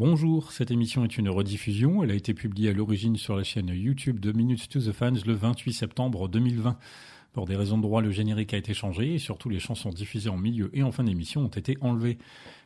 [0.00, 2.04] Bonjour, cette émission est une rediffusion.
[2.04, 5.14] Elle a été publiée à l'origine sur la chaîne YouTube de Minutes to the Fans
[5.26, 6.78] le 28 septembre 2020.
[7.32, 10.30] Pour des raisons de droit, le générique a été changé et surtout les chansons diffusées
[10.30, 12.18] en milieu et en fin d'émission ont été enlevées.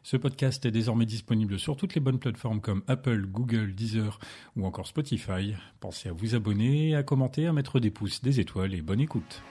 [0.03, 4.18] Ce podcast est désormais disponible sur toutes les bonnes plateformes comme Apple, Google, Deezer
[4.54, 5.54] ou encore Spotify.
[5.80, 9.42] Pensez à vous abonner, à commenter, à mettre des pouces, des étoiles et bonne écoute.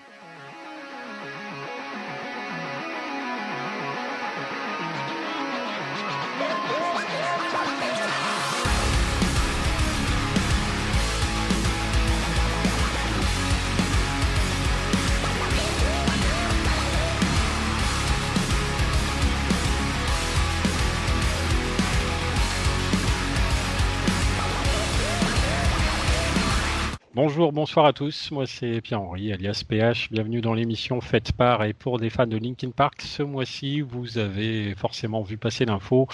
[27.41, 28.30] Bonjour, bonsoir à tous.
[28.30, 30.12] Moi, c'est Pierre-Henri, alias PH.
[30.12, 33.02] Bienvenue dans l'émission faite par et pour des fans de Linkin Park.
[33.02, 36.08] Ce mois-ci, vous avez forcément vu passer l'info.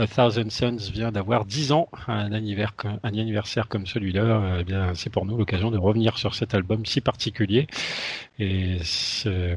[0.00, 1.88] A Thousand Suns vient d'avoir 10 ans.
[2.08, 6.34] Un anniversaire, un anniversaire comme celui-là, eh bien, c'est pour nous l'occasion de revenir sur
[6.34, 7.68] cet album si particulier.
[8.40, 8.78] Et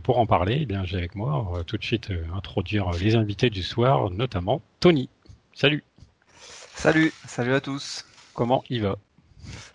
[0.03, 2.91] pour en parler, eh bien, j'ai avec moi, on va tout de suite euh, introduire
[2.91, 5.09] les invités du soir, notamment Tony.
[5.55, 5.83] Salut.
[6.75, 8.05] Salut, salut à tous.
[8.35, 8.95] Comment il va?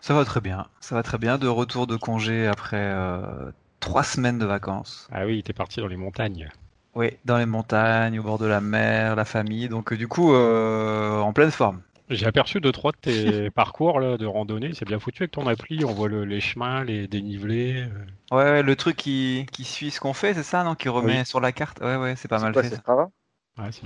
[0.01, 0.67] Ça va très bien.
[0.81, 1.39] Ça va très bien.
[1.39, 5.09] De retour de congé après euh, trois semaines de vacances.
[5.12, 6.49] Ah oui, t'es parti dans les montagnes.
[6.95, 9.69] Oui, dans les montagnes, au bord de la mer, la famille.
[9.69, 11.81] Donc euh, du coup, euh, en pleine forme.
[12.09, 14.73] J'ai aperçu deux trois de tes parcours là, de randonnée.
[14.75, 15.84] C'est bien foutu avec ton appli.
[15.84, 17.87] On voit les chemins, les dénivelés.
[18.33, 20.75] Ouais, le truc qui, qui suit ce qu'on fait, c'est ça, non?
[20.75, 21.81] Qui remet sur la carte.
[21.81, 22.81] Ouais, ouais, c'est pas mal fait.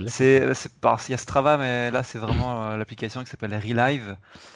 [0.07, 4.15] C'est il y a Strava, mais là c'est vraiment euh, l'application qui s'appelle Relive,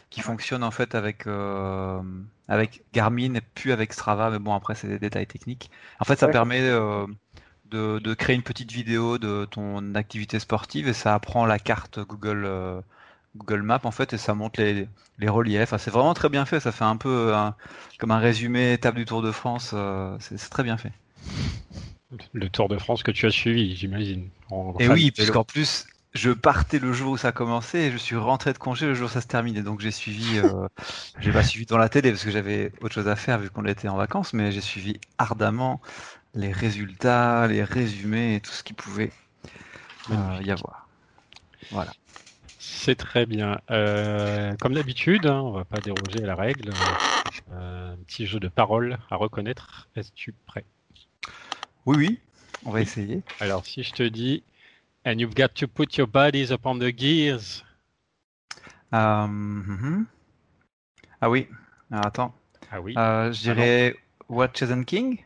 [0.09, 2.01] qui fonctionne en fait avec euh,
[2.47, 5.69] avec Garmin et puis avec Strava, mais bon après c'est des détails techniques.
[5.99, 7.05] En fait, ça permet euh,
[7.65, 11.99] de, de, créer une petite vidéo de ton activité sportive et ça apprend la carte
[11.99, 12.49] Google
[13.35, 14.87] Google Maps en fait et ça montre les,
[15.19, 15.73] les reliefs.
[15.77, 16.59] c'est vraiment très bien fait.
[16.59, 17.33] Ça fait un peu
[17.99, 19.75] comme un résumé étape du Tour de France.
[20.19, 20.93] c'est très bien fait.
[22.33, 24.29] Le Tour de France que tu as suivi, j'imagine.
[24.79, 28.51] Et oui, puisqu'en plus, je partais le jour où ça commençait et je suis rentré
[28.51, 29.61] de congé le jour où ça se terminait.
[29.61, 30.67] Donc j'ai suivi, euh,
[31.19, 33.65] j'ai pas suivi dans la télé parce que j'avais autre chose à faire vu qu'on
[33.65, 35.81] était en vacances, mais j'ai suivi ardemment
[36.33, 39.11] les résultats, les résumés et tout ce qui pouvait
[40.11, 40.87] euh, y avoir.
[41.71, 41.91] Voilà.
[42.57, 43.59] C'est très bien.
[43.69, 46.71] Euh, comme d'habitude, hein, on va pas déroger à la règle.
[47.51, 49.87] un petit jeu de paroles à reconnaître.
[49.95, 50.65] Es-tu prêt?
[51.89, 52.19] Oui, oui,
[52.65, 53.23] on va essayer.
[53.39, 54.43] Alors, si je te dis,
[55.07, 57.63] and you've got to put your bodies upon the gears.
[58.93, 60.05] Euh, mhm.
[61.19, 61.47] Ah oui,
[61.91, 62.35] Alors, attends.
[62.71, 62.93] Ah oui.
[62.95, 63.95] Euh, je dirais
[64.27, 65.17] What Chosen King?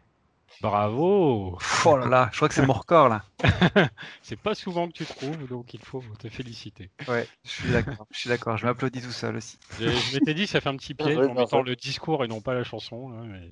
[0.61, 3.25] Bravo Oh là là, je crois que c'est mon record là.
[4.21, 6.89] c'est pas souvent que tu trouves, donc il faut te féliciter.
[7.09, 8.07] Ouais, je suis d'accord.
[8.11, 8.55] Je suis d'accord.
[8.55, 9.57] Je m'applaudis tout seul aussi.
[9.81, 12.53] Je, m'étais dit, ça fait un petit piège en mettant le discours et non pas
[12.53, 13.09] la chanson.
[13.09, 13.51] mais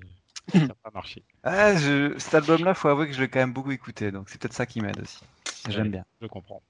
[0.50, 1.24] ça n'a pas marché.
[1.44, 2.18] Ah, je...
[2.18, 4.66] Cet album-là, faut avouer que je l'ai quand même beaucoup écouté, donc c'est peut-être ça
[4.66, 5.24] qui m'aide aussi.
[5.70, 6.06] J'aime bien.
[6.22, 6.62] Je comprends.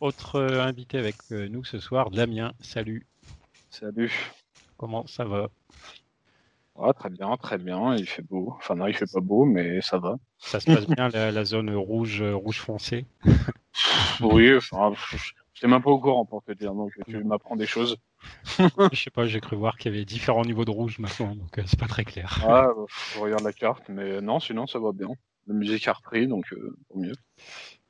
[0.00, 2.52] Autre euh, invité avec euh, nous ce soir, Damien.
[2.60, 3.06] Salut.
[3.70, 4.32] Salut.
[4.76, 5.48] Comment ça va?
[6.94, 7.94] Très bien, très bien.
[7.94, 8.54] Il fait beau.
[8.56, 10.16] Enfin non, il fait pas beau, mais ça va.
[10.38, 13.06] Ça se passe bien la, zone rouge, rouge foncé?
[14.20, 14.56] oui.
[14.56, 14.92] Enfin,
[15.54, 17.96] je même pas au courant pour te dire, donc tu m'apprends des choses.
[18.92, 21.58] je sais pas, j'ai cru voir qu'il y avait différents niveaux de rouge maintenant, donc
[21.58, 22.40] euh, c'est pas très clair.
[22.46, 22.68] Ah,
[23.14, 25.08] je regarde la carte, mais non, sinon ça va bien.
[25.46, 27.14] La musique a repris, donc euh, au mieux.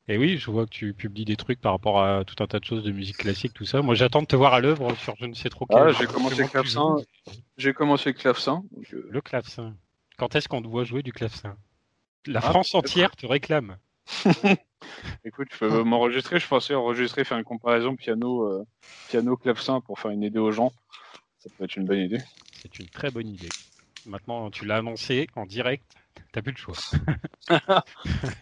[0.09, 2.59] Et oui, je vois que tu publies des trucs par rapport à tout un tas
[2.59, 3.83] de choses de musique classique, tout ça.
[3.83, 5.79] Moi, j'attends de te voir à l'œuvre sur je ne sais trop quel.
[5.79, 6.97] Ah, j'ai commencé le clavecin.
[7.57, 8.65] J'ai commencé le clavecin.
[8.93, 9.09] Euh.
[9.09, 9.77] Le clavecin.
[10.19, 11.57] Quand est-ce qu'on doit jouer du clavecin?
[12.27, 13.77] La ah, France entière te réclame.
[15.25, 16.39] Écoute, je peux m'enregistrer.
[16.39, 18.67] Je pensais enregistrer, faire une comparaison piano, euh,
[19.09, 20.73] piano clavecin pour faire une idée aux gens.
[21.39, 22.21] Ça peut être une bonne idée.
[22.53, 23.49] C'est une très bonne idée.
[24.07, 25.85] Maintenant, tu l'as annoncé en direct.
[26.33, 26.75] T'as plus le choix.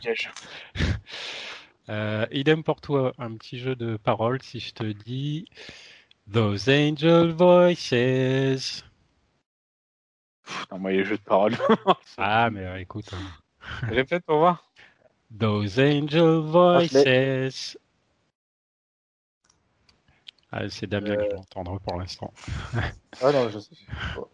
[1.88, 4.42] euh, idem pour toi, un petit jeu de paroles.
[4.42, 5.46] Si je te dis
[6.32, 8.84] Those angel voices.
[10.70, 11.56] Non, moi, il y a jeu de paroles.
[12.18, 13.10] ah, mais euh, écoute.
[13.12, 13.88] Hein.
[13.88, 14.69] Répète pour voir.
[15.30, 17.76] Those angel voices.
[20.52, 21.22] Ah, c'est Damien euh...
[21.22, 22.32] qui va entendre pour l'instant.
[23.22, 23.76] ah non, je sais
[24.14, 24.28] pas.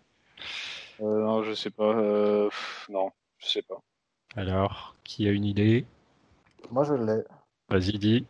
[1.03, 1.95] Euh, non, je sais pas.
[1.95, 2.49] Euh,
[2.89, 3.83] non, je sais pas.
[4.35, 5.85] Alors, qui a une idée?
[6.71, 7.23] Moi, je l'ai.
[7.69, 8.27] Vas-y, dis.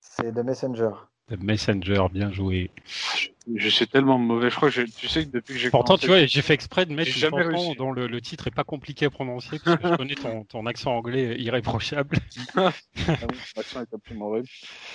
[0.00, 0.90] C'est The Messenger.
[1.28, 2.70] The Messenger, bien joué.
[2.84, 3.28] Je,
[3.68, 6.24] suis tellement mauvais, je crois que tu sais que depuis que j'ai Pourtant, tu vois,
[6.24, 9.58] j'ai fait exprès de mettre une chanson dont le, titre est pas compliqué à prononcer,
[9.58, 12.16] parce que je connais ton, accent anglais irréprochable.
[12.56, 12.72] ah
[13.06, 14.48] oui, l'accent est absolument horrible.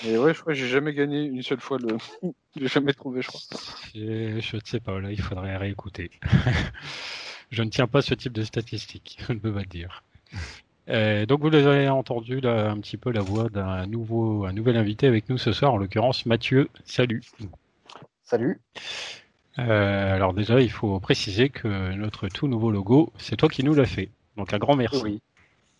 [0.03, 1.97] Mais ouais, je crois que j'ai jamais gagné une seule fois le.
[2.59, 3.41] j'ai jamais trouvé, je crois.
[3.93, 6.09] Je ne sais pas, là, il faudrait réécouter.
[7.51, 10.03] je ne tiens pas ce type de statistiques, je ne peux pas le dire.
[10.89, 14.75] Euh, donc vous avez entendu là, un petit peu la voix d'un nouveau, un nouvel
[14.75, 16.67] invité avec nous ce soir, en l'occurrence Mathieu.
[16.83, 17.21] Salut.
[18.29, 18.61] Salut.
[19.57, 23.73] Euh, alors déjà, il faut préciser que notre tout nouveau logo, c'est toi qui nous
[23.73, 24.11] l'as fait.
[24.37, 25.01] Donc un grand merci.
[25.01, 25.21] Oui.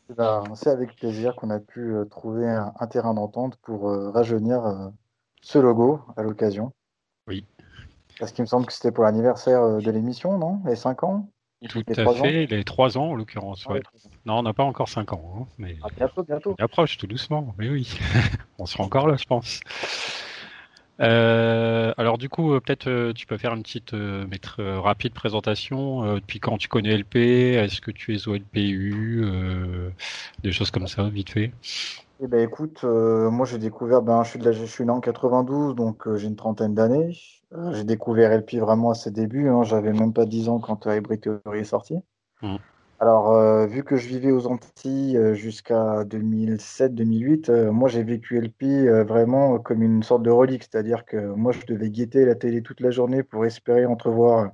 [0.10, 4.90] Eh ben, c'est avec plaisir qu'on a pu euh, trouver un, terrain d'entente pour rajeunir
[5.44, 6.74] ce logo à l'occasion.
[7.28, 7.46] Oui.
[8.20, 10.60] Parce qu'il me semble que c'était pour l'anniversaire de l'émission, non?
[10.66, 11.30] Les 5 ans?
[11.70, 13.68] Tout à fait, les trois ans en l'occurrence.
[13.68, 13.84] Ouais.
[14.26, 15.34] non, on n'a pas encore cinq ans.
[15.38, 16.56] Hein, mais ah, bientôt, bientôt.
[16.58, 18.00] On approche tout doucement, mais oui.
[18.58, 19.60] on sera encore là, je pense.
[21.00, 26.16] Euh, alors du coup, euh, peut-être euh, tu peux faire une petite mettre, rapide présentation.
[26.16, 29.26] depuis quand tu connais LP Est-ce que tu es au LPU
[30.44, 31.52] Des choses comme ça, vite fait?
[32.22, 35.00] Eh ben écoute, moi j'ai découvert, ben je suis de la, je suis né en
[35.00, 37.16] 92, donc j'ai une trentaine d'années.
[37.54, 39.50] Euh, j'ai découvert LP vraiment à ses débuts.
[39.50, 39.64] Hein.
[39.64, 41.96] J'avais même pas 10 ans quand Hybrid Theory est sorti.
[42.42, 42.58] Mmh.
[43.00, 48.90] Alors, euh, vu que je vivais aux Antilles euh, jusqu'à 2007-2008, moi j'ai vécu LP
[49.08, 50.64] vraiment comme une sorte de relique.
[50.64, 54.52] C'est-à-dire que moi je devais guetter la télé toute la journée pour espérer entrevoir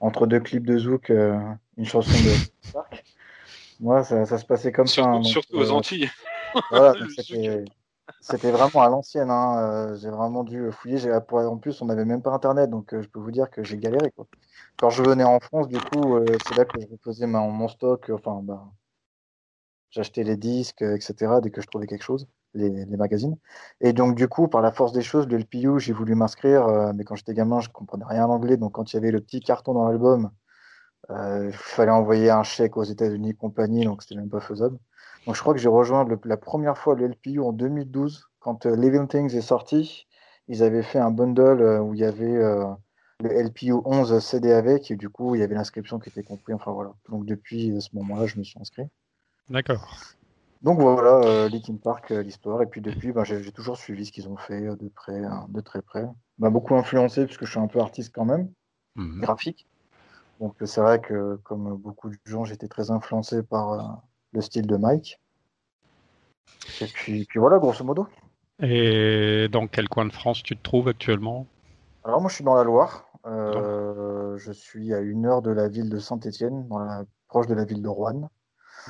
[0.00, 3.04] entre deux clips de Zouk une chanson de Stark.
[3.80, 5.04] Moi, ça, se passait comme ça.
[5.04, 5.22] Hein.
[5.22, 6.10] surtout aux Antilles.
[6.70, 6.94] Voilà,
[8.20, 9.30] C'était vraiment à l'ancienne.
[9.30, 9.58] Hein.
[9.58, 11.12] Euh, j'ai vraiment dû fouiller.
[11.12, 13.78] En plus, on n'avait même pas Internet, donc euh, je peux vous dire que j'ai
[13.78, 14.12] galéré.
[14.76, 18.10] Quand je venais en France, du coup, euh, c'est là que je reposais mon stock.
[18.10, 18.64] Enfin, bah,
[19.90, 21.40] j'achetais les disques, etc.
[21.42, 23.36] Dès que je trouvais quelque chose, les, magazines.
[23.80, 26.92] Et donc, du coup, par la force des choses, le LPU, j'ai voulu m'inscrire.
[26.94, 28.56] mais quand j'étais gamin, je comprenais rien en anglais.
[28.56, 30.30] Donc, quand il y avait le petit carton dans l'album,
[31.10, 34.78] il fallait envoyer un chèque aux États-Unis compagnie, donc c'était même pas faisable
[35.34, 39.06] je crois que j'ai rejoint la première fois le LPU en 2012 quand euh, Living
[39.08, 40.06] Things est sorti.
[40.48, 42.64] Ils avaient fait un bundle euh, où il y avait euh,
[43.20, 46.54] le LPU 11 CD avec et du coup il y avait l'inscription qui était compris.
[46.54, 46.92] Enfin voilà.
[47.10, 48.88] Donc depuis ce moment-là, je me suis inscrit.
[49.50, 49.86] D'accord.
[50.62, 52.62] Donc voilà, Linkin Park, l'histoire.
[52.62, 55.82] Et puis depuis, ben, j'ai toujours suivi ce qu'ils ont fait de près, de très
[55.82, 56.04] près.
[56.38, 58.50] M'a beaucoup influencé puisque je suis un peu artiste quand même,
[58.96, 59.20] mhm.
[59.20, 59.68] graphique.
[60.40, 64.02] Donc c'est vrai que comme beaucoup de gens, j'étais très influencé par
[64.32, 65.20] le style de Mike.
[66.80, 68.06] Et puis, puis voilà, grosso modo.
[68.60, 71.46] Et dans quel coin de France tu te trouves actuellement?
[72.04, 73.06] Alors moi je suis dans la Loire.
[73.26, 77.04] Euh, je suis à une heure de la ville de Saint-Étienne, la...
[77.28, 78.30] proche de la ville de Rouen.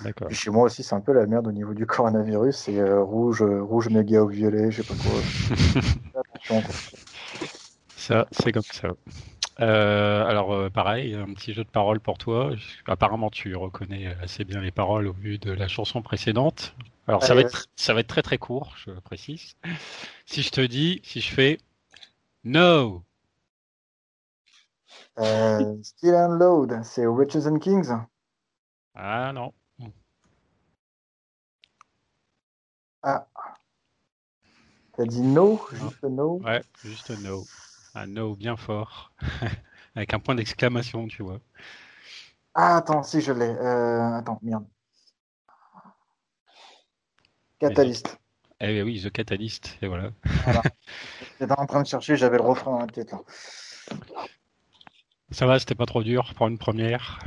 [0.05, 0.31] D'accord.
[0.31, 2.57] chez moi aussi c'est un peu la merde au niveau du coronavirus.
[2.57, 6.23] C'est euh, rouge, rouge méga au violet, je sais pas quoi.
[6.41, 6.63] Attention.
[7.97, 8.89] Ça, c'est comme ça.
[9.61, 12.53] Euh, alors euh, pareil, un petit jeu de paroles pour toi.
[12.87, 16.75] Apparemment, tu reconnais assez bien les paroles au vu de la chanson précédente.
[17.09, 19.57] Alors ça va être ça va être très très court, je précise.
[20.27, 21.59] Si je te dis, si je fais
[22.45, 23.03] no.
[25.19, 27.91] Euh, still and load, c'est Riches and Kings.
[28.95, 29.53] Ah non.
[33.03, 33.27] Ah.
[34.97, 36.41] T'as dit no, juste no.
[36.45, 37.45] Ouais, juste no.
[37.99, 39.13] Un no bien fort.
[39.97, 41.41] Avec un point d'exclamation, tu vois.
[42.55, 43.49] Ah, attends, si je l'ai.
[43.49, 44.65] Euh, attends, merde.
[47.59, 48.17] Catalyst.
[48.61, 50.13] Eh oui, The Catalyst, et voilà.
[51.41, 53.13] J'étais en train de chercher, j'avais le refrain dans la tête.
[55.33, 57.19] Ça va, c'était pas trop dur pour une première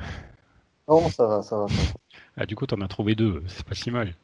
[0.88, 1.66] Non, ça va, ça va.
[2.38, 4.16] Ah, du coup, t'en as trouvé deux, c'est pas si mal.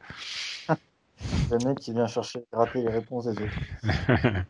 [0.68, 4.44] le mec qui vient chercher, gratter les réponses des autres.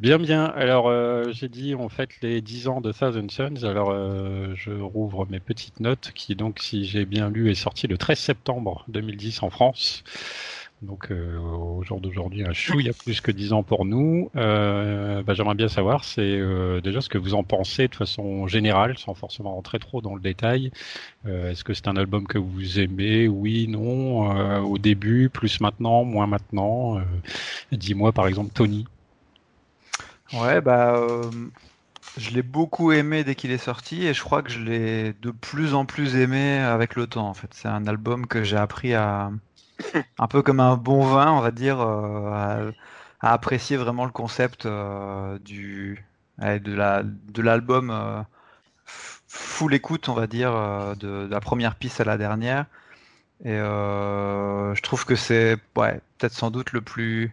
[0.00, 0.44] Bien, bien.
[0.44, 3.64] Alors, euh, j'ai dit en fait les 10 ans de Thousand Suns.
[3.64, 7.88] Alors, euh, je rouvre mes petites notes qui, donc, si j'ai bien lu, est sorti
[7.88, 10.04] le 13 septembre 2010 en France.
[10.82, 13.84] Donc, euh, au jour d'aujourd'hui, un chou, il y a plus que 10 ans pour
[13.84, 14.30] nous.
[14.34, 16.40] Bah, j'aimerais bien savoir, c'est
[16.80, 20.20] déjà ce que vous en pensez de façon générale, sans forcément rentrer trop dans le
[20.20, 20.70] détail.
[21.26, 23.26] Est-ce que c'est un album que vous aimez?
[23.26, 27.00] Oui, non Au début, plus maintenant, moins maintenant
[27.72, 28.86] Dis-moi, par exemple, Tony.
[30.32, 31.30] Ouais, bah, euh,
[32.18, 35.30] je l'ai beaucoup aimé dès qu'il est sorti et je crois que je l'ai de
[35.30, 37.28] plus en plus aimé avec le temps.
[37.28, 39.30] En fait, c'est un album que j'ai appris à
[40.18, 42.72] un peu comme un bon vin, on va dire, euh,
[43.20, 46.04] à, apprécier vraiment le concept euh, du
[46.38, 48.24] de la de l'album
[49.26, 50.52] full écoute, on va dire,
[50.96, 52.66] de, de la première piste à la dernière.
[53.44, 57.32] Et je trouve que c'est ouais, peut-être sans doute le plus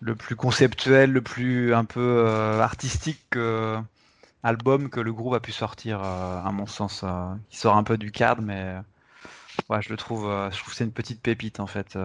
[0.00, 2.26] le plus conceptuel, le plus un peu
[2.60, 3.36] artistique
[4.42, 7.04] album que le groupe a pu sortir, à mon sens.
[7.50, 8.76] qui sort un peu du cadre, mais
[9.68, 11.98] ouais, je le trouve, je trouve que c'est une petite pépite en fait,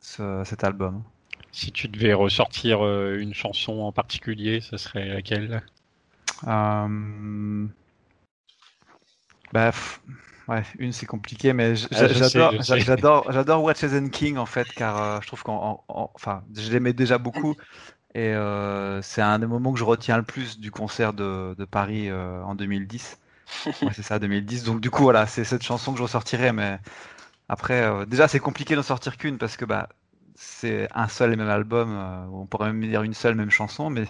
[0.00, 1.02] cet album.
[1.52, 5.62] Si tu devais ressortir une chanson en particulier, ce serait laquelle?
[9.52, 9.72] Bah,
[10.50, 15.26] ouais, une c'est compliqué, mais ah, j'adore, Watches and King en fait, car euh, je
[15.28, 17.54] trouve qu'en, enfin, je l'aimais déjà beaucoup
[18.14, 21.64] et euh, c'est un des moments que je retiens le plus du concert de, de
[21.64, 23.18] Paris euh, en 2010.
[23.92, 24.64] c'est ça, 2010.
[24.64, 26.78] Donc du coup, voilà, c'est cette chanson que je ressortirais, mais
[27.48, 29.88] après, déjà c'est compliqué d'en sortir qu'une parce que bah
[30.34, 31.98] c'est un seul et même album,
[32.32, 34.04] on pourrait même dire une seule même chanson, mais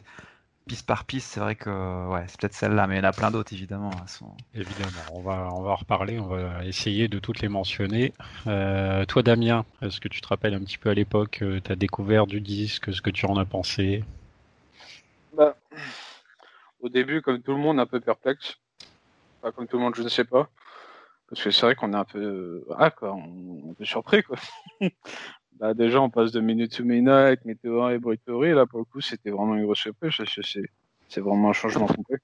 [0.67, 3.13] piste par piste, c'est vrai que ouais, c'est peut-être celle-là, mais il y en a
[3.13, 3.91] plein d'autres évidemment.
[4.55, 8.13] Évidemment, on va, on va en reparler, on va essayer de toutes les mentionner.
[8.47, 11.73] Euh, toi Damien, est-ce que tu te rappelles un petit peu à l'époque, euh, tu
[11.73, 14.05] as découvert du disque, ce que tu en as pensé?
[15.33, 15.57] Bah,
[16.81, 18.57] Au début, comme tout le monde, un peu perplexe.
[19.43, 20.49] Comme tout le monde, je ne sais pas.
[21.29, 24.37] Parce que c'est vrai qu'on est un peu, ah, quoi, on, est surpris quoi.
[25.61, 29.01] bah déjà on passe de Minute to Midnight, Météo et Bruitory, là pour le coup
[29.01, 30.63] c'était vraiment une grosse surprise, c'est,
[31.09, 32.19] c'est vraiment un changement complet.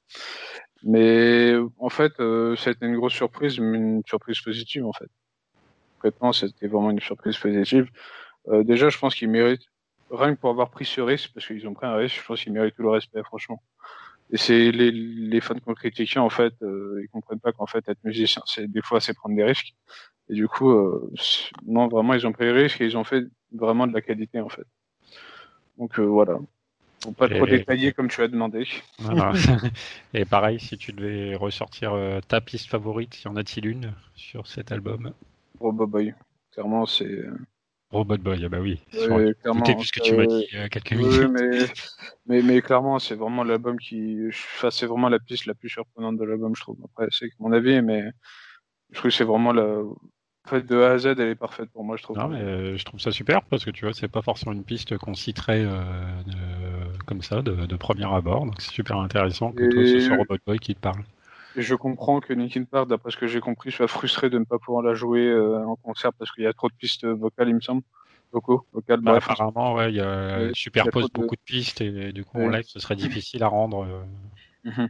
[0.83, 4.93] Mais en fait, euh, ça a été une grosse surprise, mais une surprise positive en
[4.93, 5.09] fait.
[5.95, 7.88] Concrètement, c'était vraiment une surprise positive.
[8.49, 9.66] Euh, déjà, je pense qu'ils méritent,
[10.11, 12.43] rien que pour avoir pris ce risque, parce qu'ils ont pris un risque, je pense
[12.43, 13.62] qu'ils méritent tout le respect, franchement.
[14.31, 17.88] Et c'est les, les fans qu'on critique en fait, euh, ils comprennent pas qu'en fait
[17.88, 19.75] être musicien, c'est des fois c'est prendre des risques.
[20.28, 21.12] Et du coup, euh,
[21.66, 24.40] non, vraiment, ils ont pris les risques et ils ont fait vraiment de la qualité,
[24.40, 24.66] en fait.
[25.78, 26.38] Donc euh, voilà.
[27.00, 28.66] Pour pas trop détailler comme tu as demandé.
[30.14, 34.47] et pareil, si tu devais ressortir euh, ta piste favorite, y en a-t-il une sur
[34.47, 35.12] cet album?
[35.61, 36.14] Robot Boy.
[36.52, 37.25] Clairement, c'est.
[37.90, 38.80] Robot Boy, ah bah oui.
[38.95, 39.62] Oui, clairement.
[39.62, 41.30] puisque tu m'as dit quelques minutes.
[41.30, 41.66] mais,
[42.26, 44.18] mais, mais, clairement, c'est vraiment l'album qui.
[44.28, 46.78] Enfin, c'est vraiment la piste la plus surprenante de l'album, je trouve.
[46.85, 48.11] Après, c'est mon avis, mais
[48.90, 49.83] je trouve que c'est vraiment la,
[50.47, 52.17] fait, de A à Z, elle est parfaite pour moi, je trouve.
[52.17, 54.65] Non, mais euh, je trouve ça super parce que tu vois, c'est pas forcément une
[54.65, 55.81] piste qu'on citerait euh,
[57.07, 58.47] comme ça, de, de, premier abord.
[58.47, 61.03] Donc c'est super intéressant que toi, ce soit Robot Boy qui te parle.
[61.57, 64.45] Et je comprends que Linkin Park, d'après ce que j'ai compris, soit frustré de ne
[64.45, 67.49] pas pouvoir la jouer euh, en concert parce qu'il y a trop de pistes vocales,
[67.49, 67.83] il me semble.
[68.33, 71.41] Vocaux, vocales, bah, apparemment, ouais, il y a, superpose beaucoup de...
[71.45, 73.87] pistes et du coup, en live, ce serait difficile à rendre.
[74.65, 74.88] Mhm.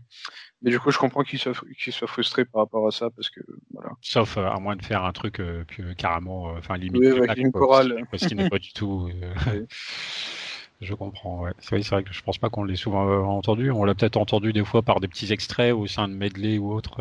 [0.62, 3.40] Mais du coup, je comprends qu'il soit, soit frustré par rapport à ça, parce que
[3.72, 3.90] voilà.
[4.00, 5.64] Sauf euh, à moins de faire un truc euh,
[5.98, 9.10] carrément, euh, enfin limite, oui, avec une chorale, parce qu'il n'est pas du tout.
[10.82, 11.42] Je comprends.
[11.42, 11.52] Ouais.
[11.58, 13.70] C'est vrai, que je pense pas qu'on l'ait souvent entendu.
[13.70, 16.70] On l'a peut-être entendu des fois par des petits extraits au sein de medley ou
[16.70, 17.00] autre.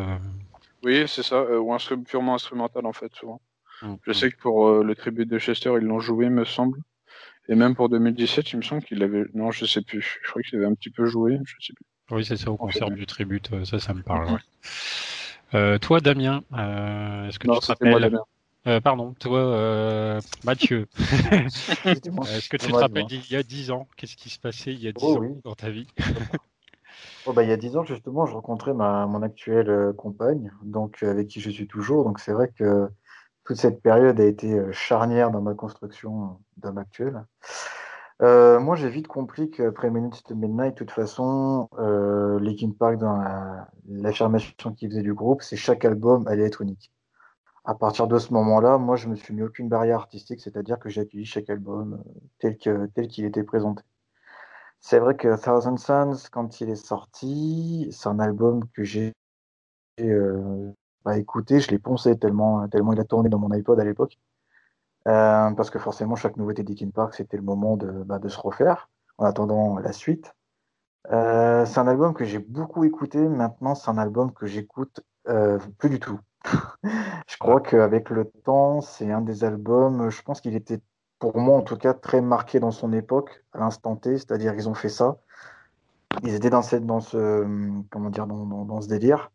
[0.86, 3.42] Oui, c'est ça, ou un purement instrumental en fait souvent.
[3.82, 4.14] Hum, je hum.
[4.14, 6.80] sais que pour le tribut de Chester, ils l'ont joué, me semble.
[7.50, 9.26] Et même pour 2017, il me semble qu'il avait.
[9.34, 10.20] Non, je sais plus.
[10.24, 11.38] Je crois qu'il avait un petit peu joué.
[11.46, 11.86] Je sais plus.
[12.12, 14.32] Oui, c'est ça, au concert du tribute, euh, ça, ça me parle.
[14.32, 14.40] Ouais.
[15.54, 18.20] Euh, toi, Damien, euh, est-ce que tu te rappelles
[18.68, 23.88] euh, Pardon, toi, euh, Mathieu, est-ce que tu te rappelles d'il y a 10 ans
[23.96, 25.88] Qu'est-ce qui se passait il y a 10 ans dans ta vie?
[27.28, 31.02] Oh, bah, Il y a 10 ans, justement, je rencontrais ma, mon actuelle compagne, donc
[31.02, 32.04] avec qui je suis toujours.
[32.04, 32.88] Donc c'est vrai que
[33.46, 37.24] toute cette période a été charnière dans ma construction d'homme actuel.
[38.22, 42.98] Euh, moi, j'ai vite compris qu'après Minutes to Midnight, de toute façon, euh, Linkin Park,
[42.98, 43.22] dans
[43.90, 46.92] l'affirmation qu'ils faisaient du groupe, c'est chaque album allait être unique.
[47.66, 50.90] À partir de ce moment-là, moi, je me suis mis aucune barrière artistique, c'est-à-dire que
[50.90, 53.84] j'ai accueilli chaque album euh, tel que tel qu'il était présenté.
[54.80, 59.14] C'est vrai que Thousand Suns, quand il est sorti, c'est un album que j'ai
[60.02, 60.72] euh,
[61.04, 64.18] bah, écouté, je l'ai poncé tellement tellement il a tourné dans mon iPod à l'époque.
[65.08, 68.40] Euh, parce que forcément, chaque nouveauté d'Ikin Park, c'était le moment de, bah, de, se
[68.40, 70.34] refaire en attendant la suite.
[71.12, 73.20] Euh, c'est un album que j'ai beaucoup écouté.
[73.20, 76.20] Maintenant, c'est un album que j'écoute euh, plus du tout.
[77.28, 80.82] je crois qu'avec le temps, c'est un des albums, je pense qu'il était,
[81.20, 84.70] pour moi en tout cas, très marqué dans son époque, à l'instant T, c'est-à-dire qu'ils
[84.70, 85.18] ont fait ça.
[86.24, 87.46] Ils étaient dans, cette, dans ce,
[87.92, 89.32] comment dire, dans, dans, dans ce délire.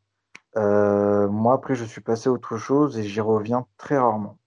[0.57, 4.40] Euh, moi, après, je suis passé à autre chose et j'y reviens très rarement.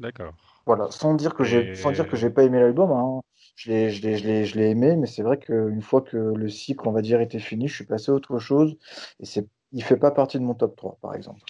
[0.00, 0.32] D'accord.
[0.66, 3.20] Voilà, sans dire que j'ai, sans dire que j'ai pas aimé l'album, hein.
[3.54, 6.88] je l'ai, je l'ai, je l'ai, aimé, mais c'est vrai qu'une fois que le cycle,
[6.88, 8.76] on va dire, était fini, je suis passé à autre chose,
[9.20, 11.40] et c'est, il fait pas partie de mon top 3, par exemple.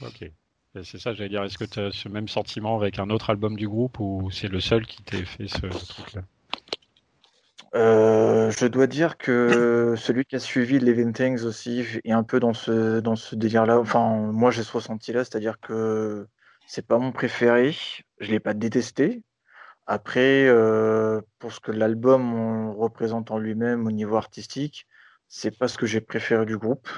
[0.00, 0.30] Ok.
[0.82, 3.56] C'est ça, j'allais dire, est-ce que tu as ce même sentiment avec un autre album
[3.56, 6.22] du groupe, ou c'est le seul qui t'ait fait ce, truc-là?
[7.74, 12.40] Euh, je dois dire que celui qui a suivi Living Things aussi est un peu
[12.40, 13.78] dans ce, dans ce délire-là.
[13.78, 16.26] Enfin, moi j'ai ce ressenti-là, c'est-à-dire que
[16.72, 17.76] c'est pas mon préféré.
[18.18, 19.22] Je l'ai pas détesté.
[19.86, 20.48] Après,
[21.38, 24.86] pour ce que l'album représente en lui-même au niveau artistique,
[25.28, 26.88] c'est pas ce que j'ai préféré du groupe.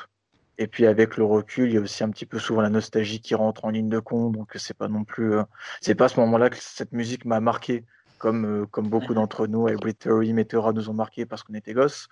[0.58, 3.20] Et puis avec le recul, il y a aussi un petit peu souvent la nostalgie
[3.20, 5.34] qui rentre en ligne de compte, donc c'est pas non plus,
[5.80, 7.84] c'est pas à ce moment-là que cette musique m'a marqué,
[8.18, 9.16] comme comme beaucoup mhm.
[9.16, 12.06] d'entre nous, Hybrid Theory, Meteora nous ont marqué parce qu'on était gosses,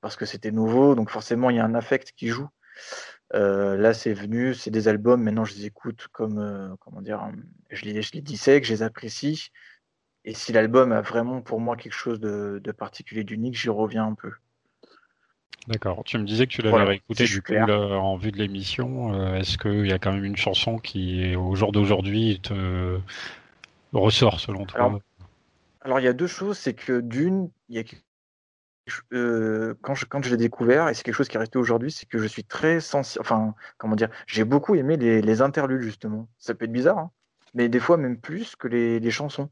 [0.00, 2.48] parce que c'était nouveau, donc forcément il y a un affect qui joue.
[3.34, 5.22] Euh, là, c'est venu, c'est des albums.
[5.22, 7.20] Maintenant, je les écoute comme, euh, comment dire,
[7.70, 9.50] je les, je les dissèque, je les apprécie.
[10.24, 14.14] Et si l'album a vraiment pour moi quelque chose de, particulier, d'unique, j'y reviens un
[14.14, 14.32] peu.
[15.66, 16.02] D'accord.
[16.04, 19.34] Tu me disais que tu l'avais réécouté du coup en vue de l'émission.
[19.34, 22.98] Est-ce qu'il y a quand même une chanson qui, au jour d'aujourd'hui, te
[23.92, 24.80] ressort selon toi?
[24.80, 25.00] Alors,
[25.82, 26.58] alors, il y a deux choses.
[26.58, 27.84] C'est que d'une, il y a
[29.12, 31.90] euh, quand je, quand je l'ai découvert, et c'est quelque chose qui est resté aujourd'hui,
[31.90, 33.20] c'est que je suis très sensible.
[33.22, 36.28] Enfin, comment dire, j'ai beaucoup aimé les, les, interludes, justement.
[36.38, 37.10] Ça peut être bizarre, hein,
[37.54, 39.50] mais des fois même plus que les, les chansons.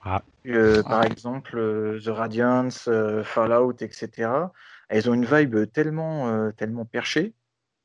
[0.00, 0.22] Ah.
[0.46, 2.88] Euh, par exemple, euh, The Radiance,
[3.24, 4.30] Fallout, etc.
[4.88, 7.34] Elles ont une vibe tellement, tellement perchée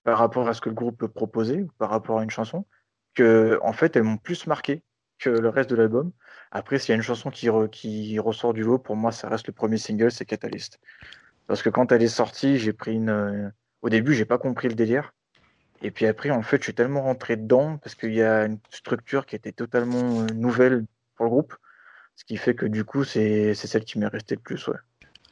[0.03, 2.65] par rapport à ce que le groupe proposait, par rapport à une chanson,
[3.13, 4.83] que en fait, elles m'ont plus marqué
[5.19, 6.11] que le reste de l'album.
[6.55, 7.49] Après, s'il y a une chanson qui,
[8.19, 10.79] ressort du lot, pour moi, ça reste le premier single, c'est Catalyst.
[11.47, 13.09] Parce que quand elle est sortie, j'ai pris une.
[13.09, 13.49] Euh,
[13.81, 15.13] au début, j'ai pas compris le délire.
[15.81, 18.59] Et puis après, en fait, je suis tellement rentré dedans parce qu'il y a une
[18.69, 21.55] structure qui était totalement euh, nouvelle pour le groupe.
[22.15, 24.77] Ce qui fait que du coup, c'est celle qui m'est restée le plus, ouais.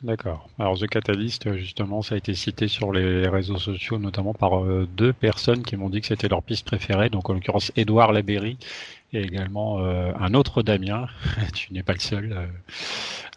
[0.01, 0.50] D'accord.
[0.58, 4.88] Alors The Catalyst, justement, ça a été cité sur les réseaux sociaux, notamment par euh,
[4.98, 7.10] deux personnes qui m'ont dit que c'était leur piste préférée.
[7.10, 8.58] Donc en l'occurrence, Edouard Laberry
[9.13, 11.08] et également euh, un autre Damien.
[11.53, 12.34] tu n'es pas le seul.
[12.34, 12.46] Euh,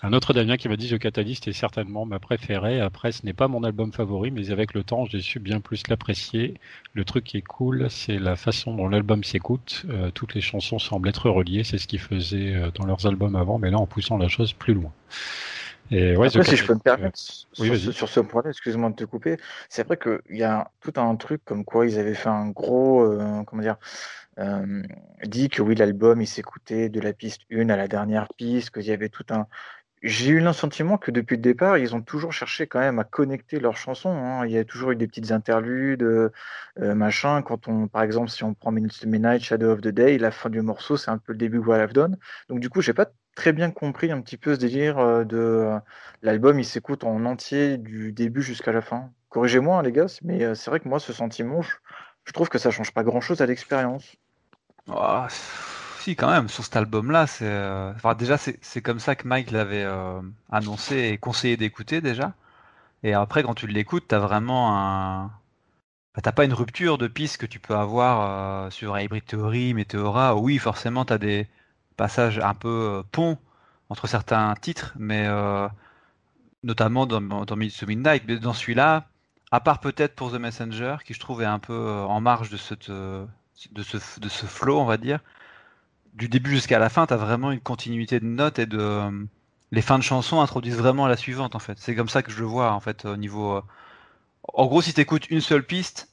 [0.02, 2.80] un autre Damien qui m'a dit The Catalyst est certainement ma préférée.
[2.80, 5.82] Après, ce n'est pas mon album favori, mais avec le temps, j'ai su bien plus
[5.88, 6.54] l'apprécier.
[6.92, 9.86] Le truc qui est cool, c'est la façon dont l'album s'écoute.
[10.14, 11.64] toutes les chansons semblent être reliées.
[11.64, 14.74] C'est ce qu'ils faisaient dans leurs albums avant, mais là en poussant la chose plus
[14.74, 14.92] loin.
[15.90, 19.36] Et ouais, Après, si je peux me permettre, sur, ce point-là, excuse-moi de te couper,
[19.68, 23.02] c'est vrai qu'il y a tout un truc comme quoi ils avaient fait un gros,
[23.02, 23.76] euh, comment dire,
[24.38, 24.82] euh,
[25.24, 28.84] dit que oui, l'album, il s'écoutait de la piste 1 à la dernière piste, qu'il
[28.84, 29.46] y avait tout un,
[30.04, 33.58] j'ai eu sentiment que depuis le départ, ils ont toujours cherché quand même à connecter
[33.58, 34.10] leurs chansons.
[34.10, 34.46] Hein.
[34.46, 36.30] Il y a toujours eu des petites interludes, euh,
[36.76, 37.40] machin.
[37.40, 40.30] Quand on, par exemple, si on prend Minutes to Midnight, Shadow of the Day, la
[40.30, 42.18] fin du morceau, c'est un peu le début de What I've Done.
[42.50, 45.70] Donc du coup, j'ai pas très bien compris un petit peu ce délire euh, de
[46.22, 46.58] l'album.
[46.60, 49.10] Il s'écoute en entier du début jusqu'à la fin.
[49.30, 52.70] Corrigez-moi, hein, les gars, mais c'est vrai que moi, ce sentiment, je, trouve que ça
[52.70, 54.16] change pas grand-chose à l'expérience.
[54.88, 55.16] Oh
[56.16, 57.46] quand même, sur cet album-là, c'est.
[57.46, 60.20] Euh, déjà, c'est comme ça que Mike l'avait euh,
[60.50, 62.34] annoncé et conseillé d'écouter déjà.
[63.02, 65.26] Et après, quand tu l'écoutes, t'as vraiment un.
[66.14, 69.74] Bah, t'as pas une rupture de piste que tu peux avoir euh, sur Hybrid Theory,
[69.74, 70.36] Meteora.
[70.36, 71.48] Oui, forcément, t'as des
[71.96, 73.38] passages un peu pont
[73.90, 75.28] entre certains titres, mais
[76.62, 78.24] notamment dans, dans Midnight.
[78.28, 79.06] Mais dans celui-là,
[79.52, 82.90] à part peut-être pour The Messenger, qui je trouve un peu en marge de, cette,
[83.72, 85.20] de, ce, de ce flow, on va dire
[86.14, 89.10] du début jusqu'à la fin, tu as vraiment une continuité de notes et de euh,
[89.72, 91.78] les fins de chansons introduisent vraiment la suivante en fait.
[91.78, 93.56] C'est comme ça que je le vois en fait au niveau.
[93.56, 93.62] Euh,
[94.54, 96.10] en gros, si tu écoutes une seule piste,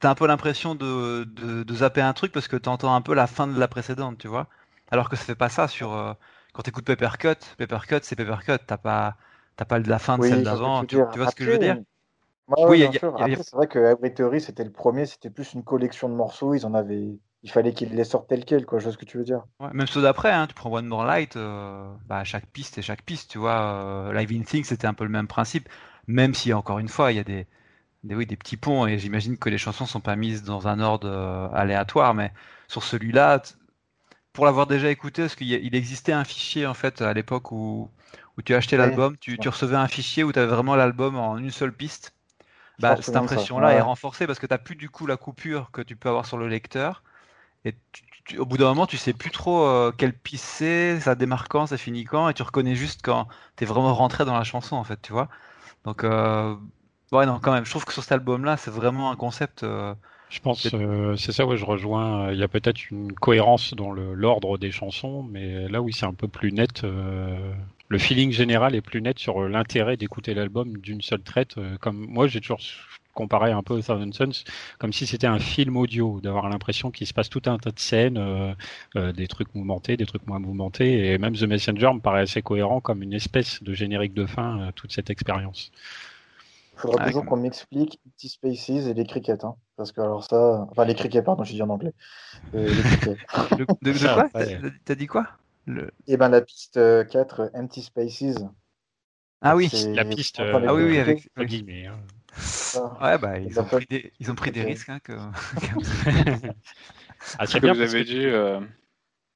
[0.00, 3.02] tu as un peu l'impression de, de, zapper un truc parce que tu entends un
[3.02, 4.48] peu la fin de la précédente, tu vois.
[4.90, 6.12] Alors que ça fait pas ça sur euh,
[6.52, 7.36] quand tu écoutes Papercut.
[7.58, 8.58] Papercut, c'est Papercut.
[8.66, 9.16] T'as pas
[9.56, 10.84] t'as pas la fin de celle d'avant.
[10.84, 11.78] Tu, vois ce que je veux dire?
[12.58, 16.54] Oui, c'est vrai que Every Theory c'était le premier, c'était plus une collection de morceaux.
[16.54, 19.04] Ils en avaient il fallait qu'il les sorte tel quel, quoi, je vois ce que
[19.04, 19.44] tu veux dire.
[19.72, 23.02] même ceux d'après, hein, tu prends One More Light, euh, bah, chaque piste et chaque
[23.02, 23.62] piste, tu vois.
[23.62, 25.68] Euh, Live in Things, c'était un peu le même principe,
[26.06, 27.46] même si, encore une fois, il y a des,
[28.04, 30.80] des, oui, des petits ponts, et j'imagine que les chansons sont pas mises dans un
[30.80, 32.30] ordre euh, aléatoire, mais
[32.68, 33.42] sur celui-là,
[34.34, 37.88] pour l'avoir déjà écouté, parce qu'il existait un fichier, en fait, à l'époque où,
[38.36, 41.38] où tu achetais l'album, tu, tu, recevais un fichier où tu avais vraiment l'album en
[41.38, 42.12] une seule piste.
[42.80, 45.82] Bah, cette impression-là est renforcée parce que tu n'as plus du coup la coupure que
[45.82, 47.02] tu peux avoir sur le lecteur
[47.64, 47.74] et
[48.38, 51.66] au bout d'un moment, tu sais plus trop euh, quelle piste c'est, ça démarre quand,
[51.66, 54.76] ça finit quand, et tu reconnais juste quand tu es vraiment rentré dans la chanson,
[54.76, 55.28] en fait, tu vois.
[55.84, 56.54] Donc, euh,
[57.12, 59.62] ouais, non, quand même, je trouve que sur cet album-là, c'est vraiment un concept.
[59.62, 59.94] Euh,
[60.30, 62.32] je pense, c'est ça, ouais, je rejoins.
[62.32, 66.14] Il y a peut-être une cohérence dans l'ordre des chansons, mais là, oui, c'est un
[66.14, 66.84] peu plus net.
[67.90, 71.56] Le feeling général est plus net sur l'intérêt d'écouter l'album d'une seule traite.
[71.80, 72.60] comme moi, j'ai toujours
[73.14, 74.44] comparer un peu au Thousand Sons,
[74.78, 77.78] comme si c'était un film audio, d'avoir l'impression qu'il se passe tout un tas de
[77.78, 78.54] scènes, euh,
[78.96, 82.42] euh, des trucs mouvementés, des trucs moins mouvementés, et même The Messenger me paraît assez
[82.42, 85.70] cohérent comme une espèce de générique de fin, euh, toute cette expérience.
[86.74, 90.66] Il faudra toujours qu'on m'explique Empty Spaces et les crickets, hein, parce que alors ça,
[90.70, 91.92] enfin les crickets, pardon, je dis en anglais.
[92.54, 94.28] de, quoi
[94.86, 95.26] T'as dit quoi?
[95.70, 95.86] Le...
[96.06, 98.44] Et eh ben la piste 4, Empty Spaces.
[99.40, 100.40] Ah oui, la piste.
[100.40, 101.28] ah oui, oui, avec.
[101.38, 101.98] Guillemets, hein.
[103.00, 104.88] Ouais, bah, ils, ont pris des, ils ont pris des risques.
[104.88, 105.12] Hein, que...
[107.38, 107.72] ah, c'est bien.
[107.72, 108.24] Vous avez dit.
[108.26, 108.60] Euh...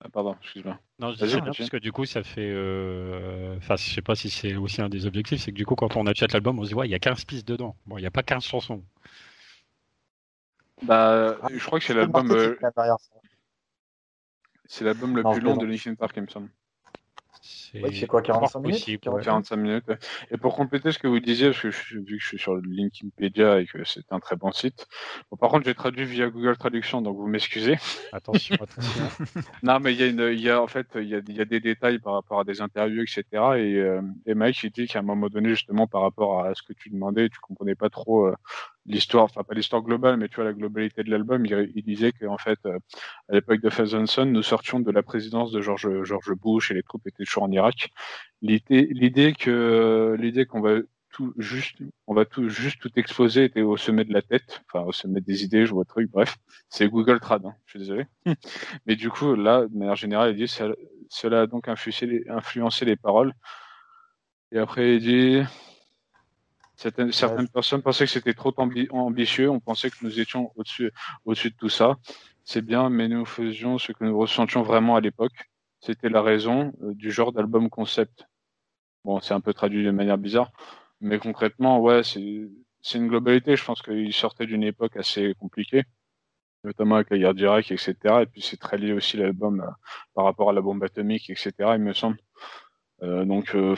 [0.01, 0.79] Ah, pardon, excuse-moi.
[0.99, 2.51] Non, je dis bien parce que du coup, ça fait.
[2.53, 3.57] Euh...
[3.57, 5.97] Enfin, je sais pas si c'est aussi un des objectifs, c'est que du coup, quand
[5.97, 7.77] on achète l'album, on se dit, ouais, il y a 15 pistes dedans.
[7.87, 8.85] Bon, il n'y a pas 15 chansons.
[10.83, 12.29] Bah, ah, je crois que c'est l'album.
[14.66, 16.48] C'est l'album le plus long de Linkin Park, il me semble.
[17.92, 19.92] C'est quoi, 45 minutes 45 minutes.
[20.31, 22.57] Et pour compléter ce que vous disiez, parce que je, vu que je suis sur
[22.57, 24.87] Linkinpedia et que c'est un très bon site,
[25.31, 27.77] bon, par contre j'ai traduit via Google Traduction, donc vous m'excusez.
[28.12, 29.05] Attention, attention.
[29.62, 31.37] non, mais il y a, une, il y a en fait il y a, il
[31.37, 33.24] y a des détails par rapport à des interviews, etc.
[33.33, 36.62] Et, euh, et Mike il dit qu'à un moment donné, justement, par rapport à ce
[36.62, 38.37] que tu demandais, tu comprenais pas trop euh,
[38.87, 41.44] l'histoire, enfin pas l'histoire globale, mais tu vois la globalité de l'album.
[41.47, 42.79] Il, il, disait qu'en fait, euh,
[43.29, 43.70] à l'époque de
[44.07, 47.44] Son, nous sortions de la présidence de George, George Bush et les troupes étaient toujours
[47.44, 47.90] en Irak.
[48.42, 51.77] L'idée, que l'idée qu'on va tout juste,
[52.09, 55.20] on va tout juste tout exposer était au sommet de la tête, enfin au sommet
[55.20, 56.11] des idées, je vois truc.
[56.11, 56.37] Bref,
[56.68, 57.47] c'est Google Trad.
[57.47, 58.07] Hein, je suis désolé.
[58.87, 60.53] mais du coup, là, de manière générale, il dit
[61.09, 63.33] cela a donc influencé les, influencé les paroles.
[64.53, 65.42] Et après, il dit
[66.85, 69.49] Certaines, certaines personnes pensaient que c'était trop ambitieux.
[69.49, 70.92] On pensait que nous étions au-dessus,
[71.25, 71.97] au-dessus de tout ça.
[72.44, 75.33] C'est bien, mais nous faisions ce que nous ressentions vraiment à l'époque.
[75.81, 78.27] C'était la raison euh, du genre d'album concept.
[79.03, 80.53] Bon, c'est un peu traduit de manière bizarre,
[81.01, 82.51] mais concrètement, ouais, c'est,
[82.83, 83.57] c'est une globalité.
[83.57, 85.85] Je pense qu'il sortait d'une époque assez compliquée,
[86.64, 87.94] notamment avec la guerre d'Irak, etc.
[88.20, 89.70] Et puis c'est très lié aussi l'album euh,
[90.12, 91.53] par rapport à la bombe atomique, etc.
[91.77, 92.18] Il me semble.
[93.02, 93.74] Euh, donc euh,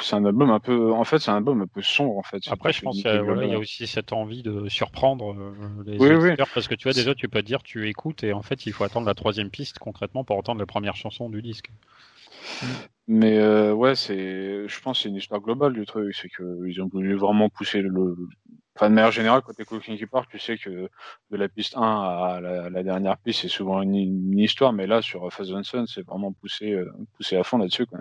[0.00, 2.40] c'est un album un peu, en fait c'est un album un peu sombre en fait.
[2.48, 5.52] Après je pense qu'il y, a aussi cette envie de surprendre euh,
[5.84, 8.66] les oui, parce que tu vois déjà tu peux dire tu écoutes et en fait
[8.66, 11.70] il faut attendre la troisième piste concrètement pour entendre la première chanson du disque.
[13.08, 17.16] Mais ouais c'est, je pense c'est une histoire globale du truc, c'est qu'ils ont voulu
[17.16, 18.16] vraiment pousser le,
[18.76, 21.76] Enfin, de manière générale, quand tu écoutes Linkin Park, tu sais que de la piste
[21.76, 26.06] 1 à la, dernière piste, c'est souvent une, histoire, mais là, sur Fast Sun, c'est
[26.06, 26.80] vraiment poussé,
[27.16, 27.84] poussé à fond là-dessus.
[27.84, 27.98] Quoi.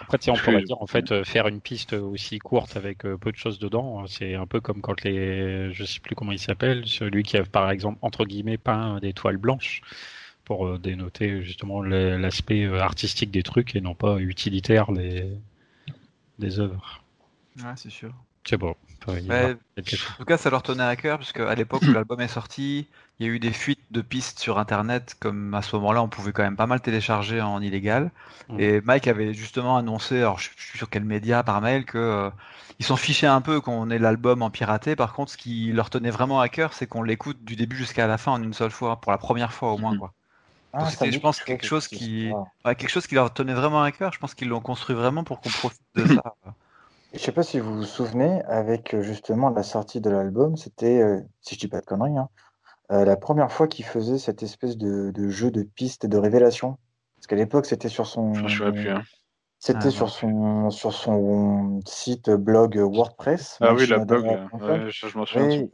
[0.00, 3.32] Après, on pourrait dire en fait euh, faire une piste aussi courte avec euh, peu
[3.32, 6.86] de choses dedans, c'est un peu comme quand les, je sais plus comment il s'appelle,
[6.86, 9.82] celui qui a par exemple entre guillemets peint des toiles blanches
[10.44, 15.26] pour euh, dénoter justement l'aspect artistique des trucs et non pas utilitaire des
[16.38, 17.02] des œuvres.
[17.58, 18.14] Ouais, c'est sûr.
[18.44, 18.74] C'est bon.
[19.06, 19.54] en
[20.16, 22.86] tout cas, ça leur tenait à cœur, parce qu'à l'époque où l'album est sorti,
[23.18, 26.08] il y a eu des fuites de pistes sur Internet, comme à ce moment-là, on
[26.08, 28.10] pouvait quand même pas mal télécharger en illégal.
[28.48, 28.60] Mm.
[28.60, 32.30] Et Mike avait justement annoncé, alors je suis sur quel média par mail, que euh,
[32.78, 34.94] ils s'en fichaient un peu qu'on ait l'album en piraté.
[34.94, 38.06] Par contre, ce qui leur tenait vraiment à cœur, c'est qu'on l'écoute du début jusqu'à
[38.06, 39.98] la fin en une seule fois, pour la première fois au moins, mm.
[39.98, 40.12] quoi.
[40.72, 42.30] Ah, c'était, je pense, quelque chose qui,
[42.64, 44.12] quelque chose qui leur tenait vraiment à cœur.
[44.12, 46.34] Je pense qu'ils l'ont construit vraiment pour qu'on profite de ça.
[47.14, 51.00] Je sais pas si vous vous souvenez, avec euh, justement la sortie de l'album, c'était,
[51.00, 52.28] euh, si je dis pas de conneries, hein,
[52.90, 56.16] euh, la première fois qu'il faisait cette espèce de, de jeu de pistes et de
[56.16, 56.78] révélation.
[57.16, 59.02] Parce qu'à l'époque, c'était sur son, hein.
[59.58, 63.58] c'était ah, sur son, sur son site blog WordPress.
[63.60, 64.24] Ah oui, la blog,
[64.88, 65.50] je m'en souviens.
[65.50, 65.70] Et,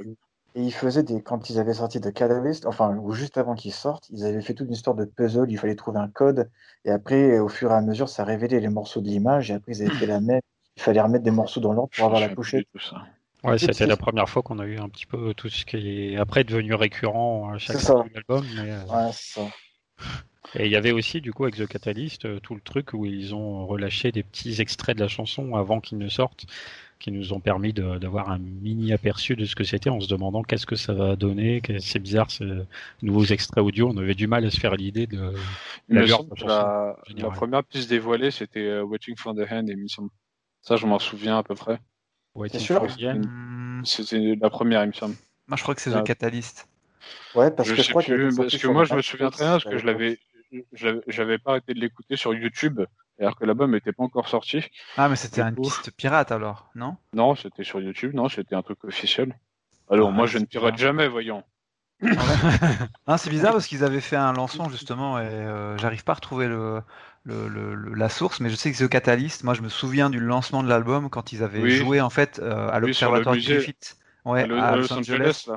[0.57, 3.72] et il faisait des, quand ils avaient sorti de Catalyst, enfin, ou juste avant qu'ils
[3.72, 6.48] sortent, ils avaient fait toute une histoire de puzzle, il fallait trouver un code,
[6.85, 9.72] et après, au fur et à mesure, ça révélait les morceaux de l'image, et après,
[9.72, 10.40] ils avaient fait la même
[10.77, 12.66] il fallait remettre des morceaux dans l'ordre pour avoir la pochette.
[13.44, 16.16] Ouais, c'était la première fois qu'on a eu un petit peu tout ce qui est
[16.16, 17.76] après devenu récurrent à chaque
[18.14, 18.44] album.
[18.57, 18.70] Mais...
[18.70, 19.42] Euh, ouais, ça.
[20.54, 23.04] Et il y avait aussi, du coup, avec The Catalyst, euh, tout le truc où
[23.07, 26.46] ils ont relâché des petits extraits de la chanson avant qu'ils ne sortent,
[27.00, 30.42] qui nous ont permis d'avoir un mini aperçu de ce que c'était en se demandant
[30.42, 31.61] qu'est-ce que ça va donner.
[31.80, 32.46] C'est bizarre, ces
[33.02, 33.90] nouveaux extraits audio.
[33.92, 35.35] On avait du mal à se faire l'idée de
[35.88, 40.09] la, la, la, première piste dévoilée, c'était euh, Waiting for the Hand et Mission
[40.64, 41.78] ça, je m'en souviens à peu près.
[42.51, 42.87] C'est sûr
[43.85, 45.14] C'était la première, il me semble.
[45.47, 46.68] Moi, je crois que c'est The Catalyst.
[47.35, 49.64] Ouais, parce que je, crois que, parce que moi, je me souviens très bien parce
[49.64, 50.18] que je l'avais,
[51.07, 52.81] j'avais pas arrêté de l'écouter sur YouTube,
[53.20, 54.64] alors que l'album n'était pas encore sorti.
[54.97, 56.97] Ah, mais c'était une piste pirate alors, non?
[57.12, 59.37] Non, c'était sur YouTube, non, c'était un truc officiel.
[59.90, 61.44] Alors, moi, je ne pirate jamais, voyons.
[63.18, 66.49] c'est bizarre parce qu'ils avaient fait un lancement justement et euh, j'arrive pas à retrouver
[66.49, 66.83] le,
[67.24, 70.62] le, la source, mais je sais que The Catalyst, moi je me souviens du lancement
[70.62, 74.92] de l'album quand ils avaient joué en fait euh, à l'observatoire Griffith, ouais, à Los,
[74.92, 75.48] Angeles.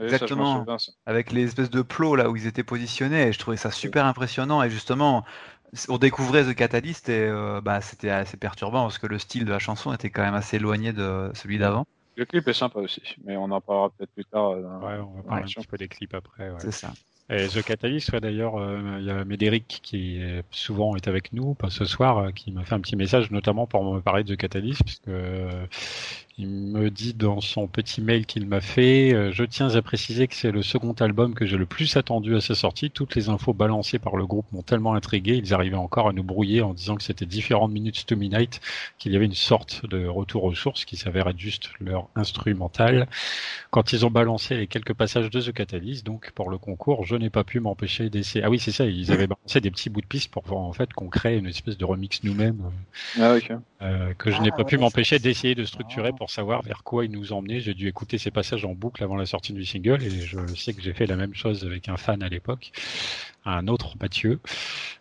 [0.00, 0.64] Exactement,
[1.06, 4.06] avec les espèces de plots là où ils étaient positionnés, et je trouvais ça super
[4.06, 4.62] impressionnant.
[4.62, 5.24] Et justement,
[5.88, 9.50] on découvrait The Catalyst et euh, bah, c'était assez perturbant parce que le style de
[9.50, 11.84] la chanson était quand même assez éloigné de celui d'avant.
[12.14, 14.50] Le clip est sympa aussi, mais on en parlera peut-être plus tard.
[14.50, 16.52] Euh, ouais, on va parler un petit peu des clips après.
[16.58, 16.92] C'est ça.
[17.30, 20.18] Et The Catalyst, d'ailleurs, euh, il y a Médéric qui
[20.50, 23.84] souvent est avec nous, pas ce soir, qui m'a fait un petit message, notamment pour
[23.84, 25.10] me parler de The Catalyst, puisque
[26.38, 30.28] il me dit dans son petit mail qu'il m'a fait, euh, je tiens à préciser
[30.28, 32.92] que c'est le second album que j'ai le plus attendu à sa sortie.
[32.92, 36.22] Toutes les infos balancées par le groupe m'ont tellement intrigué, ils arrivaient encore à nous
[36.22, 38.60] brouiller en disant que c'était différentes minutes to midnight,
[38.98, 43.08] qu'il y avait une sorte de retour aux sources qui s'avère être juste leur instrumental.
[43.70, 47.16] Quand ils ont balancé les quelques passages de The Catalyst, donc pour le concours, je
[47.16, 48.44] n'ai pas pu m'empêcher d'essayer.
[48.44, 50.72] Ah oui, c'est ça, ils avaient balancé des petits bouts de piste pour voir en
[50.72, 52.62] fait qu'on crée une espèce de remix nous-mêmes.
[53.20, 53.34] Ah,
[53.82, 57.04] euh, que je n'ai pas ah, pu m'empêcher d'essayer de structurer pour savoir vers quoi
[57.04, 57.60] il nous emmenait.
[57.60, 60.72] J'ai dû écouter ces passages en boucle avant la sortie du single et je sais
[60.74, 62.72] que j'ai fait la même chose avec un fan à l'époque,
[63.44, 64.40] un autre Mathieu.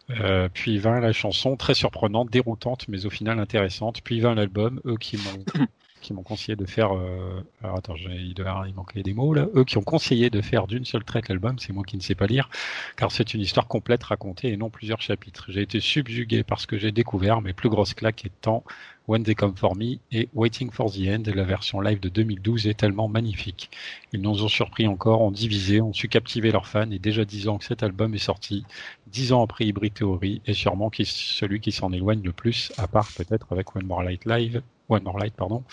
[0.09, 4.01] Euh, puis vint la chanson, très surprenante, déroutante, mais au final intéressante.
[4.01, 5.65] Puis vint l'album, eux qui m'ont
[6.01, 6.95] qui m'ont conseillé de faire.
[6.95, 9.47] Euh, alors attends, il, il manquait des mots là.
[9.55, 12.15] Eux qui ont conseillé de faire d'une seule traite l'album, c'est moi qui ne sais
[12.15, 12.49] pas lire,
[12.95, 15.45] car c'est une histoire complète racontée et non plusieurs chapitres.
[15.49, 18.63] J'ai été subjugué par ce que j'ai découvert, mes plus grosses claques étant
[19.07, 21.23] When They Come For Me et Waiting For The End.
[21.33, 23.71] La version live de 2012 est tellement magnifique.
[24.11, 27.47] Ils nous ont surpris encore, ont divisé, ont su captiver leurs fans et déjà dix
[27.47, 28.65] ans que cet album est sorti,
[29.07, 32.87] dix ans après Hybrid Theory et sûrement qui, celui qui s'en éloigne le plus, à
[32.87, 35.63] part peut-être avec One More Light Live One More Light, pardon,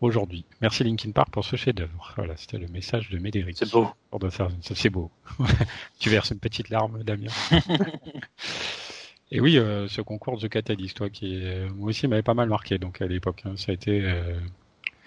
[0.00, 0.44] aujourd'hui.
[0.60, 2.12] Merci Linkin Park pour ce chef-d'œuvre.
[2.16, 3.56] Voilà, c'était le message de Médéric.
[3.58, 3.88] C'est beau.
[4.60, 5.10] C'est beau.
[5.98, 7.30] tu verses une petite larme, Damien.
[9.30, 11.42] Et oui, euh, ce concours de Catalyst, toi, qui
[11.74, 13.54] moi aussi m'avait pas mal marqué, donc à l'époque, hein.
[13.56, 14.00] ça a été.
[14.02, 14.38] Euh...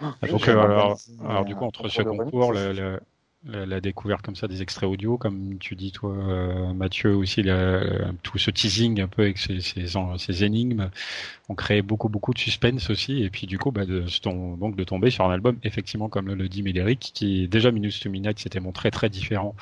[0.01, 4.35] Ah, donc, euh, alors, alors, du coup, entre ce concours, le, le, la, découverte comme
[4.35, 7.43] ça des extraits audio, comme tu dis toi, euh, Mathieu aussi,
[8.21, 10.89] tout ce teasing un peu avec ces, ces, énigmes,
[11.49, 14.05] ont créé beaucoup beaucoup de suspense aussi, et puis du coup, bah, de,
[14.57, 18.09] donc de tomber sur un album effectivement comme le, dit Médéric, qui déjà Minus to
[18.09, 19.55] Midnight s'était montré très différent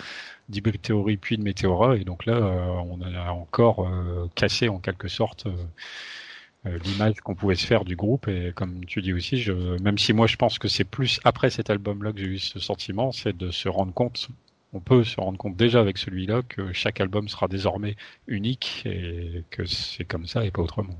[0.50, 4.80] d'Hybrid Theory puis de Meteora, et donc là, euh, on a encore euh, cassé en
[4.80, 8.28] quelque sorte euh, l'image qu'on pouvait se faire du groupe.
[8.28, 11.50] Et comme tu dis aussi, je, même si moi je pense que c'est plus après
[11.50, 14.30] cet album-là que j'ai eu ce sentiment, c'est de se rendre compte,
[14.74, 17.96] on peut se rendre compte déjà avec celui-là que chaque album sera désormais
[18.28, 20.98] unique et que c'est comme ça et pas autrement.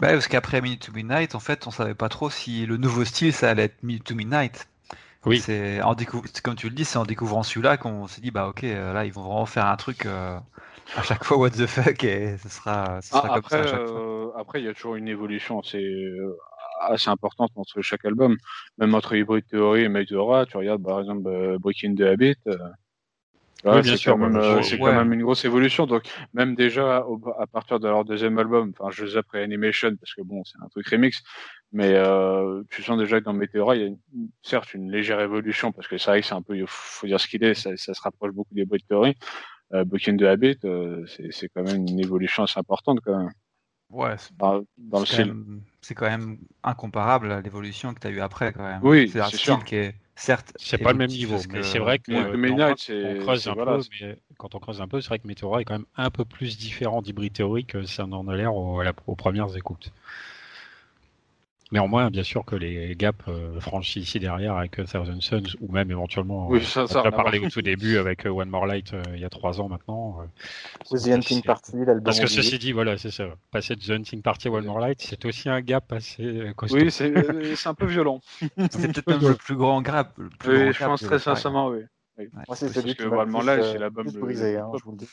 [0.00, 3.04] Bah, parce qu'après Minute to Midnight, en fait, on savait pas trop si le nouveau
[3.04, 4.69] style ça allait être Minute to Midnight.
[5.26, 5.38] Oui.
[5.38, 5.94] C'est en
[6.42, 9.04] comme tu le dis, c'est en découvrant celui-là qu'on s'est dit bah ok, euh, là
[9.04, 10.38] ils vont vraiment faire un truc euh,
[10.96, 14.60] à chaque fois what the fuck et ce sera, ce sera ah, après, euh, après,
[14.60, 16.36] il y a toujours une évolution assez, euh,
[16.80, 18.36] assez importante entre chaque album.
[18.78, 22.36] Même entre Hybrid Theory et Meteora, tu regardes par exemple euh, Breaking the Habit.
[22.44, 25.86] c'est quand, même, c'est quand même une grosse évolution.
[25.86, 26.04] Donc,
[26.34, 27.04] même déjà,
[27.38, 30.58] à partir de leur deuxième album, enfin, je les après Animation, parce que bon, c'est
[30.62, 31.22] un truc remix,
[31.72, 33.94] mais euh, tu sens déjà que dans Meteora, il y a
[34.42, 37.20] certes une légère évolution, parce que c'est vrai que c'est un peu, il faut dire
[37.20, 39.16] ce qu'il est, ça, ça, se rapproche beaucoup des Hybrid Theory,
[39.72, 43.30] euh, Breaking the Habit, euh, c'est quand même une évolution assez importante quand même.
[43.90, 44.14] Ouais,
[45.82, 48.80] c'est quand, même incomparable à l'évolution que tu as eu après quand même.
[48.82, 50.52] Oui, c'est un style qui est certes.
[50.56, 53.80] C'est pas le même niveau, mais c'est vrai que quand, on creuse un peu,
[54.38, 56.56] quand on creuse un peu, c'est vrai que Meteora est quand même un peu plus
[56.56, 59.92] différent d'Hybrid Theory que ça en a l'air aux premières écoutes.
[61.72, 65.70] Néanmoins, bien sûr que les gaps euh, franchis ici derrière avec euh, Thousand Suns ou
[65.70, 68.92] même éventuellement, oui, ça, on a parlé au tout début avec euh, One More Light
[69.14, 70.18] il y a trois ans maintenant.
[70.90, 72.02] The Hunting Party, l'album.
[72.02, 73.26] Parce que ceci dit, voilà, c'est ça.
[73.52, 76.76] Passer de The Hunting Party à One More Light, c'est aussi un gap assez costaud.
[76.76, 78.20] Oui, c'est un peu violent.
[78.40, 80.12] c'est peut-être même le plus grand gap.
[80.18, 81.82] Le plus oui, grand je pense très sincèrement, oui.
[82.48, 84.90] Moi, c'est celui que One More Light, c'est l'album le plus brisé, hein, je vous
[84.90, 85.08] le dis.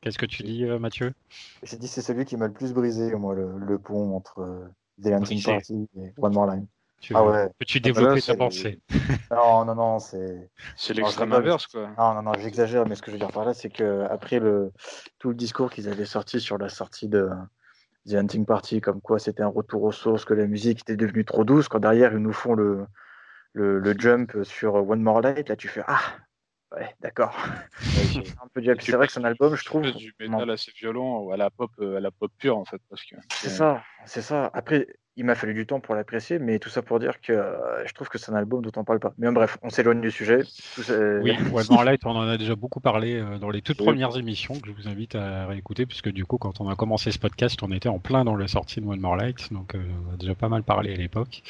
[0.00, 1.12] Qu'est-ce que tu dis, Mathieu?
[1.64, 4.70] J'ai dit c'est celui qui m'a le plus brisé, moi, le, le pont entre
[5.02, 6.66] The Hunting Party et One More Line.
[7.00, 7.48] Tu ah ouais.
[7.58, 8.80] Peux-tu développer ta pensée?
[9.30, 10.50] Non, non, non, c'est.
[10.76, 11.90] C'est l'extrême inverse, quoi.
[11.98, 14.40] Non, non, non, j'exagère, mais ce que je veux dire par là, c'est que après
[14.40, 14.72] le
[15.18, 17.28] tout le discours qu'ils avaient sorti sur la sortie de
[18.08, 21.24] The Hunting Party, comme quoi c'était un retour aux sources, que la musique était devenue
[21.24, 22.86] trop douce, quand derrière ils nous font le
[23.52, 26.00] le, le jump sur One More Light, là tu fais ah
[26.74, 27.34] Ouais, d'accord.
[27.80, 29.90] c'est vrai que c'est un album, je trouve.
[29.92, 33.02] du métal assez violent, à la pop, euh, à la pop pure en fait, parce
[33.04, 33.16] que.
[33.30, 34.50] C'est ça, c'est ça.
[34.52, 37.86] Après, il m'a fallu du temps pour l'apprécier, mais tout ça pour dire que euh,
[37.86, 39.14] je trouve que c'est un album dont on parle pas.
[39.16, 40.42] Mais bref, on s'éloigne du sujet.
[41.22, 44.60] Oui, One Light, on en a déjà beaucoup parlé euh, dans les toutes premières émissions
[44.60, 47.62] que je vous invite à réécouter, puisque du coup, quand on a commencé ce podcast,
[47.62, 50.34] on était en plein dans la sortie de One More Light, donc on a déjà
[50.34, 51.42] pas mal parlé à l'époque.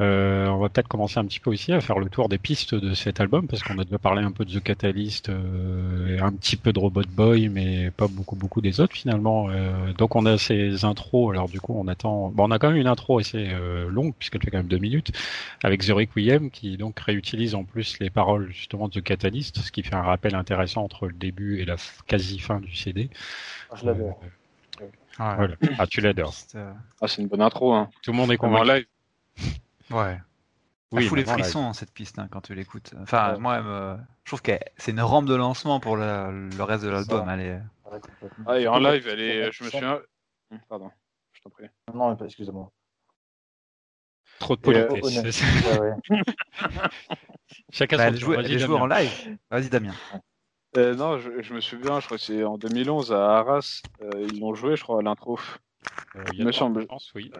[0.00, 2.74] Euh, on va peut-être commencer un petit peu aussi à faire le tour des pistes
[2.74, 6.32] de cet album parce qu'on a déjà parlé un peu de The Catalyst, euh, un
[6.32, 9.48] petit peu de Robot Boy, mais pas beaucoup beaucoup des autres finalement.
[9.50, 11.32] Euh, donc on a ces intros.
[11.32, 12.30] Alors du coup on attend.
[12.30, 14.78] Bon, on a quand même une intro assez euh, longue puisqu'elle fait quand même deux
[14.78, 15.12] minutes
[15.62, 19.70] avec The Requiem qui donc réutilise en plus les paroles justement de The Catalyst, ce
[19.70, 21.76] qui fait un rappel intéressant entre le début et la
[22.08, 23.10] quasi fin du CD.
[23.70, 24.20] Ah, je l'adore.
[25.20, 25.54] Ah, voilà.
[25.78, 26.34] ah tu l'adores.
[27.00, 27.72] Ah c'est une bonne intro.
[27.72, 27.90] Hein.
[28.02, 28.68] Tout le monde est convaincu.
[28.68, 29.54] live.
[29.90, 30.20] Ouais.
[30.92, 32.94] Oui, fout les frissons cette piste hein, quand tu l'écoutes.
[33.00, 33.62] Enfin, moi,
[34.24, 37.28] je trouve que c'est une rampe de lancement pour le, reste de l'album.
[37.28, 37.64] Elle
[38.46, 39.52] Ah, et en live, elle est.
[39.52, 40.00] Je me souviens.
[40.50, 40.90] Hum, pardon,
[41.32, 41.66] je t'en prie.
[41.92, 42.70] Non, excusez-moi.
[44.38, 45.42] Trop de politesse.
[45.80, 45.92] Euh,
[47.70, 49.38] Chacun bah, son elle, joue, en live.
[49.50, 49.94] Vas-y, Damien.
[50.76, 53.82] Euh, non, je, me souviens, je crois que c'est en 2011 à Arras.
[54.02, 55.38] Euh, ils l'ont joué, je crois, à l'intro.
[56.32, 56.82] il me semble.
[56.82, 57.30] Je pense, oui.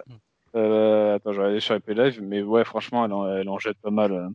[0.54, 3.58] Euh, attends, je vais aller sur EP Live, mais ouais, franchement, elle en, elle en
[3.58, 4.12] jette pas mal.
[4.12, 4.28] Euh.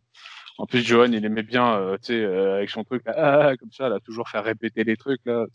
[0.58, 3.72] En plus, Johan, il aimait bien, euh, tu sais, euh, avec son truc, ah, comme
[3.72, 5.46] ça, elle a toujours faire répéter les trucs, là,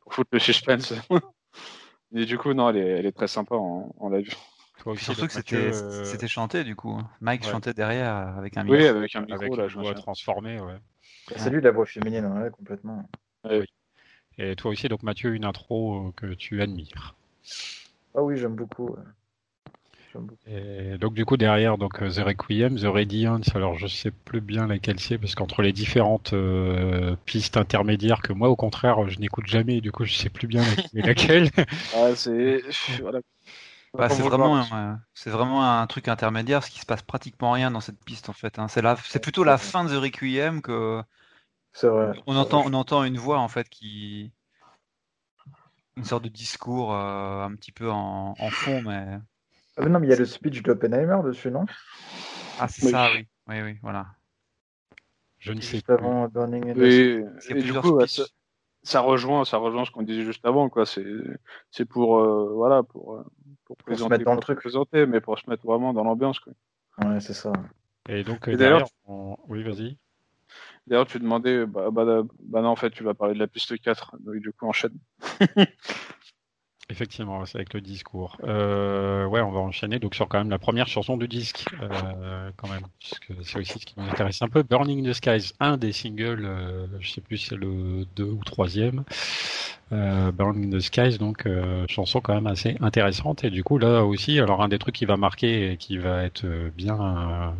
[0.00, 0.92] pour foutre le suspense.
[2.14, 4.34] Et du coup, non, elle est, elle est très sympa en, en live.
[4.96, 7.00] Surtout que c'était, c'était chanté, du coup.
[7.20, 8.76] Mike chantait derrière avec un micro.
[8.76, 10.78] Oui, avec un micro, avec là, je vois transformé, ouais.
[11.36, 13.08] C'est lui la voix féminine, ouais, complètement.
[13.48, 13.64] Oui.
[14.38, 17.14] Et toi aussi, donc Mathieu, une intro que tu admires.
[18.14, 18.96] Ah oui, j'aime beaucoup.
[20.46, 24.40] Et donc du coup derrière donc euh, The Requiem, The Radiance, alors je sais plus
[24.40, 29.18] bien laquelle c'est parce qu'entre les différentes euh, pistes intermédiaires que moi au contraire je
[29.18, 30.62] n'écoute jamais, du coup je sais plus bien
[30.94, 31.50] laquelle.
[31.96, 32.62] ah, c'est
[33.94, 34.64] bah, c'est vraiment,
[35.12, 38.32] c'est vraiment un truc intermédiaire, ce qui se passe pratiquement rien dans cette piste en
[38.32, 38.58] fait.
[38.58, 38.68] Hein.
[38.68, 41.02] C'est la, c'est plutôt la fin de The Requiem que.
[41.82, 42.12] Vrai.
[42.26, 44.32] On entend, on entend une voix en fait qui,
[45.96, 49.18] une sorte de discours euh, un petit peu en, en fond, mais.
[49.76, 51.64] Ah, non, mais il y a le speech d'Oppenheimer dessus, non?
[52.58, 53.26] Ah, c'est ça, oui.
[53.48, 54.06] Oui, oui, voilà.
[55.38, 55.94] Je ne sais pas.
[55.94, 57.98] avant Burning and oui, et du coup,
[58.84, 60.86] ça, rejoint, ça rejoint ce qu'on disait juste avant, quoi.
[60.86, 61.04] C'est,
[61.70, 63.24] c'est pour, euh, voilà, pour, euh,
[63.64, 64.60] pour, présenter, se mettre dans le truc.
[64.60, 66.52] Présenter, mais pour se mettre vraiment dans l'ambiance, quoi.
[66.98, 67.52] Ouais, c'est ça.
[68.08, 68.88] Et donc, et d'ailleurs,
[69.48, 69.96] oui, vas-y.
[70.86, 73.80] D'ailleurs, tu demandais, bah, bah, bah, non, en fait, tu vas parler de la piste
[73.80, 74.98] 4, donc du coup, enchaîne.
[76.92, 78.36] Effectivement, c'est avec le discours.
[78.44, 82.50] Euh, ouais, on va enchaîner donc sur quand même la première chanson du disque, euh,
[82.56, 84.62] quand même, puisque c'est aussi ce qui nous intéresse un peu.
[84.62, 88.44] Burning the Skies, un des singles, euh, je sais plus si c'est le deux ou
[88.44, 89.04] troisième.
[89.92, 93.44] Euh, Burning the Skies, donc euh, chanson quand même assez intéressante.
[93.44, 96.22] Et du coup là aussi, alors un des trucs qui va marquer et qui va
[96.22, 97.50] être bien euh,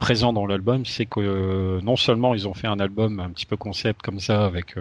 [0.00, 3.56] présent dans l'album, c'est que non seulement ils ont fait un album un petit peu
[3.56, 4.74] concept comme ça, avec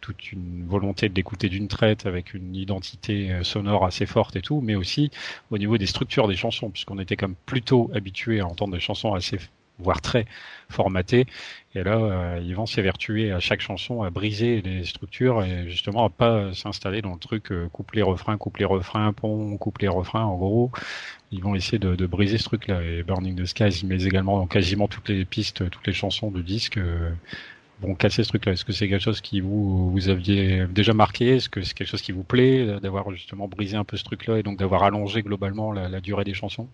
[0.00, 4.62] toute une volonté de l'écouter d'une traite, avec une identité sonore assez forte et tout,
[4.62, 5.10] mais aussi
[5.50, 9.12] au niveau des structures des chansons, puisqu'on était comme plutôt habitué à entendre des chansons
[9.12, 9.38] assez
[9.78, 10.26] voire très
[10.68, 11.26] formaté.
[11.74, 16.04] Et là, euh, ils vont s'évertuer à chaque chanson à briser les structures et justement
[16.06, 20.22] à pas s'installer dans le truc euh, couplet refrain, couplet refrain, pont, couplet refrain.
[20.22, 20.70] En gros,
[21.32, 22.82] ils vont essayer de, briser ce truc-là.
[22.82, 26.42] Et Burning the Skies, mais également dans quasiment toutes les pistes, toutes les chansons du
[26.42, 26.78] disque.
[26.78, 27.10] Euh,
[27.82, 28.52] vont casser ce truc-là.
[28.52, 31.36] Est-ce que c'est quelque chose qui vous, vous aviez déjà marqué?
[31.36, 34.38] Est-ce que c'est quelque chose qui vous plaît d'avoir justement brisé un peu ce truc-là
[34.38, 36.68] et donc d'avoir allongé globalement la durée des chansons?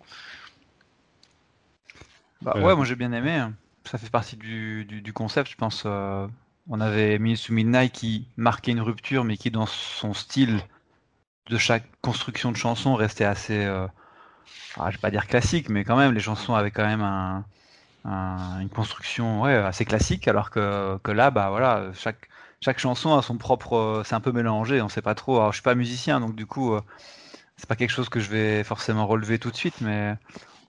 [2.43, 3.33] Bah, ouais, moi j'ai bien aimé.
[3.33, 3.55] Hein.
[3.85, 5.85] Ça fait partie du, du, concept, je pense.
[5.87, 6.27] Euh,
[6.69, 10.61] on avait sous Midnight qui marquait une rupture, mais qui dans son style
[11.49, 13.87] de chaque construction de chanson restait assez, euh,
[14.79, 17.45] ah, je vais pas dire classique, mais quand même les chansons avaient quand même un,
[18.61, 22.29] une construction ouais, assez classique, alors que, que là, bah voilà, chaque
[22.63, 25.37] chaque chanson a son propre, c'est un peu mélangé, on sait pas trop.
[25.37, 26.81] Alors je suis pas musicien, donc du coup, euh,
[27.57, 30.15] c'est pas quelque chose que je vais forcément relever tout de suite, mais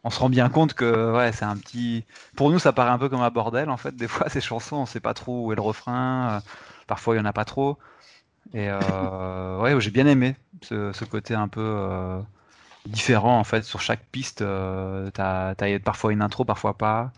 [0.04, 2.04] on se rend bien compte que ouais, c'est un petit.
[2.36, 3.96] Pour nous, ça paraît un peu comme un bordel en fait.
[3.96, 6.30] Des fois, ces chansons, on sait pas trop où est le refrain.
[6.30, 6.40] Euh,
[6.88, 7.78] parfois, il y en a pas trop.
[8.54, 12.20] Et euh, ouais, j'ai bien aimé ce, côté un peu euh,
[12.86, 14.42] différent en fait sur chaque piste.
[14.42, 17.12] Euh, t'as as parfois une intro, parfois pas.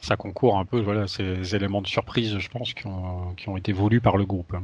[0.00, 3.58] Ça concourt un peu, voilà, ces éléments de surprise, je pense, qui ont, qui ont
[3.58, 4.56] été voulus par le groupe.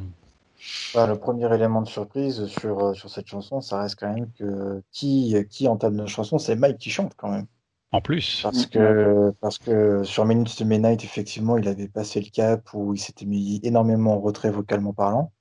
[0.95, 4.83] Bah, le premier élément de surprise sur, sur cette chanson, ça reste quand même que
[4.93, 7.47] qui, qui entame la chanson, c'est Mike qui chante quand même.
[7.96, 8.42] En plus.
[8.42, 12.92] Parce que, parce que sur Minutes to Midnight, effectivement, il avait passé le cap où
[12.92, 15.32] il s'était mis énormément en retrait vocalement parlant,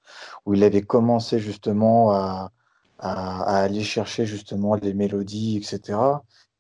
[0.46, 2.54] où il avait commencé justement à,
[3.00, 6.00] à, aller chercher justement les mélodies, etc.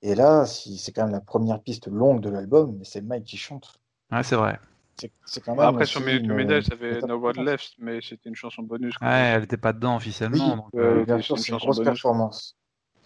[0.01, 3.23] Et là, si, c'est quand même la première piste longue de l'album, mais c'est Mike
[3.23, 3.79] qui chante.
[4.11, 4.59] Ouais, c'est vrai.
[4.97, 8.27] C'est, quand même Après, sur Minutes to Midnight, ça avait No One Left, mais c'était
[8.27, 8.95] une chanson bonus.
[9.01, 10.49] Ouais, elle n'était pas dedans officiellement.
[10.49, 12.57] Oui, donc, euh, bien sûr, c'est une grosse performance.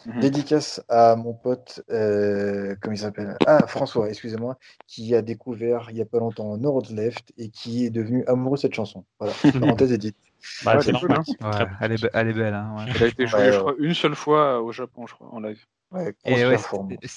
[0.06, 0.22] Mhm.
[0.22, 3.38] Dédicace à mon pote, euh, comment il s'appelle?
[3.46, 7.86] Ah, François, excusez-moi, qui a découvert il n'y a pas longtemps North Left et qui
[7.86, 9.04] est devenu amoureux de cette chanson.
[9.20, 10.16] Voilà, parenthèse édite.
[10.64, 10.96] Bah, elle,
[11.92, 12.54] est, elle, est, belle.
[12.54, 15.42] Hein, elle a été jouée, je crois, une seule fois au Japon, je crois, en
[15.42, 15.66] live.
[16.26, 16.46] et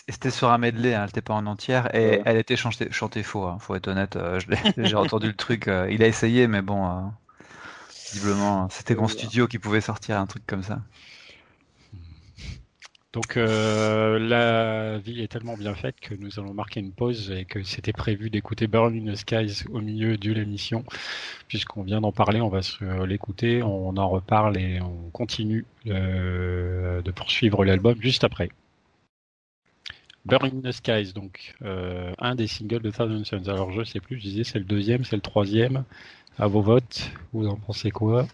[0.09, 3.23] c'était sur un medley, hein, elle n'était pas en entière, et elle était chantée, chantée
[3.23, 4.17] faux, hein, faut être honnête.
[4.17, 4.41] Euh,
[4.77, 7.03] j'ai entendu le truc, euh, il a essayé, mais bon, euh,
[8.13, 10.81] visiblement, c'était mon studio qui pouvait sortir un truc comme ça.
[13.13, 17.45] Donc euh, la vie est tellement bien faite que nous allons marquer une pause et
[17.45, 20.83] que c'était prévu d'écouter Burn in the Skies au milieu de l'émission.
[21.47, 27.03] Puisqu'on vient d'en parler, on va se l'écouter, on en reparle et on continue euh,
[27.03, 28.49] de poursuivre l'album juste après.
[30.25, 33.49] Burn in the Skies, donc euh, un des singles de Thousand Suns.
[33.49, 35.85] Alors je sais plus, je disais c'est le deuxième, c'est le troisième.
[36.39, 38.27] À vos votes, vous en pensez quoi?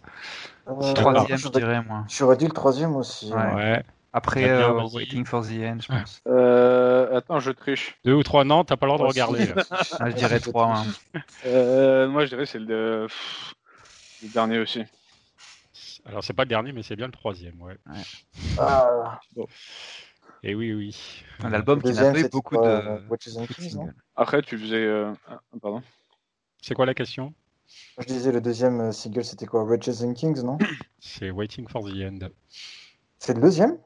[0.68, 2.04] Euh, Troisième, je dirais moi.
[2.08, 3.32] J'aurais dit le troisième aussi.
[3.32, 3.82] ouais.
[4.12, 6.22] Après euh, Waiting for the End, je pense.
[6.26, 7.98] Euh, attends, je triche.
[8.04, 9.52] Deux ou trois, non, t'as pas le droit de regarder.
[10.00, 10.78] ah, je dirais trois.
[10.78, 11.20] Hein.
[11.44, 13.06] Euh, moi, je dirais c'est le...
[14.22, 14.82] le, dernier aussi.
[16.06, 17.76] Alors, c'est pas le dernier, mais c'est bien le troisième, ouais.
[17.86, 18.56] ouais.
[18.58, 19.20] Ah.
[19.36, 19.46] Bon.
[20.42, 21.24] Et oui, oui.
[21.40, 23.00] Un album qui n'a pas eu beaucoup de.
[24.16, 24.88] Après, tu faisais.
[25.28, 25.82] Ah, pardon.
[26.62, 27.34] C'est quoi la question?
[27.98, 29.64] Je disais le deuxième single, c'était quoi?
[29.64, 30.56] Witches and Kings, non?
[30.98, 32.30] C'est Waiting for the End.
[33.18, 33.76] C'est le deuxième?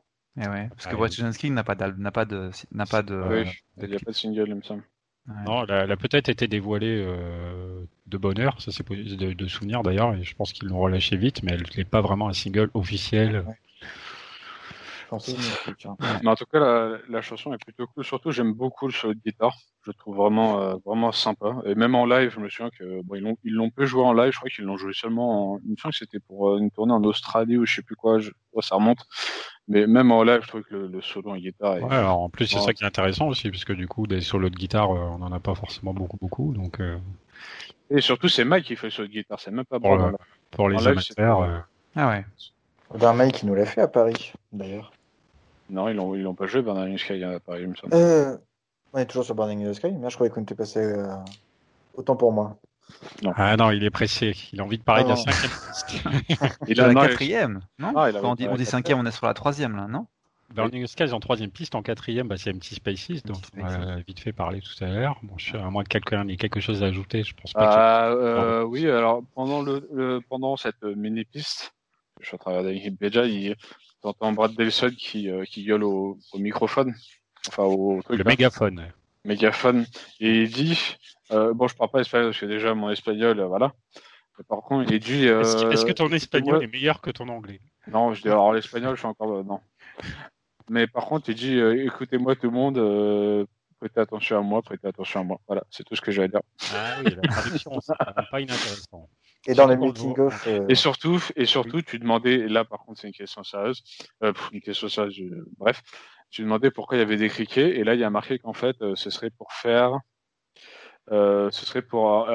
[0.40, 3.14] Eh ouais, parce que ah, King n'a pas, n'a pas de, n'a pas de.
[3.14, 3.50] Oui,
[3.82, 4.84] il n'y a pas de single, il me semble.
[5.46, 10.14] Non, elle a, peut-être été dévoilée euh, de bonheur, ça c'est de, de souvenir d'ailleurs,
[10.14, 13.44] et je pense qu'ils l'ont relâché vite, mais elle n'est pas vraiment un single officiel.
[16.22, 18.04] Mais en tout cas, la, la, chanson est plutôt cool.
[18.04, 19.54] Surtout, j'aime beaucoup le solo de guitare.
[19.84, 21.56] Je le trouve vraiment, euh, vraiment sympa.
[21.64, 24.02] Et même en live, je me souviens que bon, ils l'ont, ils l'ont peu joué
[24.02, 24.32] en live.
[24.32, 25.54] Je crois qu'ils l'ont joué seulement.
[25.54, 27.96] En, une fois que c'était pour euh, une tournée en Australie ou je sais plus
[27.96, 28.18] quoi.
[28.18, 29.06] Je, ça remonte.
[29.68, 31.76] Mais même en live, je trouve que le, solo en guitare.
[31.76, 31.82] Est...
[31.82, 34.20] Ouais, alors en plus, c'est ça qui est intéressant aussi, parce que du coup, des
[34.20, 36.52] solos de guitare, euh, on en a pas forcément beaucoup, beaucoup.
[36.52, 36.80] Donc.
[37.90, 39.40] Et surtout, c'est Mike qui fait le solo de guitare.
[39.40, 39.98] C'est même pas pour,
[40.50, 41.66] pour les amateurs.
[41.94, 42.24] Ah ouais.
[42.98, 44.92] Ben, Mike qui nous l'a fait à Paris, d'ailleurs.
[45.72, 47.94] Non, ils l'ont, ils l'ont pas joué, Burning Sky, à Paris, il me semble.
[47.94, 48.36] Euh,
[48.92, 51.06] on est toujours sur Burning Sky, mais je croyais qu'on était passé euh,
[51.94, 52.58] autant pour moi.
[53.22, 53.32] Non.
[53.36, 54.36] Ah non, il est pressé.
[54.52, 56.20] Il a envie de parler de la cinquième
[56.68, 59.32] il a la quatrième, non ah, on, dit, on dit cinquième, on est sur la
[59.32, 60.06] troisième, là, non
[60.50, 64.20] Burning Skies en troisième piste, en quatrième, bah, c'est MT Spaces, dont on a vite
[64.20, 65.18] fait parler tout à l'heure.
[65.22, 68.10] Bon, je, à moins que quelqu'un ait quelque chose à ajouter, je pense pas.
[68.10, 71.72] Euh, oui, alors pendant le, pendant cette mini piste,
[72.20, 73.56] je suis en train de regarder déjà, il,
[74.02, 76.92] T'entends Brad Delson qui, euh, qui gueule au, au, microphone,
[77.48, 78.18] enfin au truc.
[78.18, 78.88] Le mégaphone.
[79.24, 79.86] Mégaphone.
[80.18, 80.96] Et il dit,
[81.30, 83.72] euh, bon, je parle pas espagnol parce que déjà mon espagnol, euh, voilà.
[84.38, 85.26] Mais par contre, il dit.
[85.26, 87.60] Est-ce, que ton espagnol est meilleur que ton anglais?
[87.86, 89.60] Non, je dis alors l'espagnol, je suis encore non.
[90.68, 93.46] Mais par contre, il dit, écoutez-moi tout le monde,
[93.78, 95.40] prêtez attention à moi, prêtez attention à moi.
[95.46, 96.40] Voilà, c'est tout ce que à dire.
[96.74, 97.94] Ah oui, la traduction, c'est
[98.30, 99.08] pas inintéressant.
[99.46, 100.46] Et dans les making of.
[100.46, 103.82] Euh, et surtout, et surtout, tu demandais, et là par contre c'est une question sérieuse,
[104.22, 105.82] euh, une question sérieuse, euh, bref,
[106.30, 108.52] tu demandais pourquoi il y avait des criquets, et là il y a marqué qu'en
[108.52, 109.98] fait ce serait pour faire,
[111.10, 112.26] ce serait pour,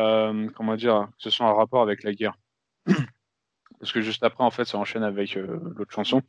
[0.55, 2.35] comment dire, que ce soit un rapport avec la guerre.
[3.79, 6.21] Parce que juste après en fait ça enchaîne avec l'autre chanson,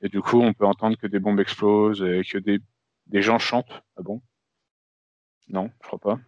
[0.00, 2.60] et du coup on peut entendre que des bombes explosent et que des,
[3.06, 3.82] des gens chantent.
[3.96, 4.22] Ah bon?
[5.48, 6.18] Non, je crois pas.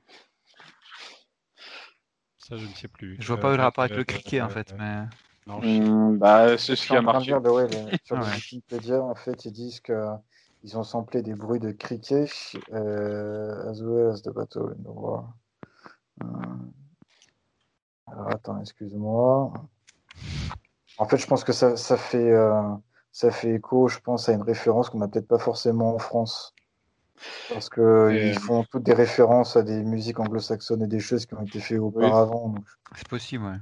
[2.47, 3.17] Ça, je ne sais plus.
[3.19, 5.05] Je vois pas le rapport avec le cricket en fait, mais.
[5.47, 7.27] Non, hmm, bah, c'est ce qui a marqué.
[7.27, 7.69] Dire, ouais,
[8.05, 10.07] sur le Wikipédia, en fait, ils disent que
[10.63, 12.31] ils ont samplé des bruits de cricket
[12.73, 14.75] euh, as well as the battle
[16.23, 16.27] euh...
[18.07, 19.53] Alors attends, excuse-moi.
[20.99, 22.63] En fait, je pense que ça, ça fait euh,
[23.11, 26.54] ça fait écho, je pense, à une référence qu'on n'a peut-être pas forcément en France.
[27.49, 31.43] Parce qu'ils font toutes des références à des musiques anglo-saxonnes et des choses qui ont
[31.43, 32.55] été faites auparavant.
[32.97, 33.59] C'est possible, ouais.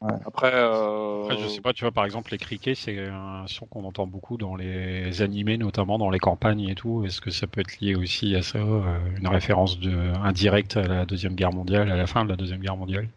[0.00, 1.24] Après, euh...
[1.24, 4.06] Après, je sais pas, tu vois, par exemple, les criquets, c'est un son qu'on entend
[4.06, 7.04] beaucoup dans les animés, notamment dans les campagnes et tout.
[7.04, 10.86] Est-ce que ça peut être lié aussi à ça, euh, une référence de, indirecte à
[10.86, 13.08] la Deuxième Guerre mondiale, à la fin de la Deuxième Guerre mondiale?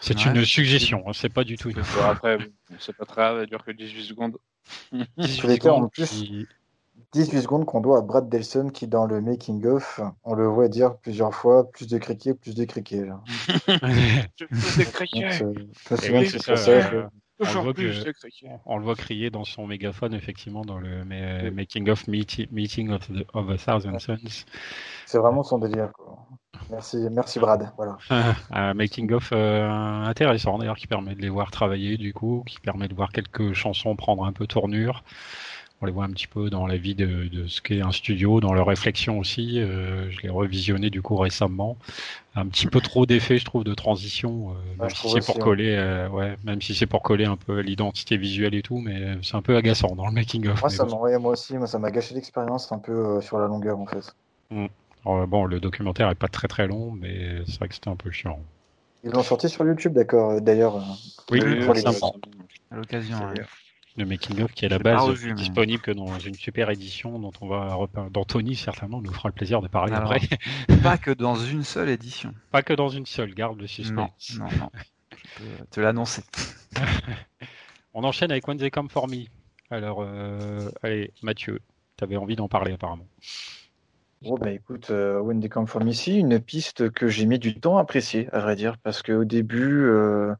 [0.00, 2.36] C'est une suggestion, hein, c'est pas du tout une Après,
[2.80, 4.36] c'est pas très grave, elle dure que 18 secondes.
[5.18, 6.24] 18 secondes, en plus,
[7.12, 10.96] 18 secondes qu'on doit à Brad Delson qui, dans le making-of, on le voit dire
[10.96, 13.06] plusieurs fois plus de criquets, plus de criquets.
[13.66, 15.42] plus de criquets.
[18.64, 21.04] on, le voit crier dans son mégaphone, effectivement, dans le
[21.50, 24.46] Making of Meeting of, the, of a Thousand Suns.
[25.06, 25.92] C'est vraiment son délire.
[25.92, 26.18] Quoi.
[26.70, 27.70] Merci, merci Brad.
[27.76, 27.98] Voilà.
[28.50, 29.68] un making of euh,
[30.04, 33.52] intéressant d'ailleurs qui permet de les voir travailler du coup, qui permet de voir quelques
[33.52, 35.04] chansons prendre un peu tournure.
[35.80, 38.40] On les voit un petit peu dans la vie de, de ce qu'est un studio,
[38.40, 39.58] dans leur réflexion aussi.
[39.58, 41.76] Euh, je l'ai revisionné du coup récemment.
[42.36, 46.06] Un petit peu trop d'effets, je trouve, de transition, euh, même si c'est pour coller,
[46.12, 49.42] ouais, même si c'est pour coller un peu l'identité visuelle et tout, mais c'est un
[49.42, 50.60] peu agaçant dans le making of.
[50.60, 53.86] Moi, ça moi aussi, moi ça m'a gâché l'expérience un peu sur la longueur en
[53.86, 54.14] fait.
[54.50, 54.66] Mm
[55.04, 58.10] bon, le documentaire est pas très très long, mais c'est vrai que c'était un peu
[58.10, 58.40] chiant.
[59.04, 60.30] Ils l'ont sorti sur YouTube, d'accord.
[60.30, 60.80] Euh, d'ailleurs, euh,
[61.30, 63.18] oui, pour les à l'occasion.
[63.98, 67.32] Le making of qui est à la base disponible que dans une super édition dont
[67.42, 67.76] on va
[68.10, 70.20] dont Tony certainement nous fera le plaisir de parler après.
[70.82, 72.32] pas que dans une seule édition.
[72.50, 74.38] Pas que dans une seule, garde le suspense.
[74.38, 74.70] Non, non, non.
[75.10, 76.22] Je peux te l'annoncer.
[77.92, 79.24] on enchaîne avec When They Come For Me.
[79.70, 81.60] Alors, euh, allez, Mathieu,
[81.98, 83.06] tu avais envie d'en parler apparemment.
[84.24, 87.58] Oh bah écoute, euh, When They Come From Ici, une piste que j'ai mis du
[87.58, 90.32] temps à apprécier, à vrai dire, parce qu'au début, euh,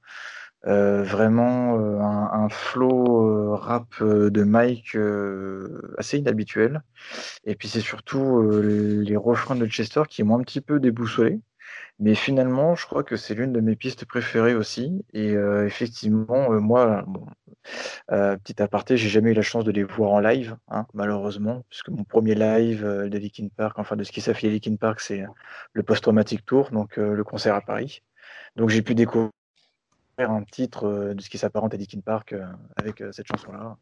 [0.66, 4.96] euh, vraiment euh, un, un flow rap de Mike
[5.98, 6.82] assez inhabituel.
[7.44, 11.40] Et puis c'est surtout les refrains de Chester qui m'ont un petit peu déboussolé.
[12.02, 15.04] Mais finalement, je crois que c'est l'une de mes pistes préférées aussi.
[15.14, 17.26] Et effectivement, moi, bon,
[18.10, 21.64] euh, petit aparté, j'ai jamais eu la chance de les voir en live, hein, malheureusement,
[21.68, 25.00] puisque mon premier live euh, de Linkin Park, enfin de ce qui s'affiliait Linkin Park,
[25.00, 25.24] c'est
[25.72, 28.02] le Post-Traumatic Tour, donc euh, le concert à Paris.
[28.56, 29.30] Donc j'ai pu découvrir
[30.18, 32.34] un titre de ce qui s'apparente à Linkin Park
[32.76, 33.78] avec cette chanson-là.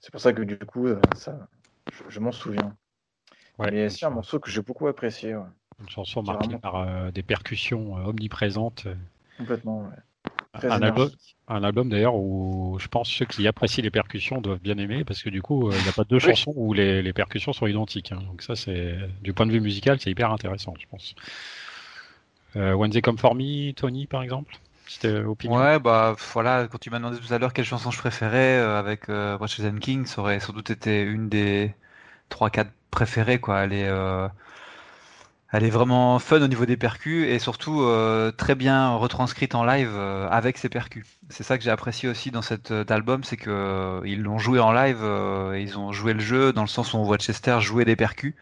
[0.00, 1.48] c'est pour ça que du coup, ça,
[2.08, 2.76] je, m'en souviens.
[3.58, 5.36] Mais c'est un morceau que j'ai beaucoup apprécié.
[5.80, 8.86] Une chanson marquée par des percussions omniprésentes.
[9.38, 9.96] Complètement, ouais
[10.64, 11.10] un album,
[11.48, 15.22] un album d'ailleurs où je pense ceux qui apprécient les percussions doivent bien aimer parce
[15.22, 17.66] que du coup euh, il n'y a pas deux chansons où les, les, percussions sont
[17.66, 18.12] identiques.
[18.12, 18.22] Hein.
[18.26, 21.14] Donc ça c'est du point de vue musical c'est hyper intéressant je pense.
[22.56, 24.56] Euh, When They Come For Me, Tony par exemple
[24.86, 25.58] c'était opinion.
[25.58, 28.78] Ouais bah voilà quand tu m'as demandé tout à l'heure quelle chanson je préférais euh,
[28.78, 31.74] avec euh, Ratchet King ça aurait sans doute été une des
[32.28, 33.60] trois quatre préférées quoi.
[33.60, 34.28] Elle est euh,
[35.50, 39.64] elle est vraiment fun au niveau des percus et surtout euh, très bien retranscrite en
[39.64, 41.06] live euh, avec ses percus.
[41.30, 44.60] C'est ça que j'ai apprécié aussi dans cet euh, album, c'est que ils l'ont joué
[44.60, 45.00] en live,
[45.58, 48.34] ils ont joué le jeu dans le sens où on voit Chester jouer des percus.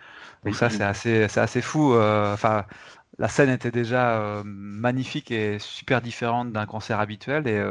[0.45, 1.95] Donc ça c'est assez c'est assez fou.
[1.95, 2.65] Enfin
[3.19, 7.65] la scène était déjà magnifique et super différente d'un concert habituel et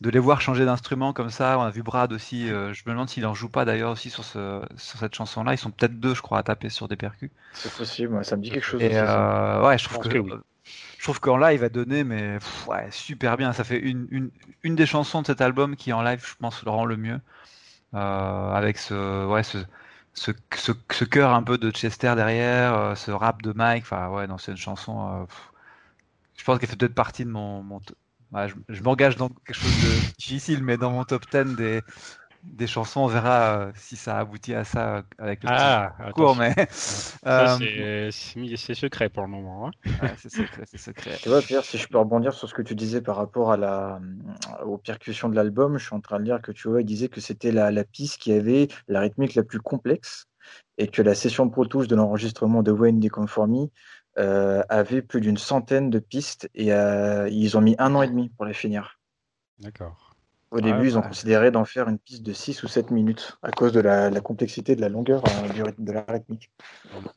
[0.00, 1.58] de les voir changer d'instrument comme ça.
[1.58, 2.50] On a vu Brad aussi.
[2.50, 5.54] Euh, je me demande s'il en joue pas d'ailleurs aussi sur, ce, sur cette chanson-là.
[5.54, 7.30] Ils sont peut-être deux, je crois, à taper sur des percus.
[7.52, 8.24] C'est possible.
[8.24, 8.82] ça me dit quelque chose.
[8.82, 10.22] Et euh, ouais, je trouve que,
[10.98, 12.38] je trouve qu'en live a donné, mais
[12.68, 13.52] ouais, super bien.
[13.52, 14.30] Ça fait une, une,
[14.62, 17.20] une des chansons de cet album qui en live, je pense, le rend le mieux.
[17.94, 19.58] Euh, avec ce, ouais, ce,
[20.12, 23.84] ce, ce, ce cœur un peu de Chester derrière, euh, ce rap de Mike.
[23.84, 25.22] Enfin, ouais, non, c'est une chanson.
[25.22, 25.24] Euh,
[26.36, 27.80] je pense qu'elle fait peut-être partie de mon, mon,
[28.32, 31.82] je, m'engage dans quelque chose de difficile, mais dans mon top 10 des,
[32.42, 36.36] des chansons, on verra euh, si ça aboutit à ça euh, avec le ah, cours.
[36.36, 36.54] Mais
[37.26, 39.68] euh, c'est secret pour le moment.
[39.68, 39.70] Hein.
[40.18, 41.16] c'est secret, c'est secret.
[41.22, 43.56] Tu vois, Pierre, si je peux rebondir sur ce que tu disais par rapport à
[43.56, 44.00] la,
[44.64, 47.08] aux percussions de l'album, je suis en train de lire que tu vois, il disait
[47.08, 50.26] que c'était la, la piste qui avait la rythmique la plus complexe
[50.78, 53.70] et que la session Pro Tools de l'enregistrement de Wayne Deconformi
[54.18, 58.08] euh, avait plus d'une centaine de pistes et euh, ils ont mis un an et
[58.08, 58.98] demi pour les finir.
[59.60, 60.08] D'accord.
[60.50, 63.50] Au début, ils ont considéré d'en faire une piste de 6 ou 7 minutes à
[63.50, 66.50] cause de la, complexité de la longueur euh, du rythme de la rythmique.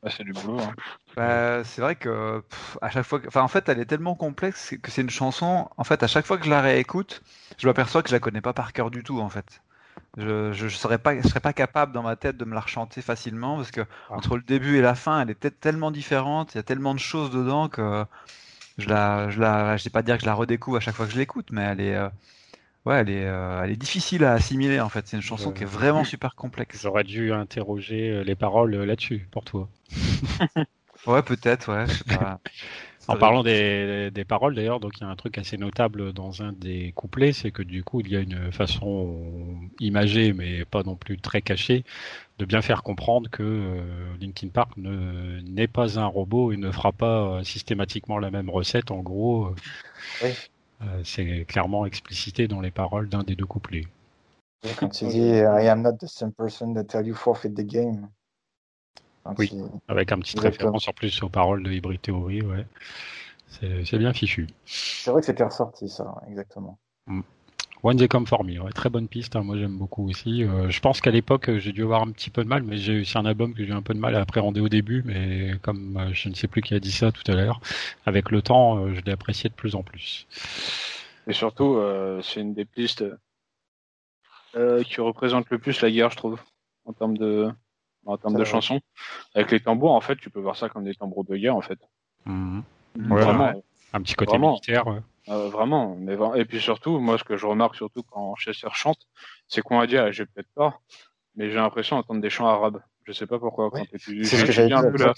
[0.09, 0.59] c'est du boulot.
[0.59, 0.73] Hein.
[1.15, 2.43] Bah, c'est vrai que
[2.81, 5.69] à chaque fois, enfin en fait, elle est tellement complexe que c'est une chanson.
[5.77, 7.23] En fait, à chaque fois que je la réécoute,
[7.57, 9.61] je m'aperçois que je la connais pas par cœur du tout en fait.
[10.17, 13.01] Je, je, serais pas, je serais pas capable dans ma tête de me la rechanter
[13.01, 14.15] facilement parce que ah.
[14.15, 16.99] entre le début et la fin, elle est tellement différente, il y a tellement de
[16.99, 18.05] choses dedans que
[18.77, 21.05] je la, je la, je sais pas dire que je la redécouvre à chaque fois
[21.05, 22.09] que je l'écoute, mais elle est, euh,
[22.85, 25.07] ouais, elle est, euh, elle est difficile à assimiler en fait.
[25.07, 26.81] C'est une chanson qui est vraiment super complexe.
[26.81, 29.69] J'aurais dû interroger euh, les paroles là-dessus pour toi.
[31.07, 31.87] ouais, peut-être, ouais.
[31.87, 32.39] Je sais pas.
[33.07, 36.43] En parlant des, des paroles d'ailleurs, donc il y a un truc assez notable dans
[36.43, 39.17] un des couplets, c'est que du coup il y a une façon
[39.79, 41.83] imagée, mais pas non plus très cachée,
[42.37, 43.81] de bien faire comprendre que euh,
[44.19, 48.91] Linkin Park n'est pas un robot et ne fera pas euh, systématiquement la même recette.
[48.91, 49.53] En gros,
[50.23, 50.31] euh,
[51.03, 53.87] c'est clairement explicité dans les paroles d'un des deux couplets.
[54.77, 58.09] Quand tu dis I am not the same person that tell you forfeit the game.
[59.37, 59.51] Oui,
[59.87, 62.65] avec un petit référence en plus aux paroles de Hybrid Theory, ouais.
[63.47, 64.47] C'est bien fichu.
[64.65, 66.77] C'est vrai que c'était ressorti, ça, exactement.
[67.07, 67.21] Mm.
[67.83, 70.43] One Day Come For Me, ouais, très bonne piste, hein, moi j'aime beaucoup aussi.
[70.43, 73.03] Euh, je pense qu'à l'époque j'ai dû avoir un petit peu de mal, mais j'ai
[73.03, 75.53] c'est un album que j'ai eu un peu de mal à appréhender au début, mais
[75.63, 77.59] comme euh, je ne sais plus qui a dit ça tout à l'heure,
[78.05, 80.27] avec le temps euh, je l'ai apprécié de plus en plus.
[81.25, 81.79] Et surtout,
[82.23, 83.05] c'est une des pistes
[84.53, 86.39] qui représente le plus la guerre, je trouve,
[86.85, 87.51] en termes de
[88.05, 88.81] en termes de chansons.
[89.35, 91.61] Avec les tambours, en fait, tu peux voir ça comme des tambours de guerre, en
[91.61, 91.79] fait.
[92.25, 92.63] Mhm.
[92.95, 93.53] vraiment.
[93.93, 94.85] Un petit côté militaire.
[95.29, 99.07] Euh, vraiment, mais et puis surtout, moi, ce que je remarque surtout quand Chester chante,
[99.47, 100.79] c'est qu'on va dire, j'ai peut-être pas,
[101.35, 102.81] mais j'ai l'impression d'entendre des chants arabes.
[103.03, 103.69] Je sais pas pourquoi.
[103.71, 105.13] Quand j'ai étudié un, peu la...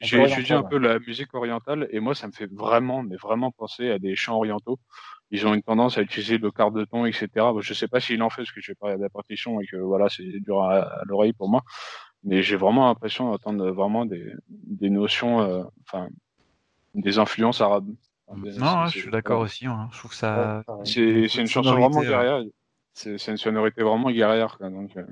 [0.00, 3.50] j'ai étudié un peu la musique orientale et moi, ça me fait vraiment, mais vraiment
[3.50, 4.78] penser à des chants orientaux.
[5.34, 7.28] Ils ont une tendance à utiliser le quart de ton, etc.
[7.60, 10.08] je sais pas s'il en fait, parce que je pas la partition et que voilà,
[10.08, 11.62] c'est dur à, l'oreille pour moi.
[12.22, 16.08] Mais j'ai vraiment l'impression d'entendre vraiment des, des notions, euh, enfin,
[16.94, 17.92] des influences arabes.
[18.32, 19.66] Non, je suis d'accord aussi.
[19.66, 19.88] Hein.
[19.90, 20.62] Je trouve que ça.
[20.84, 22.44] c'est une chanson vraiment guerrière.
[22.92, 24.56] C'est une sonorité vraiment guerrière.
[24.60, 25.04] donc, euh.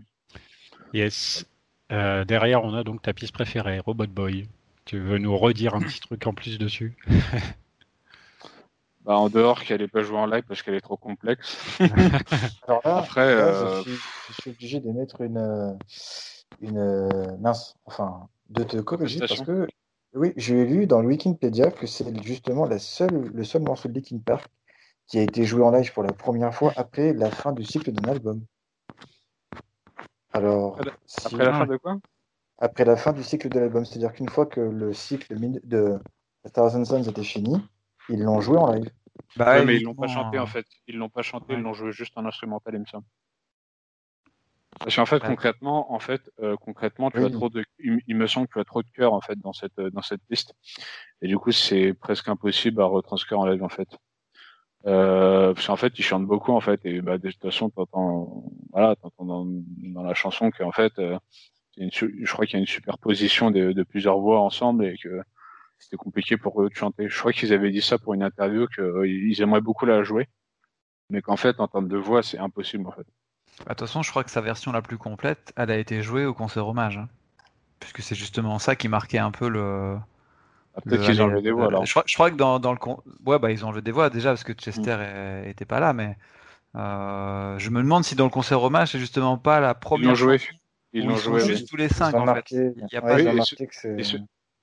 [0.95, 1.45] Yes.
[1.91, 4.47] Euh, derrière, on a donc ta piste préférée, Robot Boy.
[4.85, 6.97] Tu veux nous redire un petit truc en plus dessus?
[9.05, 11.59] bah, En dehors qu'elle n'est pas jouée en live parce qu'elle est trop complexe.
[12.69, 15.79] Alors là, Après, euh, je, suis, obligé d'émettre une,
[16.61, 19.67] une mince, enfin, de te corriger parce que
[20.15, 23.95] oui, j'ai lu dans le Wikipédia que c'est justement la seule, le seul morceau de
[23.95, 24.47] Linkin Park
[25.07, 27.93] qui a été joué en live pour la première fois après la fin du cycle
[27.93, 28.45] d'un album.
[30.33, 30.79] Alors,
[31.25, 31.99] après la fin de quoi?
[32.59, 35.35] Après la fin du cycle de l'album, c'est-à-dire qu'une fois que le cycle
[35.65, 35.99] de
[36.55, 37.57] Thousand Suns était fini,
[38.09, 38.91] ils l'ont joué en live.
[39.37, 40.67] Bah, mais ils l'ont pas chanté en fait.
[40.87, 43.07] Ils l'ont pas chanté, ils l'ont joué juste en instrumental, il me semble.
[44.79, 48.49] Parce qu'en fait, concrètement, en fait, euh, concrètement, tu as trop de, il, me semble
[48.49, 50.55] que tu as trop de cœur en fait dans cette dans cette piste,
[51.21, 53.89] et du coup, c'est presque impossible à retranscrire en live en fait.
[54.87, 58.45] Euh, parce qu'en fait, ils chantent beaucoup en fait, et bah, de toute façon, t'entends,
[58.73, 61.19] voilà, t'entends dans, dans la chanson qu'en fait, euh,
[61.77, 65.23] une, je crois qu'il y a une superposition de, de plusieurs voix ensemble et que
[65.83, 67.09] c'était compliqué pour eux de chanter.
[67.09, 70.29] Je crois qu'ils avaient dit ça pour une interview qu'ils aimeraient beaucoup la jouer,
[71.11, 73.07] mais qu'en fait, en termes de voix, c'est impossible en fait.
[73.59, 76.03] Bah, de toute façon, je crois que sa version la plus complète, elle a été
[76.03, 76.99] jouée au concert hommage.
[76.99, 77.09] Hein.
[77.81, 79.97] Puisque c'est justement ça qui marquait un peu le.
[80.75, 81.85] Ah, peut-être qu'ils ont enlevé des voix alors.
[81.85, 82.79] Je crois, que dans, le.
[83.27, 85.49] Ouais, bah ils ont enlevé des voix déjà parce que Chester mm.
[85.49, 86.17] était pas là, mais.
[86.75, 90.07] Euh, je me demande si dans le concert hommage, c'est justement pas la première.
[90.07, 90.41] Ils l'ont joué.
[90.95, 91.41] Ils l'ont joué.
[91.41, 92.51] Juste tous les cinq en fait.
[92.51, 93.19] Il y a pas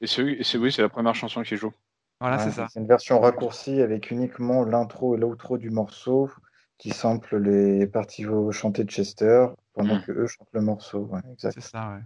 [0.02, 1.74] et, c'est oui, c'est la première chanson qui joue.
[2.22, 2.68] Voilà, c'est ça.
[2.70, 6.30] C'est une version raccourcie avec uniquement l'intro et l'outro du morceau
[6.78, 10.04] qui sample les parties chantées de Chester pendant mmh.
[10.04, 11.10] que eux chantent le morceau.
[11.38, 12.02] c'est ça, ouais.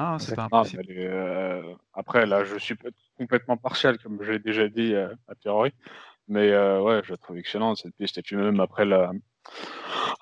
[0.00, 0.84] Ah, c'est pas impossible.
[0.90, 2.76] Euh, après, là, je suis
[3.16, 5.72] complètement partial, comme j'ai déjà dit euh, à priori.
[6.28, 8.16] Mais euh, ouais, je la trouve excellente cette piste.
[8.16, 9.10] Et puis même après la,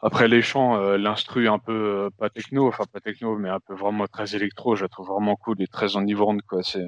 [0.03, 4.07] après les chants, l'instru un peu pas techno, enfin pas techno, mais un peu vraiment
[4.07, 6.63] très électro, je la trouve vraiment cool et très enivrante quoi.
[6.63, 6.87] C'est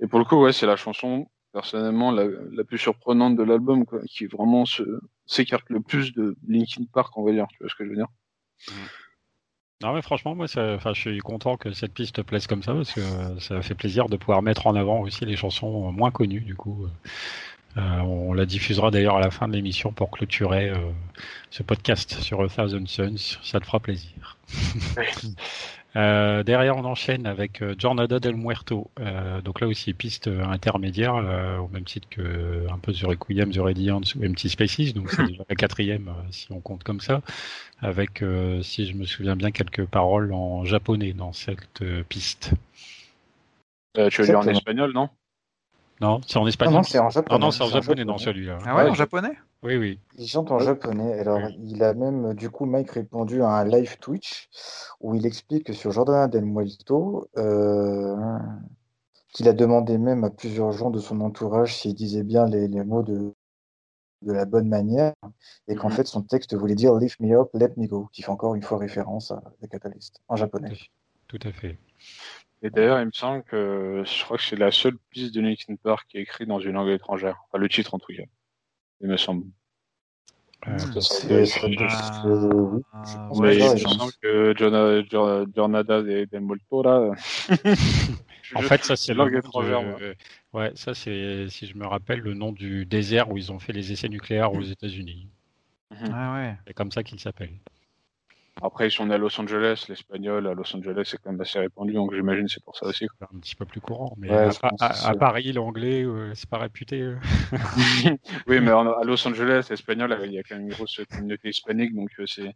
[0.00, 3.84] et pour le coup, ouais, c'est la chanson personnellement la, la plus surprenante de l'album,
[3.84, 4.64] quoi, qui vraiment
[5.26, 7.46] s'écarte le plus de Linkin Park, on va dire.
[7.50, 8.08] Tu vois ce que je veux dire?
[9.82, 12.72] Non mais franchement, moi, ça, je suis content que cette piste te plaise comme ça
[12.72, 13.00] parce que
[13.40, 16.40] ça fait plaisir de pouvoir mettre en avant aussi les chansons moins connues.
[16.40, 16.88] Du coup, euh,
[17.76, 20.76] on la diffusera d'ailleurs à la fin de l'émission pour clôturer euh,
[21.50, 23.38] ce podcast sur A Thousand Suns.
[23.42, 24.36] Ça te fera plaisir.
[25.94, 28.90] Euh, derrière, on enchaîne avec euh, Jornada del Muerto.
[28.98, 31.14] Euh, donc là aussi, piste intermédiaire,
[31.60, 34.94] au même titre que un peu The Requiem, The Radiance ou Empty Spaces.
[34.94, 37.20] Donc c'est la quatrième, si on compte comme ça.
[37.80, 38.24] Avec,
[38.62, 42.52] si je me souviens bien, quelques paroles en japonais dans cette piste.
[43.94, 45.10] tu veux dire en espagnol, non?
[46.02, 46.74] Non, c'est en espagnol.
[46.74, 47.38] non, c'est en japonais.
[47.38, 48.58] non, c'est en japonais, dans celui-là.
[48.66, 50.00] Ah ouais, en japonais Oui, oui.
[50.18, 51.16] Il chante en japonais.
[51.20, 54.48] Alors, il a même, du coup, Mike répondu à un live Twitch
[55.00, 58.16] où il explique que sur Jordana del Muerto, euh,
[59.32, 62.82] qu'il a demandé même à plusieurs gens de son entourage s'il disait bien les, les
[62.82, 63.32] mots de,
[64.22, 65.14] de la bonne manière
[65.68, 65.94] et qu'en mhm.
[65.94, 68.62] fait, son texte voulait dire Lift me up, let me go, qui fait encore une
[68.62, 70.76] fois référence à The Catalyst en japonais.
[71.28, 71.78] Tout à fait.
[72.62, 75.74] Et d'ailleurs, il me semble que je crois que c'est la seule piste de Linkin
[75.76, 77.42] Park qui est écrite dans une langue étrangère.
[77.48, 78.22] Enfin, le titre en tout cas.
[79.00, 79.46] Il me semble.
[80.68, 82.22] Euh, c'est ah,
[83.32, 87.10] ouais, il me semble que Jornada de, Molto là.
[88.54, 89.82] en fait, ça c'est langue étrangère.
[90.52, 93.72] ouais, ça c'est si je me rappelle le nom du désert où ils ont fait
[93.72, 95.26] les essais nucléaires aux États-Unis.
[96.12, 96.56] Ah ouais.
[96.68, 97.50] C'est comme ça qu'il s'appelle.
[98.60, 101.58] Après, ils sont nés à Los Angeles, l'espagnol à Los Angeles c'est quand même assez
[101.58, 103.06] répandu, donc j'imagine c'est pour ça aussi.
[103.18, 107.00] C'est un petit peu plus courant, mais à, Paris, l'anglais, euh, c'est pas réputé.
[107.00, 107.16] Euh.
[108.46, 111.94] oui, mais à Los Angeles, l'espagnol, il y a quand même une grosse communauté hispanique,
[111.94, 112.54] donc euh, c'est.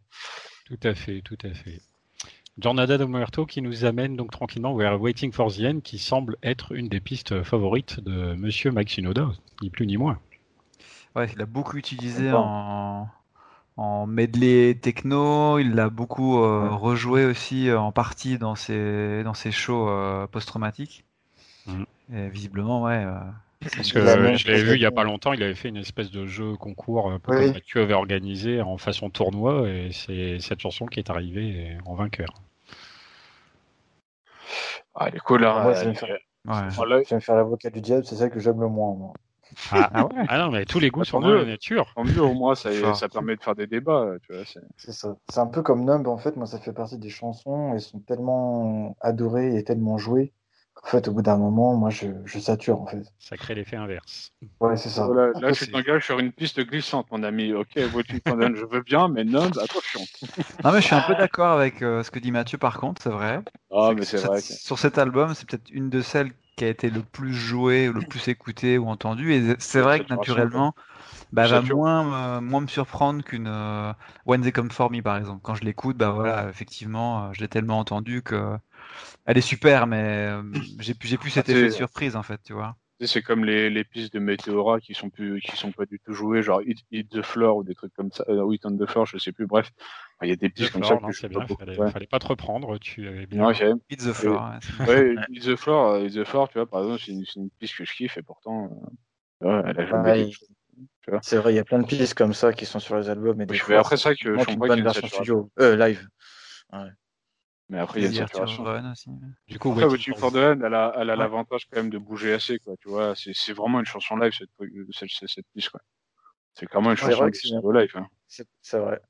[0.65, 1.81] Tout à fait, tout à fait.
[2.59, 6.37] Jornada de Muerto qui nous amène donc tranquillement vers Waiting for the End, qui semble
[6.43, 9.31] être une des pistes favorites de Monsieur Mike Shinoda,
[9.61, 10.19] ni plus ni moins.
[11.15, 13.07] Ouais, il a beaucoup utilisé en,
[13.77, 15.59] en medley techno.
[15.59, 20.27] Il l'a beaucoup euh, rejoué aussi euh, en partie dans ses, dans ses shows euh,
[20.27, 21.05] post-traumatiques.
[21.67, 21.83] Mm.
[22.13, 23.05] Et visiblement, ouais.
[23.75, 23.99] Parce que
[24.37, 26.55] je l'ai vu il y a pas longtemps, il avait fait une espèce de jeu
[26.55, 31.09] concours peu comme Mathieu avait organisé en façon tournoi et c'est cette chanson qui est
[31.09, 32.29] arrivée en vainqueur.
[34.95, 35.73] Ah, elle est cool, hein.
[35.73, 38.95] je, vais me faire, l'avocat du diable, c'est ça que j'aime le moins.
[38.95, 39.13] Moi.
[39.71, 41.91] Ah, ah, ouais ah non, mais tous les goûts sont dans la nature.
[41.95, 44.13] En mieux, au moins, ça, ça permet de faire des débats.
[44.77, 45.15] C'est ça.
[45.29, 46.35] C'est un peu comme Numb, en fait.
[46.35, 47.73] Moi, ça fait partie des chansons.
[47.73, 50.33] Elles sont tellement adorées et tellement jouées.
[50.83, 53.01] En fait, au bout d'un moment, moi, je, je, sature, en fait.
[53.17, 54.31] Ça crée l'effet inverse.
[54.59, 55.07] Ouais, c'est ça.
[55.07, 57.51] là, je t'engage sur une piste glissante, mon ami.
[57.53, 60.01] Ok, je veux bien, mais Numb, attention.
[60.63, 63.01] non, mais je suis un peu d'accord avec euh, ce que dit Mathieu, par contre,
[63.01, 63.41] c'est vrai.
[63.71, 64.39] Ah, mais c'est vrai.
[64.39, 67.93] Sur cet album, c'est peut-être une de celles qui a été le plus joué, ou
[67.93, 69.33] le plus écouté ou entendu.
[69.33, 70.75] Et c'est vrai que naturellement,
[71.33, 73.93] bah, va moins, moins me surprendre qu'une euh,
[74.25, 75.41] When They Come For Me, par exemple.
[75.43, 78.57] Quand je l'écoute, bah voilà, effectivement, euh, je l'ai tellement entendu que
[79.25, 80.43] elle est super, mais euh,
[80.79, 82.77] j'ai plus, j'ai plus cet effet de surprise, en fait, tu vois.
[82.99, 86.13] C'est comme les, les, pistes de Meteora qui sont plus, qui sont pas du tout
[86.13, 89.05] jouées, genre Hit, the Floor ou des trucs comme ça, euh, Hit on the Floor,
[89.05, 89.71] je sais plus, bref.
[90.23, 90.95] Il y a des pistes comme ça.
[90.95, 93.47] Non, que bien, fallait, fallait, pas te reprendre, tu avais bien.
[93.49, 93.73] Okay.
[93.91, 94.51] Hit the Floor.
[94.87, 97.49] ouais, Hit the Floor, euh, Hit the Floor, tu vois, par exemple, c'est une, une,
[97.51, 98.71] piste que je kiffe et pourtant,
[99.43, 100.25] euh, ouais, elle a jamais
[101.07, 103.09] ouais, C'est vrai, il y a plein de pistes comme ça qui sont sur les
[103.09, 106.07] albums, mais des fois, après ça que je comprends une version studio, euh, live.
[106.73, 106.89] Ouais.
[107.69, 108.63] Mais après, il y a saturation.
[108.63, 109.09] Aussi.
[109.47, 111.97] Du coup, après, Waiting for the End, elle a, elle a l'avantage quand même de
[111.97, 112.75] bouger assez, quoi.
[112.79, 114.49] Tu vois, c'est vraiment une chanson live, cette,
[114.93, 115.81] cette, cette piste, quoi.
[116.53, 117.91] C'est clairement une chanson live.
[117.95, 118.07] Hein.
[118.27, 119.01] C'est vrai.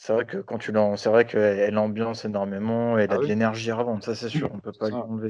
[0.00, 3.72] C'est vrai que quand tu c'est vrai qu'elle ambiance énormément, elle ah a de l'énergie
[3.72, 5.28] à revendre, ça c'est sûr, on peut pas l'enlever.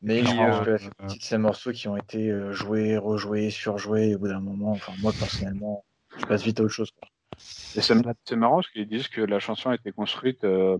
[0.00, 4.18] Mais je pense euh, que ces morceaux qui ont été euh, joués, rejoués, surjoués, au
[4.18, 5.84] bout d'un moment, enfin moi personnellement,
[6.16, 6.90] je passe vite à autre chose.
[6.90, 7.08] Quoi.
[7.80, 10.78] C'est marrant parce qu'ils disent que la chanson a été construite, euh,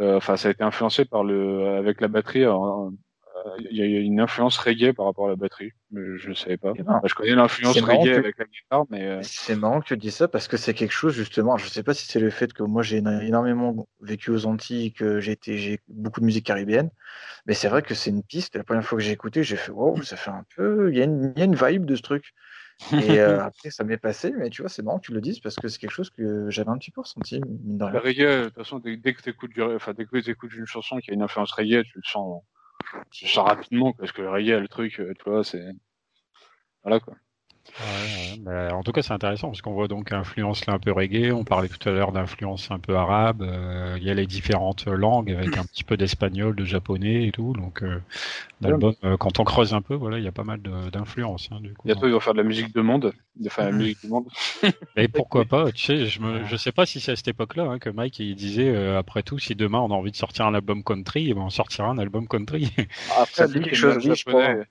[0.00, 2.44] euh, enfin ça a été influencé par le, avec la batterie.
[2.44, 2.90] Euh,
[3.70, 6.72] il y a une influence reggae par rapport à la batterie, je ne savais pas.
[7.04, 10.48] Je connais l'influence reggae avec la guitare, mais c'est marrant que tu dis ça parce
[10.48, 11.56] que c'est quelque chose justement.
[11.56, 14.92] Je ne sais pas si c'est le fait que moi j'ai énormément vécu aux Antilles,
[14.92, 16.90] que j'ai j'ai beaucoup de musique caribéenne,
[17.46, 18.56] mais c'est vrai que c'est une piste.
[18.56, 21.00] La première fois que j'ai écouté, j'ai fait wow, ça fait un peu, il y,
[21.00, 22.34] a une, il y a une vibe de ce truc.
[22.92, 25.40] Et euh, après, ça m'est passé, mais tu vois, c'est marrant que tu le dises
[25.40, 27.40] parce que c'est quelque chose que j'avais un petit peu ressenti.
[27.40, 30.66] Mine de reggae, de toute façon, dès, que tu écoutes, enfin, dès que écoutes une
[30.66, 32.42] chanson qui a une influence reggae, tu le sens,
[33.10, 35.64] tu le sens rapidement parce que le reggae, le truc, euh, tu vois, c'est.
[36.82, 37.14] Voilà quoi.
[38.46, 41.32] Ouais, en tout cas, c'est intéressant parce qu'on voit donc influence là un peu reggae.
[41.32, 43.42] On parlait tout à l'heure d'influence un peu arabe.
[43.42, 47.32] Euh, il y a les différentes langues avec un petit peu d'espagnol, de japonais et
[47.32, 47.52] tout.
[47.52, 48.00] Donc, euh,
[48.60, 50.60] l'album, euh, quand on creuse un peu, voilà, il y a pas mal
[50.92, 51.48] d'influence.
[51.52, 54.08] Hein, Bientôt, ils vont faire de la musique de monde, de faire la musique du
[54.08, 54.26] monde.
[54.96, 57.64] Et pourquoi pas Tu sais, je me, je sais pas si c'est à cette époque-là
[57.64, 60.54] hein, que Mike il disait après tout, si demain on a envie de sortir un
[60.54, 62.70] album country, eh ben, on sortira un album country.
[63.16, 64.64] Après, c'est quelque chose japonais.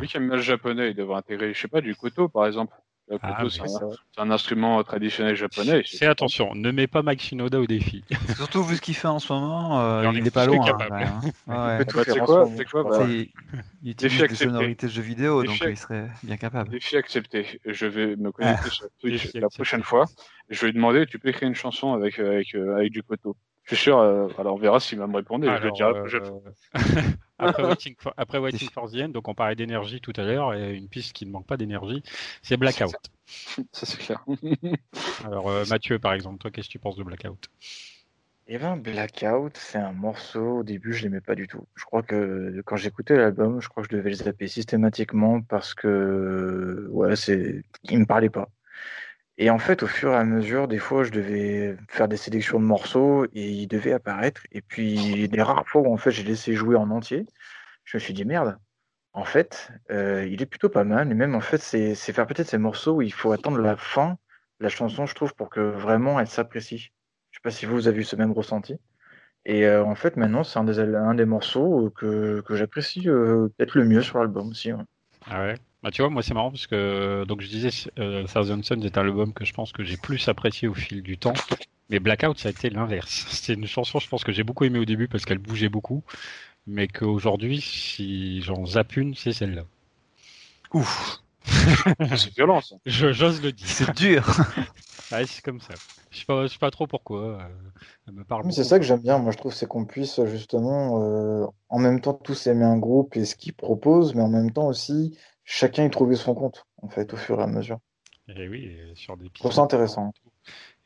[0.00, 2.46] Oui, qui aime bien le japonais, il devrait intégrer, je sais pas, du koto par
[2.46, 2.74] exemple.
[3.08, 5.82] Le ah, koto, c'est un, instrument traditionnel japonais.
[5.86, 8.02] C'est attention, ne mets pas Mike Shinoda au défi.
[8.34, 10.66] Surtout vu ce qu'il fait en ce moment, euh, il n'est pas loin.
[10.90, 11.84] Hein, ouais.
[11.84, 12.18] Bah, c'est
[12.64, 16.70] quoi, quoi bah, Il utilise des sonorités de jeux vidéo, donc il serait bien capable.
[16.70, 17.60] Défi accepté.
[17.64, 20.06] Je vais me connecter sur Twitch la prochaine fois.
[20.48, 23.36] Je vais lui demander, tu peux écrire une chanson avec, avec, euh, avec du koto?
[23.66, 26.22] Je suis sûr, euh, alors on verra s'il va me répondre je dirai euh,
[27.38, 30.54] après, Waiting for, après Waiting for the End, donc on parlait d'énergie tout à l'heure,
[30.54, 32.02] et une piste qui ne manque pas d'énergie,
[32.42, 32.94] c'est Blackout.
[33.72, 34.24] Ça c'est clair.
[35.24, 37.48] alors euh, Mathieu, par exemple, toi, qu'est-ce que tu penses de Blackout?
[38.48, 41.66] Eh ben, Blackout, c'est un morceau, au début, je l'aimais pas du tout.
[41.74, 45.74] Je crois que quand j'écoutais l'album, je crois que je devais le zapper systématiquement parce
[45.74, 48.48] que, ouais, c'est, il me parlait pas.
[49.38, 52.58] Et en fait, au fur et à mesure, des fois, je devais faire des sélections
[52.58, 54.42] de morceaux et ils devaient apparaître.
[54.50, 57.26] Et puis, les rares fois où en fait, j'ai laissé jouer en entier,
[57.84, 58.58] je me suis dit merde.
[59.12, 61.10] En fait, euh, il est plutôt pas mal.
[61.10, 64.18] Et même en fait, c'est faire peut-être ces morceaux où il faut attendre la fin
[64.60, 66.92] de la chanson, je trouve, pour que vraiment elle s'apprécie.
[67.30, 68.78] Je sais pas si vous avez eu ce même ressenti.
[69.46, 70.74] Et euh, en fait, maintenant, c'est un des,
[71.16, 74.72] des morceaux que, j'apprécie euh, peut-être le mieux sur l'album aussi.
[75.30, 77.70] Ah ouais bah, tu vois, moi c'est marrant parce que donc je disais
[78.00, 81.00] euh, Thousand Suns est un album que je pense que j'ai plus apprécié au fil
[81.00, 81.34] du temps.
[81.90, 83.26] Mais Blackout, ça a été l'inverse.
[83.30, 86.02] C'était une chanson, je pense que j'ai beaucoup aimé au début parce qu'elle bougeait beaucoup,
[86.66, 89.62] mais qu'aujourd'hui, si j'en zappe une, c'est celle-là.
[90.72, 91.20] Ouf.
[92.16, 92.76] c'est violent ça.
[92.86, 93.66] J'ose le dire.
[93.66, 94.26] C'est dur.
[95.26, 95.74] c'est comme ça.
[96.10, 97.20] Je sais pas, sais pas trop pourquoi.
[97.20, 98.50] Euh, me parle.
[98.52, 99.18] C'est ça que j'aime bien.
[99.18, 103.16] Moi, je trouve c'est qu'on puisse justement, euh, en même temps, tous aimer un groupe
[103.16, 106.88] et ce qu'ils proposent, mais en même temps aussi, chacun y trouver son compte, en
[106.88, 107.78] fait, au fur et à mesure.
[108.28, 109.26] Et oui, sur des.
[109.34, 110.12] Je trouve ça intéressant.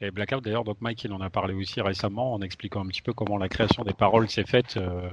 [0.01, 3.03] Et Blackout, d'ailleurs, donc Mike, il en a parlé aussi récemment en expliquant un petit
[3.03, 5.11] peu comment la création des paroles s'est faite euh,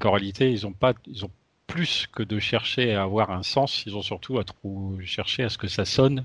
[0.00, 1.30] qu'en réalité, ils ont pas, ils ont
[1.66, 4.44] plus que de chercher à avoir un sens, ils ont surtout à
[5.04, 6.24] chercher à ce que ça sonne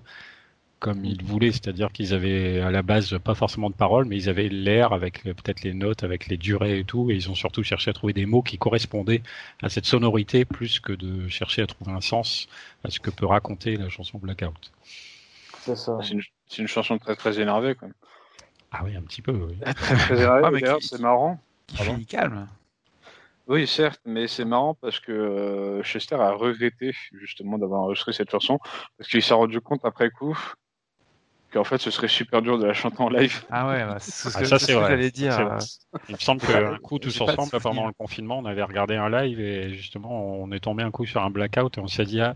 [0.80, 4.30] comme ils voulaient, c'est-à-dire qu'ils avaient à la base pas forcément de paroles, mais ils
[4.30, 7.64] avaient l'air avec peut-être les notes, avec les durées et tout, et ils ont surtout
[7.64, 9.22] cherché à trouver des mots qui correspondaient
[9.62, 12.48] à cette sonorité plus que de chercher à trouver un sens
[12.84, 14.72] à ce que peut raconter la chanson Blackout.
[15.60, 16.00] C'est ça.
[16.48, 17.96] C'est une, chanson très très énervée quand même.
[18.72, 19.34] Ah oui, un petit peu.
[19.34, 19.58] Oui.
[19.60, 20.62] très, très énervée.
[20.62, 21.40] D'ailleurs, c'est marrant.
[21.68, 22.48] Qui finit calme.
[23.50, 28.30] Oui, certes, mais c'est marrant parce que euh, Chester a regretté justement d'avoir enregistré cette
[28.30, 28.60] chanson
[28.98, 30.38] parce qu'il s'est rendu compte après coup
[31.50, 33.44] qu'en fait ce serait super dur de la chanter en live.
[33.50, 35.58] Ah ouais, bah, c'est ce ah, que, ça, c'est j'allais dire.
[36.08, 39.40] Il me semble qu'un coup tous ensemble, pendant le confinement, on avait regardé un live
[39.40, 42.36] et justement on est tombé un coup sur un blackout et on s'est dit ah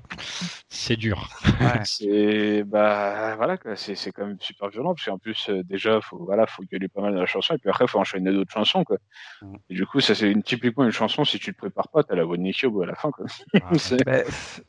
[0.70, 1.30] c'est dur.
[1.62, 1.80] Ouais.
[1.84, 6.18] c'est bah voilà c'est c'est quand même super violent parce qu'en plus euh, déjà faut
[6.26, 8.84] voilà faut gueuler pas mal dans la chanson et puis après faut enchaîner d'autres chansons
[8.84, 8.98] quoi.
[9.42, 9.56] Mm.
[9.70, 12.16] Et du coup ça c'est une typiquement une chanson si tu te prépares pas t'as
[12.16, 13.26] la voix de Nicky à la fin quoi.
[14.06, 14.20] bah,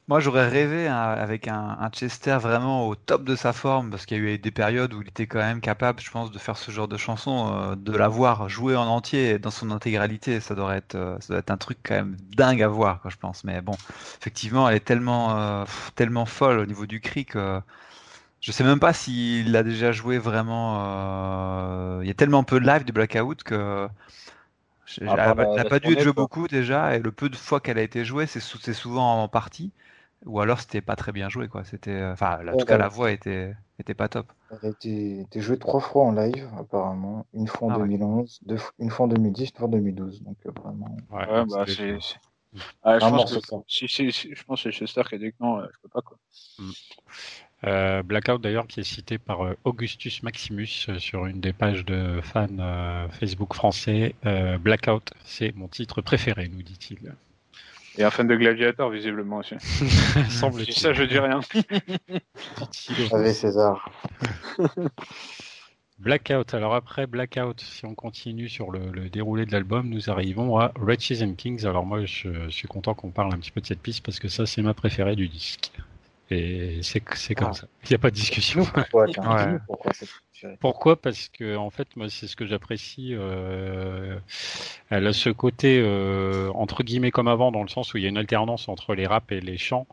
[0.09, 4.07] moi j'aurais rêvé hein, avec un, un Chester vraiment au top de sa forme parce
[4.07, 6.39] qu'il y a eu des périodes où il était quand même capable, je pense, de
[6.39, 10.41] faire ce genre de chanson, euh, de la voir jouer en entier, dans son intégralité,
[10.41, 13.11] ça devrait être, euh, ça doit être un truc quand même dingue à voir, quoi,
[13.11, 13.45] je pense.
[13.45, 13.74] Mais bon,
[14.20, 15.64] effectivement, elle est tellement, euh,
[15.95, 17.61] tellement folle au niveau du cri que
[18.41, 22.01] je sais même pas s'il a déjà joué vraiment.
[22.03, 23.89] Il y a tellement peu de live de Blackout que.
[25.01, 27.82] Elle n'a pas dû être jouée beaucoup déjà, et le peu de fois qu'elle a
[27.82, 28.41] été jouée, c'est
[28.74, 29.72] souvent en partie
[30.27, 32.89] ou alors c'était pas très bien joué quoi c'était euh, enfin en tout cas la
[32.89, 37.47] voix était était pas top elle a été, jouée trois fois en live apparemment une
[37.47, 40.97] fois en 2011 ah une fois en 2010 une fois en 2012 donc euh, vraiment
[41.11, 41.99] ouais, bah, c'est
[42.85, 45.37] ah, je, pense que, si, si, je pense que c'est Chester qui a dit que
[45.41, 46.16] non, je peux pas quoi.
[46.61, 46.70] Mm.
[47.64, 53.09] Euh, Blackout d'ailleurs qui est cité par Augustus Maximus sur une des pages de fans
[53.11, 54.14] Facebook français.
[54.61, 57.12] Blackout, c'est mon titre préféré, nous dit-il.
[57.97, 59.55] Et un fan de Gladiator, visiblement aussi.
[60.30, 61.40] Semble ça, je dis rien.
[63.12, 63.88] Avec César.
[65.99, 66.55] Blackout.
[66.55, 71.22] Alors après Blackout, si on continue sur le, déroulé de l'album, nous arrivons à Wretches
[71.22, 71.64] and Kings.
[71.66, 74.28] Alors moi, je, suis content qu'on parle un petit peu de cette piste parce que
[74.28, 75.70] ça, c'est ma préférée du disque.
[76.31, 77.53] Et c'est comme ah.
[77.53, 77.66] ça.
[77.85, 78.64] Il n'y a pas de discussion.
[78.64, 79.07] Pourquoi,
[79.66, 79.93] Pourquoi
[80.61, 80.97] pourquoi?
[80.97, 83.11] Parce que en fait, moi, c'est ce que j'apprécie.
[83.12, 84.18] Euh,
[84.91, 88.07] elle a ce côté euh, entre guillemets comme avant, dans le sens où il y
[88.07, 89.87] a une alternance entre les raps et les chants,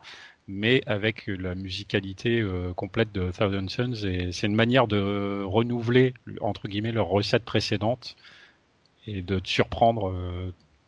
[0.48, 4.06] mais avec la musicalité euh, complète de Thousand Suns.
[4.06, 8.16] Et c'est une manière de renouveler entre guillemets leur recette précédente
[9.08, 10.14] et de te surprendre.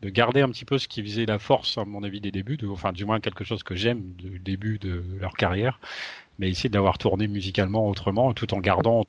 [0.04, 2.58] De garder un petit peu ce qui faisait la force, à mon avis, des débuts,
[2.70, 5.80] enfin du moins quelque chose que j'aime du début de leur carrière,
[6.40, 9.06] mais essayer d'avoir tourné musicalement autrement, tout en gardant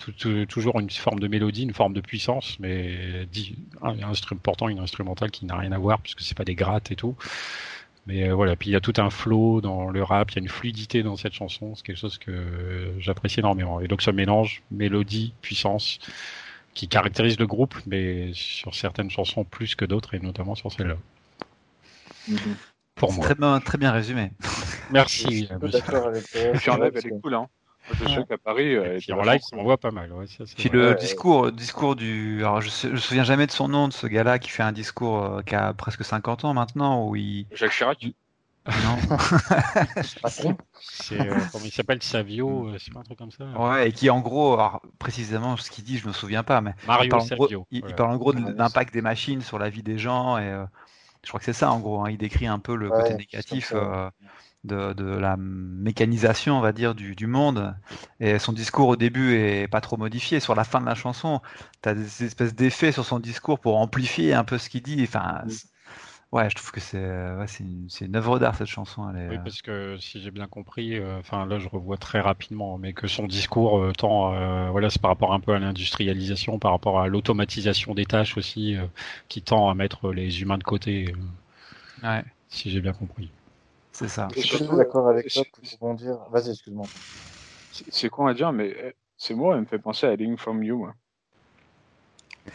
[0.48, 3.26] toujours une forme de mélodie, une forme de puissance, mais
[3.82, 6.92] un, instrument pourtant une instrumentale qui n'a rien à voir puisque c'est pas des grattes
[6.92, 7.16] et tout.
[8.06, 10.38] Mais euh, voilà, puis il y a tout un flow dans le rap, il y
[10.38, 13.80] a une fluidité dans cette chanson, c'est quelque chose que j'apprécie énormément.
[13.80, 15.98] Et donc ce mélange mélodie, puissance,
[16.74, 20.96] qui caractérise le groupe, mais sur certaines chansons plus que d'autres, et notamment sur celle-là.
[22.94, 23.24] Pour moi.
[23.24, 24.32] Très bien, très bien résumé.
[24.90, 25.48] Merci.
[25.50, 26.40] Je suis d'accord avec toi.
[26.54, 27.48] Puis en live, elle est cool, hein.
[27.92, 30.10] Je sais qu'à Paris, euh, en live, on voit pas mal.
[30.12, 33.88] Ouais, ça, Puis le discours, discours du, alors je, me souviens jamais de son nom
[33.88, 37.14] de ce gars-là qui fait un discours euh, qui a presque 50 ans maintenant où
[37.14, 37.46] il.
[37.52, 38.06] Jacques Chirac.
[38.66, 39.18] Non.
[40.80, 43.44] c'est euh, comment il s'appelle Savio, c'est pas un truc comme ça.
[43.58, 46.74] Ouais, et qui en gros, alors, précisément ce qu'il dit, je me souviens pas, mais
[46.86, 49.42] Mario il parle, Savio, en gros, il, il, parle en gros de l'impact des machines
[49.42, 50.64] sur la vie des gens et
[51.24, 52.04] je crois que c'est ça en gros.
[52.04, 52.10] Hein.
[52.10, 54.10] Il décrit un peu le côté négatif euh,
[54.62, 57.74] de, la mécanisation, on va dire, du, monde.
[58.20, 60.38] Et son discours au début est pas trop modifié.
[60.40, 61.40] Sur la fin de la chanson,
[61.82, 65.02] tu as des espèces d'effets sur son discours pour amplifier un peu ce qu'il dit.
[65.02, 65.50] Enfin, mm.
[66.34, 69.08] Ouais, je trouve que c'est ouais, une, une, œuvre d'art cette chanson.
[69.08, 69.28] Elle est...
[69.28, 72.92] Oui, parce que si j'ai bien compris, euh, enfin là je revois très rapidement, mais
[72.92, 76.72] que son discours euh, tend, euh, voilà, c'est par rapport un peu à l'industrialisation, par
[76.72, 78.76] rapport à l'automatisation des tâches aussi,
[79.28, 81.14] qui tend à mettre les humains de côté.
[82.02, 82.24] ouais.
[82.48, 83.30] Si j'ai bien compris.
[83.92, 84.26] C'est ça.
[84.34, 85.44] Je suis d'accord avec toi
[85.78, 86.18] pour dire.
[86.32, 86.86] Vas-y, excuse-moi.
[87.70, 90.88] C'est con à dire, mais c'est moi, elle me fait penser à Link from You.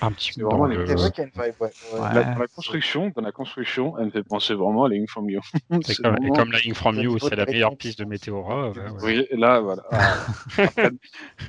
[0.02, 0.46] Un petit peu.
[0.46, 0.78] Vraiment les...
[0.78, 1.72] vrai qu'il y a une vibe, ouais.
[2.14, 5.30] La, dans la construction, dans la construction, elle me fait penser vraiment à Lying From
[5.30, 5.42] You.
[5.72, 6.34] Et comme, vraiment...
[6.36, 8.72] comme Lying From You, c'est la meilleure piste de Météora.
[8.72, 9.84] Ouais, oui, là, voilà.
[10.78, 10.90] Ah.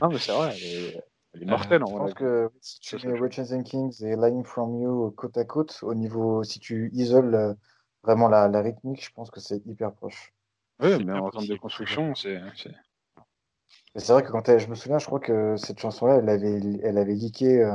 [0.02, 1.00] non, mais c'est vrai, elle est,
[1.34, 1.82] elle est mortelle.
[1.86, 5.78] Je pense que si tu mets Ratchet Kings et Lying From You côte à côte,
[5.82, 7.54] au niveau, si tu isoles euh,
[8.02, 10.32] vraiment la, la rythmique, je pense que c'est hyper proche.
[10.80, 12.40] Oui, mais en termes de construction, c'est.
[13.96, 16.60] C'est vrai que quand elle, je me souviens, je crois que cette chanson-là, elle avait,
[16.82, 17.74] elle avait leaké euh,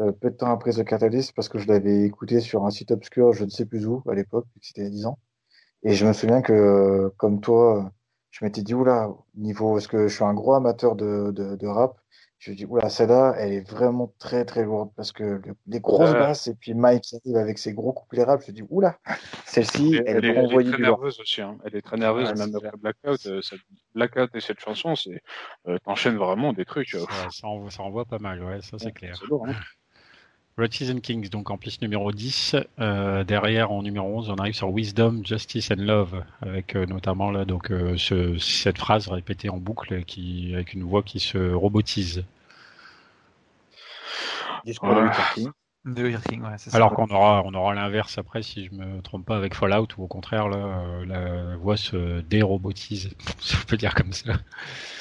[0.00, 2.90] euh, peu de temps après The Catalyst parce que je l'avais écoutée sur un site
[2.90, 5.18] obscur, je ne sais plus où, à l'époque, c'était il y a 10 ans.
[5.82, 7.92] Et je me souviens que, comme toi,
[8.30, 11.66] je m'étais dit, oula, niveau, parce que je suis un gros amateur de, de, de
[11.66, 11.98] rap,
[12.38, 16.12] je me dis, oula, celle-là, elle est vraiment très très lourde parce que les grosses
[16.12, 18.96] basses et puis Mike arrive avec ses gros couplets rap, je me dis, oula,
[19.44, 21.42] celle-ci, elle, elle, est, elle est très nerveuse aussi.
[21.42, 21.58] Hein.
[21.64, 23.26] Elle est très nerveuse, même après Blackout.
[23.26, 23.58] Euh, cette
[23.94, 25.20] Blackout et cette chanson, c'est
[25.66, 26.94] euh, t'enchaînes vraiment des trucs.
[26.94, 27.04] Euh.
[27.10, 29.20] Ça, ça, envoie, ça, envoie, pas mal, ouais, ça c'est clair.
[30.66, 32.56] Season Kings, donc en piste numéro 10.
[32.80, 37.30] Euh, derrière, en numéro 11, on arrive sur Wisdom, Justice and Love, avec euh, notamment
[37.30, 41.52] là, donc, euh, ce, cette phrase répétée en boucle qui, avec une voix qui se
[41.52, 42.24] robotise.
[46.72, 50.02] Alors qu'on aura, on aura l'inverse après, si je me trompe pas, avec Fallout, ou
[50.02, 53.10] au contraire, là, euh, la voix se dérobotise,
[53.40, 54.34] si on peut dire comme ça.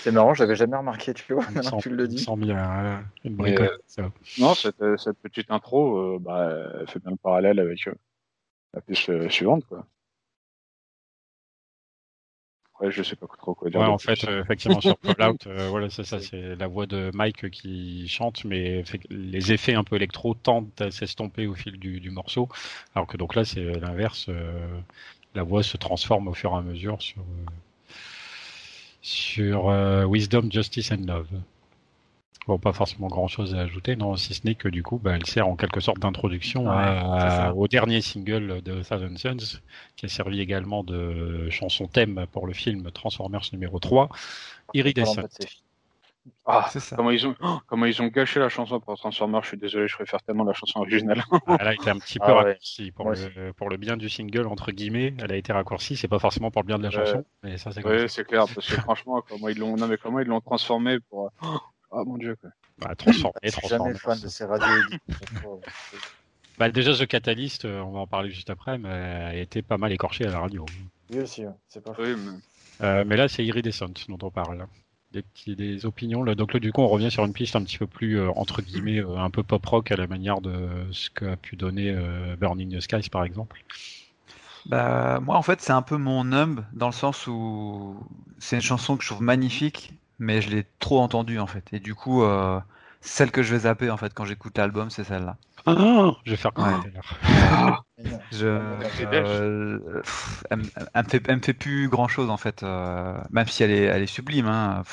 [0.01, 2.19] C'est marrant, j'avais jamais remarqué, tu vois, maintenant tu le dis.
[2.19, 4.09] Sent bien, une euh,
[4.39, 6.49] Non, cette, euh, cette, petite intro, bah,
[6.79, 7.89] elle fait bien le parallèle avec
[8.73, 9.85] la piste suivante, quoi.
[12.79, 13.79] Ouais, je sais pas trop quoi dire.
[13.79, 17.09] Ouais, en fait, euh, effectivement, sur Fallout, euh, voilà, c'est ça, c'est la voix de
[17.13, 21.99] Mike qui chante, mais les effets un peu électro tendent à s'estomper au fil du,
[21.99, 22.49] du, morceau,
[22.93, 24.27] alors que donc là, c'est l'inverse.
[24.29, 24.79] Euh,
[25.33, 27.23] la voix se transforme au fur et à mesure sur
[29.01, 29.67] sur
[30.09, 31.29] Wisdom, Justice and Love.
[32.47, 35.15] Bon, pas forcément grand chose à ajouter, non, si ce n'est que du coup, bah,
[35.15, 36.67] elle sert en quelque sorte d'introduction
[37.55, 39.59] au dernier single de Thousand Suns,
[39.97, 44.09] qui a servi également de chanson thème pour le film Transformers numéro 3,
[44.73, 45.23] Iridescent.
[46.45, 46.95] Ah, c'est ça.
[46.95, 49.87] Comment ils, ont, oh, comment ils ont gâché la chanson pour Transformers, je suis désolé,
[49.87, 51.23] je préfère tellement la chanson originale.
[51.47, 54.09] Ah, elle a été un petit peu ah, raccourcie pour, le, pour, le, bien du
[54.09, 55.13] single, entre guillemets.
[55.19, 57.71] Elle a été raccourcie, c'est pas forcément pour le bien de la chanson, mais ça
[57.71, 60.41] c'est Oui, c'est clair, parce que franchement, comment ils l'ont, non mais comment ils l'ont
[60.41, 61.31] transformé pour,
[61.91, 62.49] ah mon dieu, quoi.
[62.79, 64.67] Bah, transformé, Je suis jamais fan de ces radios.
[66.59, 69.77] bah, déjà, The Catalyst, euh, on va en parler juste après, mais a été pas
[69.77, 70.65] mal écorché à la radio.
[71.09, 72.39] Oui, aussi, c'est pas oui, mais...
[72.81, 74.67] Euh, mais là, c'est Iridescent dont on parle.
[75.11, 76.21] Des, petits, des opinions.
[76.23, 76.35] Là.
[76.35, 78.61] Donc là, du coup, on revient sur une piste un petit peu plus, euh, entre
[78.61, 82.77] guillemets, euh, un peu pop-rock à la manière de ce qu'a pu donner euh, Burning
[82.77, 83.63] the Skies, par exemple.
[84.65, 87.95] Bah, moi, en fait, c'est un peu mon numb, dans le sens où
[88.37, 91.65] c'est une chanson que je trouve magnifique, mais je l'ai trop entendu en fait.
[91.71, 92.59] Et du coup, euh,
[93.01, 95.37] celle que je vais zapper en fait quand j'écoute l'album, c'est celle-là.
[95.65, 96.65] Ah, je vais faire comme
[98.31, 100.01] je, euh,
[100.49, 103.71] elle, me fait, elle me fait plus grand chose en fait, euh, même si elle
[103.71, 104.47] est, elle est sublime.
[104.47, 104.83] Hein,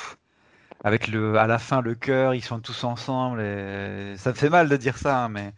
[0.83, 3.41] avec le, à la fin le cœur, ils sont tous ensemble.
[3.41, 4.15] Et...
[4.17, 5.53] Ça me fait mal de dire ça, hein, mais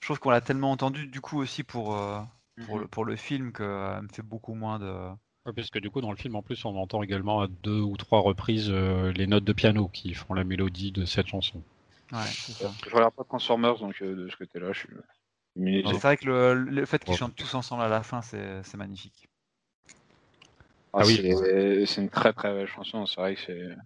[0.00, 2.20] je trouve qu'on l'a tellement entendu du coup aussi pour, euh,
[2.66, 2.82] pour, mhm.
[2.82, 4.94] le, pour le film qu'elle me fait beaucoup moins de
[5.52, 7.96] parce que du coup, dans le film, en plus, on entend également à deux ou
[7.96, 11.62] trois reprises euh, les notes de piano qui font la mélodie de cette chanson.
[12.12, 12.72] Ouais, c'est ça.
[12.86, 14.88] Je regarde pas Transformers, donc euh, de ce côté-là, je suis.
[15.56, 19.28] C'est vrai que le, fait qu'ils chantent tous ensemble à la fin, c'est magnifique.
[20.92, 21.16] Ah, ah oui,
[21.86, 23.06] c'est une très très belle chanson.
[23.06, 23.76] C'est vrai que c'est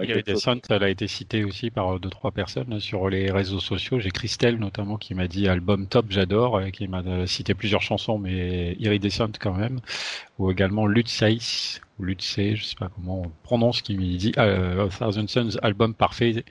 [0.00, 3.98] Iridescent, elle a été citée aussi par deux trois personnes sur les réseaux sociaux.
[3.98, 8.18] J'ai Christelle notamment qui m'a dit album top, j'adore, et qui m'a cité plusieurs chansons,
[8.18, 9.80] mais Iridescent quand même.
[10.38, 14.88] Ou également Lutzeis ou Lutze, je sais pas comment on prononce, qui me dit euh,
[14.88, 16.44] Thousand Suns, album parfait,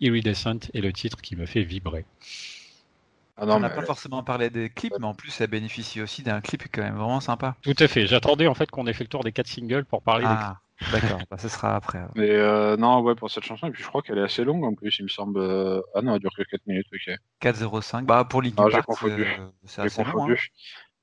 [0.00, 2.04] Iridescent est le titre qui me fait vibrer.
[3.36, 6.40] Ah on n'a pas forcément parlé des clips, mais en plus, ça bénéficie aussi d'un
[6.40, 7.56] clip quand même vraiment sympa.
[7.62, 8.06] Tout à fait.
[8.06, 10.36] J'attendais en fait qu'on ait fait le tour des quatre singles pour parler des ah.
[10.36, 10.58] clips.
[10.92, 12.00] D'accord, bah, ce sera après.
[12.16, 14.64] Mais euh, non, ouais, pour cette chanson, et puis je crois qu'elle est assez longue
[14.64, 15.38] en plus, il me semble.
[15.38, 17.16] Euh, ah non, elle dure que 4 minutes, ok.
[17.42, 19.00] 4.05, bah pour Linkin ah, Park,
[19.64, 20.30] c'est assez long.
[20.30, 20.34] Hein.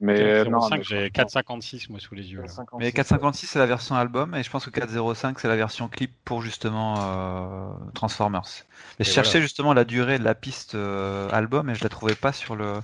[0.01, 2.43] Mais non, j'ai 4.56 moi sous les yeux.
[2.79, 6.11] Mais 4.56 c'est la version album et je pense que 4.05 c'est la version clip
[6.25, 8.65] pour justement euh, Transformers.
[8.99, 12.15] Et, je cherchais justement la durée de la piste euh, album et je la trouvais
[12.15, 12.79] pas sur le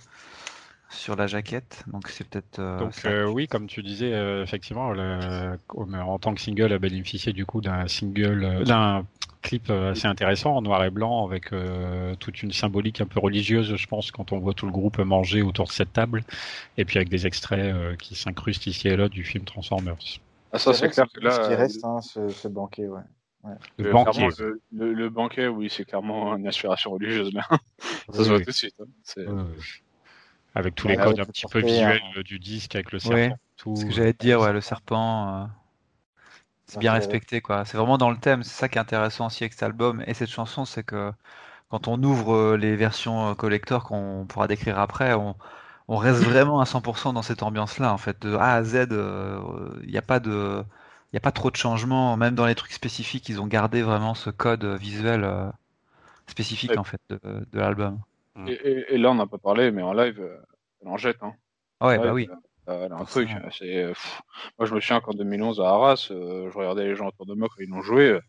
[0.89, 2.59] sur la jaquette, donc c'est peut-être.
[2.59, 7.34] Euh, donc euh, oui, comme tu disais, euh, effectivement, en tant que single, a bénéficié
[7.34, 9.05] du coup d'un single, d'un
[9.48, 11.52] clip assez intéressant en noir et blanc avec
[12.20, 15.41] toute une symbolique un peu religieuse, je pense, quand on voit tout le groupe manger
[15.41, 16.24] autour de cette table,
[16.78, 19.98] et puis avec des extraits qui s'incrustent ici et là du film Transformers.
[20.52, 21.32] Ah ça c'est clair que là.
[21.32, 23.02] Ce qui reste, hein, ce, banquet, ouais.
[23.78, 24.28] Le, banquet.
[24.72, 27.41] Le, banquet, oui, c'est clairement une inspiration religieuse, mais
[28.14, 28.76] ça se voit tout de suite.
[29.18, 29.48] Hein.
[30.56, 32.22] Avec tous les codes un petit peu visuels hein.
[32.24, 33.38] du disque, avec le serpent.
[33.58, 33.76] Tout...
[33.76, 35.50] Ce que j'allais te dire, ouais, le serpent.
[36.68, 37.65] Euh, c'est bien respecté, quoi.
[37.65, 38.43] C'est vraiment dans le thème.
[38.43, 41.11] C'est ça qui est intéressant aussi avec cet album et cette chanson, c'est que
[41.70, 45.36] quand on ouvre euh, les versions euh, collector qu'on pourra décrire après, on,
[45.88, 48.22] on reste vraiment à 100% dans cette ambiance-là, en fait.
[48.22, 48.88] De A à Z,
[49.84, 50.63] il n'y a pas de
[51.07, 53.82] il n'y a pas trop de changements, même dans les trucs spécifiques, ils ont gardé
[53.82, 55.47] vraiment ce code visuel euh,
[56.28, 58.01] spécifique en fait de, l'album.
[58.45, 60.22] Et, là, on n'a pas parlé, mais en live,
[60.82, 61.24] elle en jette.
[61.24, 61.34] Hein.
[61.80, 62.28] Ouais, bah oui.
[62.70, 63.30] Euh, un truc.
[63.57, 63.86] C'est,
[64.57, 67.34] moi, je me souviens qu'en 2011 à Arras, euh, je regardais les gens autour de
[67.34, 68.20] moi quand ils l'ont joué.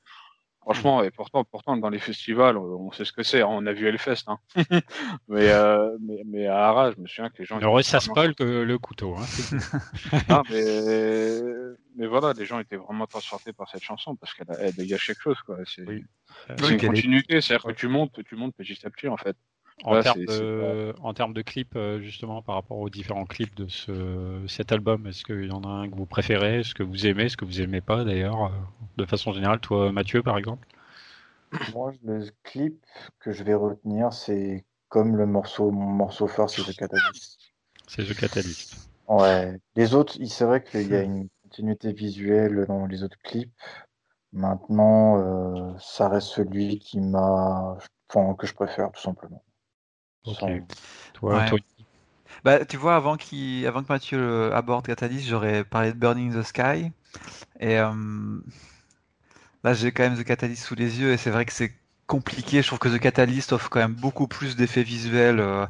[0.61, 3.41] Franchement, et pourtant, pourtant, dans les festivals, on sait ce que c'est.
[3.41, 3.49] Hein.
[3.49, 4.25] On a vu Hellfest.
[4.27, 4.39] Hein.
[5.29, 7.57] mais, euh, mais, mais, à Arras, je me souviens que les gens.
[7.57, 9.17] Alors, ça spoil que le couteau.
[9.17, 9.25] Hein.
[10.29, 11.41] non, mais,
[11.97, 15.39] mais voilà, les gens étaient vraiment transportés par cette chanson parce qu'elle dégage quelque chose.
[15.47, 15.57] Quoi.
[15.65, 15.87] C'est,
[16.59, 17.41] c'est une continuité.
[17.41, 19.37] C'est-à-dire que tu montes, tu montes petit à petit, en fait.
[19.85, 23.69] En, termes de, en termes de clips, euh, justement, par rapport aux différents clips de
[23.69, 27.07] ce, cet album, est-ce qu'il y en a un que vous préférez, est-ce que vous
[27.07, 28.51] aimez, est-ce que vous aimez pas d'ailleurs, euh,
[28.97, 30.67] de façon générale, toi Mathieu par exemple?
[31.73, 32.85] Moi, le clip
[33.21, 37.39] que je vais retenir, c'est comme le morceau, mon morceau phare, c'est The Catalyst.
[37.87, 38.91] C'est The Catalyst.
[39.09, 39.59] Ouais.
[39.77, 43.51] Les autres, c'est vrai qu'il y a une continuité visuelle dans les autres clips.
[44.33, 47.79] Maintenant, euh, ça reste celui qui m'a,
[48.11, 49.43] enfin, que je préfère tout simplement.
[51.15, 51.45] Toi,
[52.45, 56.93] Bah, tu vois, avant, avant que Mathieu aborde Catalyst, j'aurais parlé de Burning the Sky.
[57.61, 57.93] Et euh,
[59.65, 61.13] là, j'ai quand même The Catalyst sous les yeux.
[61.13, 61.73] Et c'est vrai que c'est
[62.07, 62.63] compliqué.
[62.63, 65.41] Je trouve que The Catalyst offre quand même beaucoup plus d'effets visuels.
[65.41, 65.67] Euh,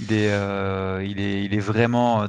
[0.00, 2.26] il, est, euh, il, est, il est vraiment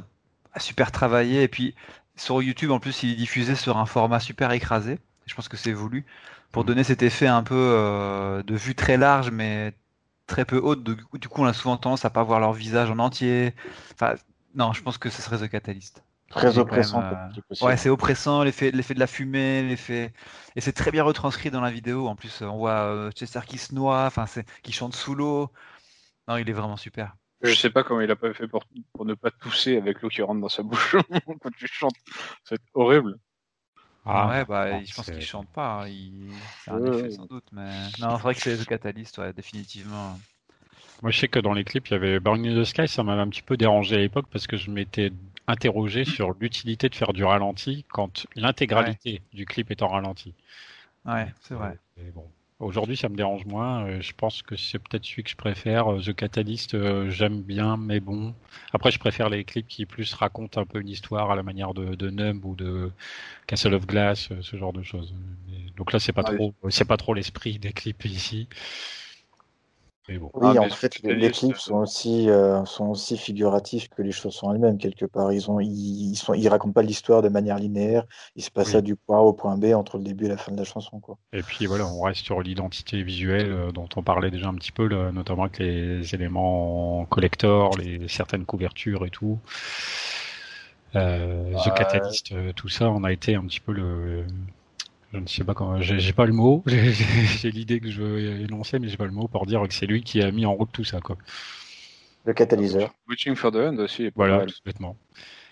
[0.56, 1.42] super travaillé.
[1.42, 1.74] Et puis,
[2.16, 4.98] sur YouTube, en plus, il est diffusé sur un format super écrasé.
[5.26, 6.04] Je pense que c'est voulu
[6.52, 6.66] pour mm.
[6.66, 9.74] donner cet effet un peu de vue très large, mais
[10.28, 13.00] très peu haute, du coup on a souvent tendance à pas voir leur visage en
[13.00, 13.54] entier.
[13.94, 14.14] Enfin,
[14.54, 16.04] non, je pense que ce serait The Catalyst.
[16.30, 17.02] Très oppressant.
[17.02, 20.12] Euh, ouais, c'est oppressant, l'effet, l'effet de la fumée, l'effet,
[20.56, 22.06] et c'est très bien retranscrit dans la vidéo.
[22.06, 24.26] En plus, on voit euh, Chester qui se noie, enfin,
[24.62, 25.50] qui chante sous l'eau.
[26.28, 27.16] Non, il est vraiment super.
[27.40, 30.08] Je sais pas comment il a pas fait pour, pour ne pas tousser avec l'eau
[30.08, 30.96] qui rentre dans sa bouche
[31.42, 31.94] quand tu chantes.
[32.44, 33.18] C'est horrible.
[34.08, 35.82] Ah, ouais, bah, je pense qu'il chante pas.
[35.82, 35.88] Hein.
[35.88, 36.32] Il...
[36.64, 40.18] C'est un effet sans doute, mais non, c'est vrai que c'est The Catalyst, ouais, définitivement.
[41.02, 43.20] Moi, je sais que dans les clips, il y avait Burning the Sky, ça m'avait
[43.20, 45.12] un petit peu dérangé à l'époque parce que je m'étais
[45.46, 50.34] interrogé sur l'utilité de faire du ralenti quand l'intégralité du clip est en ralenti.
[51.04, 51.78] Ouais, c'est vrai.
[52.14, 52.26] bon,
[52.60, 53.86] Aujourd'hui, ça me dérange moins.
[53.86, 55.92] Euh, je pense que c'est peut-être celui que je préfère.
[55.92, 58.34] Euh, The Catalyst, euh, j'aime bien, mais bon.
[58.72, 61.72] Après, je préfère les clips qui plus racontent un peu une histoire à la manière
[61.72, 62.90] de, de Numb ou de
[63.46, 65.14] Castle of Glass, ce genre de choses.
[65.76, 68.48] donc là, c'est pas trop, c'est pas trop l'esprit des clips ici.
[70.08, 74.52] Oui, ah, en fait, les, clips sont aussi, euh, sont aussi figuratifs que les chansons
[74.52, 75.32] elles-mêmes, quelque part.
[75.32, 78.04] Ils ont, ils, sont, ils racontent pas l'histoire de manière linéaire.
[78.34, 80.38] Il se passe ça du point A au point B entre le début et la
[80.38, 81.18] fin de la chanson, quoi.
[81.34, 84.72] Et puis voilà, on reste sur l'identité visuelle euh, dont on parlait déjà un petit
[84.72, 89.38] peu, notamment avec les éléments collector, les certaines couvertures et tout.
[90.96, 94.24] Euh, The Catalyst, tout ça, on a été un petit peu le,
[95.12, 98.78] je ne sais pas comment, j'ai pas le mot, j'ai l'idée que je veux énoncer,
[98.78, 100.70] mais j'ai pas le mot pour dire que c'est lui qui a mis en route
[100.72, 101.16] tout ça, quoi.
[102.24, 102.92] Le catalyseur.
[103.08, 104.10] Witching for the End aussi.
[104.14, 104.96] voilà, complètement.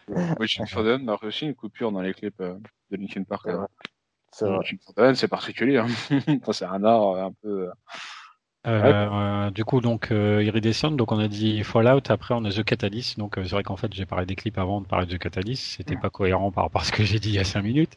[0.40, 2.58] Witching for the End marque aussi une coupure dans les clips euh,
[2.90, 3.46] de Linkin Park.
[4.42, 5.78] Witching for the End, c'est particulier.
[5.78, 5.86] Hein.
[6.52, 7.70] c'est un art un peu
[8.66, 12.64] euh, du coup, donc euh, Iridescent, donc on a dit Fallout, après on a The
[12.64, 15.16] Catalyst, donc euh, c'est vrai qu'en fait j'ai parlé des clips avant de parler de
[15.16, 17.44] The Catalyst, c'était pas cohérent par rapport à ce que j'ai dit il y a
[17.44, 17.96] 5 minutes.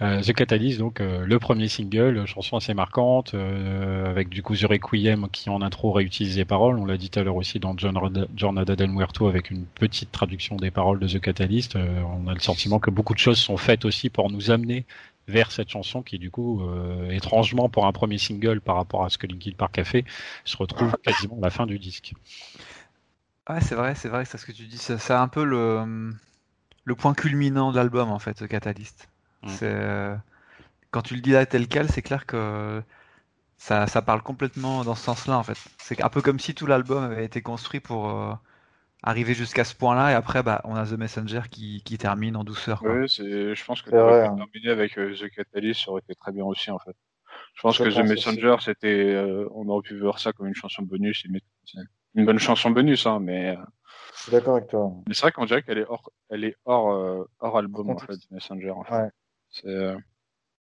[0.00, 5.28] Euh, The Catalyst, donc le premier single, chanson assez marquante, avec du coup The Requiem
[5.32, 8.76] qui en intro réutilise les paroles, on l'a dit tout à l'heure aussi dans Jornada
[8.76, 12.78] del Muerto avec une petite traduction des paroles de The Catalyst, on a le sentiment
[12.78, 14.84] que beaucoup de choses sont faites aussi pour nous amener
[15.28, 19.10] vers cette chanson qui du coup euh, étrangement pour un premier single par rapport à
[19.10, 20.04] ce que Linkin Park a fait
[20.44, 22.14] se retrouve quasiment à la fin du disque.
[23.48, 26.12] Ouais c'est vrai c'est vrai c'est ce que tu dis c'est un peu le
[26.84, 29.08] le point culminant de l'album en fait ce Catalyst.
[29.42, 29.48] Mm.
[29.48, 30.16] C'est euh,
[30.90, 32.82] quand tu le dis là tel quel c'est clair que
[33.58, 35.58] ça, ça parle complètement dans ce sens-là en fait.
[35.78, 38.32] C'est un peu comme si tout l'album avait été construit pour euh,
[39.02, 42.44] arriver jusqu'à ce point-là et après bah on a The Messenger qui, qui termine en
[42.44, 42.82] douceur.
[42.84, 44.36] Oui, je pense que hein.
[44.36, 46.96] terminer avec euh, The Catalyst ça aurait été très bien aussi en fait.
[47.54, 50.82] Je pense que The Messenger c'était euh, on aurait pu voir ça comme une chanson
[50.82, 51.24] bonus
[52.14, 53.56] une bonne chanson bonus hein mais euh,
[54.16, 54.90] je suis d'accord avec toi.
[55.06, 58.16] Mais c'est vrai qu'on dirait qu'elle est hors elle est hors hors album en fait
[58.16, 58.94] The Messenger en fait.
[58.94, 59.08] Ouais.
[59.50, 59.94] C'est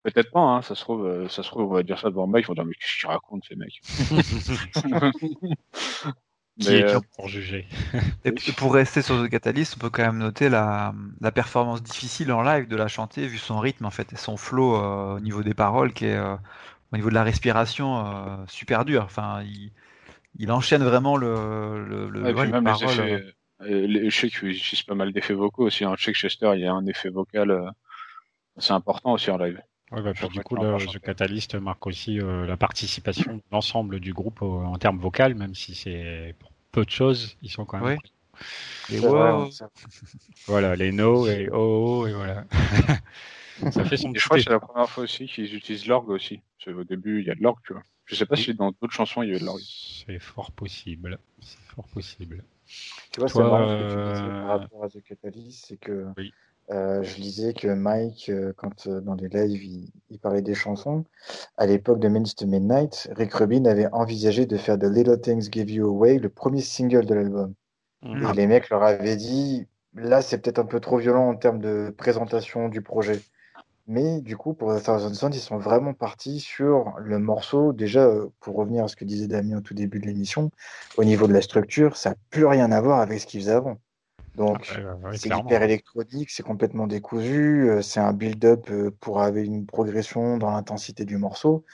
[0.02, 2.26] Peut-être pas, hein, ça se trouve, euh, ça se trouve, on va dire ça devant
[2.26, 3.82] Mike, ils vont dire mais qu'est-ce qu'ils racontent ces mecs?
[6.58, 7.66] Qui est euh, pour juger
[8.24, 12.32] Et pour rester sur The Catalyst, on peut quand même noter la, la, performance difficile
[12.32, 15.20] en live de la chanter, vu son rythme en fait et son flow euh, au
[15.20, 19.04] niveau des paroles, qui est au niveau de la respiration super dur.
[19.04, 19.72] Enfin, il,
[20.38, 23.24] il, enchaîne vraiment le, le, le ouais, même les effets,
[23.60, 25.84] les, je sais qu'il utilise pas mal d'effets vocaux aussi.
[25.84, 25.94] Hein.
[25.96, 27.72] Je sais que Chester, il y a un effet vocal
[28.60, 29.60] c'est important aussi en live.
[29.92, 34.12] Ouais, bah, du coup, le, The Catalyst marque aussi euh, la participation de l'ensemble du
[34.12, 37.98] groupe en termes vocal, même si c'est pour peu de choses, ils sont quand même.
[38.88, 39.48] Les wow.
[40.46, 42.44] Voilà, les no et oh, oh et voilà.
[43.70, 46.40] ça fait son Je crois que c'est la première fois aussi qu'ils utilisent l'orgue aussi.
[46.66, 47.82] Au début, il y a de l'orgue, tu vois.
[48.06, 49.60] Je sais pas si dans d'autres chansons il y a de l'orgue.
[49.60, 51.18] C'est fort possible.
[51.40, 52.44] C'est fort possible.
[53.12, 56.06] Tu vois, c'est marrant ce que tu dis par rapport à The Catalyst, c'est que
[56.16, 56.32] oui.
[56.72, 61.04] Euh, je disais que Mike, euh, quand euh, dans les lives, il, parlait des chansons,
[61.56, 65.48] à l'époque de Minutes to Midnight, Rick Rubin avait envisagé de faire The Little Things
[65.50, 67.54] Give You Away, le premier single de l'album.
[68.02, 68.30] Mhm.
[68.30, 71.60] Et les mecs leur avaient dit, là, c'est peut-être un peu trop violent en termes
[71.60, 73.20] de présentation du projet.
[73.88, 77.72] Mais du coup, pour The Thousand Sons, ils sont vraiment partis sur le morceau.
[77.72, 80.52] Déjà, pour revenir à ce que disait Damien au tout début de l'émission,
[80.96, 83.52] au niveau de la structure, ça n'a plus rien à voir avec ce qu'ils faisaient
[83.52, 83.78] avant.
[84.36, 84.72] Donc,
[85.14, 90.38] c'est hyper électronique, c'est complètement décousu, euh, c'est un build-up euh, pour avoir une progression
[90.38, 91.64] dans l'intensité du morceau.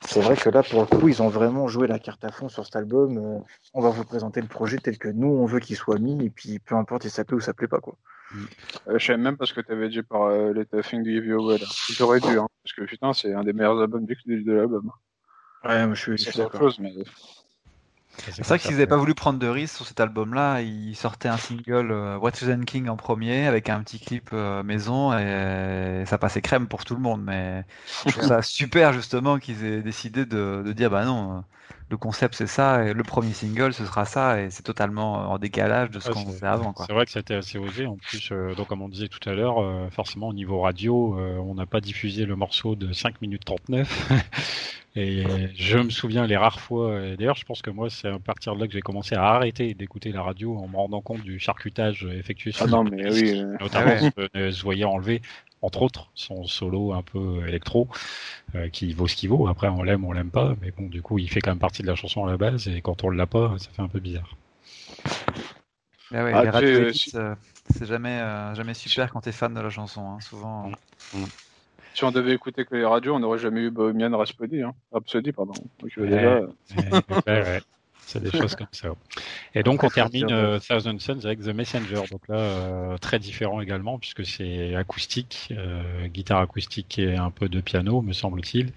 [0.00, 2.48] C'est vrai que là, pour le coup, ils ont vraiment joué la carte à fond
[2.48, 3.18] sur cet album.
[3.18, 3.38] Euh,
[3.74, 6.30] on va vous présenter le projet tel que nous, on veut qu'il soit mis, et
[6.30, 7.80] puis peu importe si ça plaît ou ça plaît pas.
[7.80, 7.96] Quoi.
[8.30, 8.98] Mm.
[8.98, 11.58] je savais même pas ce que tu avais dit par les Thing de Give You
[11.90, 14.90] J'aurais dû, hein, parce que putain, c'est un des meilleurs albums de l'album.
[15.64, 16.72] Ouais, moi, je suis d'accord.
[16.78, 16.94] Mais...
[18.18, 21.28] C'est vrai que s'ils n'avaient pas voulu prendre de risques sur cet album-là, ils sortaient
[21.28, 22.32] un single euh, What
[22.66, 26.94] King en premier avec un petit clip euh, maison et ça passait crème pour tout
[26.94, 27.22] le monde.
[27.22, 27.64] Mais
[28.06, 31.44] je trouve ça super justement qu'ils aient décidé de, de, dire bah non,
[31.90, 35.38] le concept c'est ça et le premier single ce sera ça et c'est totalement en
[35.38, 36.74] décalage de ce qu'on faisait avant.
[36.86, 37.86] C'est vrai que c'était assez osé.
[37.86, 41.54] En plus, euh, donc comme on disait tout à l'heure, forcément au niveau radio, on
[41.54, 44.12] n'a pas diffusé le morceau de 5 minutes 39.
[44.98, 48.56] Et je me souviens les rares fois, d'ailleurs je pense que moi c'est à partir
[48.56, 51.38] de là que j'ai commencé à arrêter d'écouter la radio en me rendant compte du
[51.38, 55.22] charcutage effectué sur ah non, mais oui, euh, notamment ah se voyait enlever
[55.62, 57.86] entre autres son solo un peu électro
[58.56, 59.46] euh, qui vaut ce qu'il vaut.
[59.46, 61.82] Après on l'aime, on l'aime pas, mais bon du coup il fait quand même partie
[61.82, 64.00] de la chanson à la base et quand on l'a pas ça fait un peu
[64.00, 64.34] bizarre.
[66.12, 67.34] Ah ouais, ah, les euh,
[67.70, 68.18] c'est jamais,
[68.54, 70.20] jamais super quand t'es fan de la chanson, hein.
[70.20, 70.70] souvent.
[71.14, 71.20] Mm.
[71.20, 71.26] Mm
[71.98, 74.72] si on devait écouter que les radios, on n'aurait jamais eu Bohemian Rhapsody, hein.
[74.92, 75.52] Rhapsody, pardon.
[77.98, 78.88] C'est des choses comme ça.
[79.54, 82.02] Et donc on termine euh, Thousand Suns avec The Messenger.
[82.10, 87.50] Donc là, euh, très différent également puisque c'est acoustique, euh, guitare acoustique et un peu
[87.50, 88.72] de piano, me semble-t-il.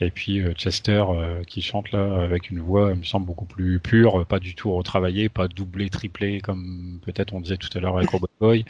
[0.00, 1.02] Et puis Chester
[1.48, 5.30] qui chante là avec une voix, me semble beaucoup plus pure, pas du tout retravaillée,
[5.30, 8.64] pas doublé, triplé comme peut-être on disait tout à l'heure avec Robot Boy.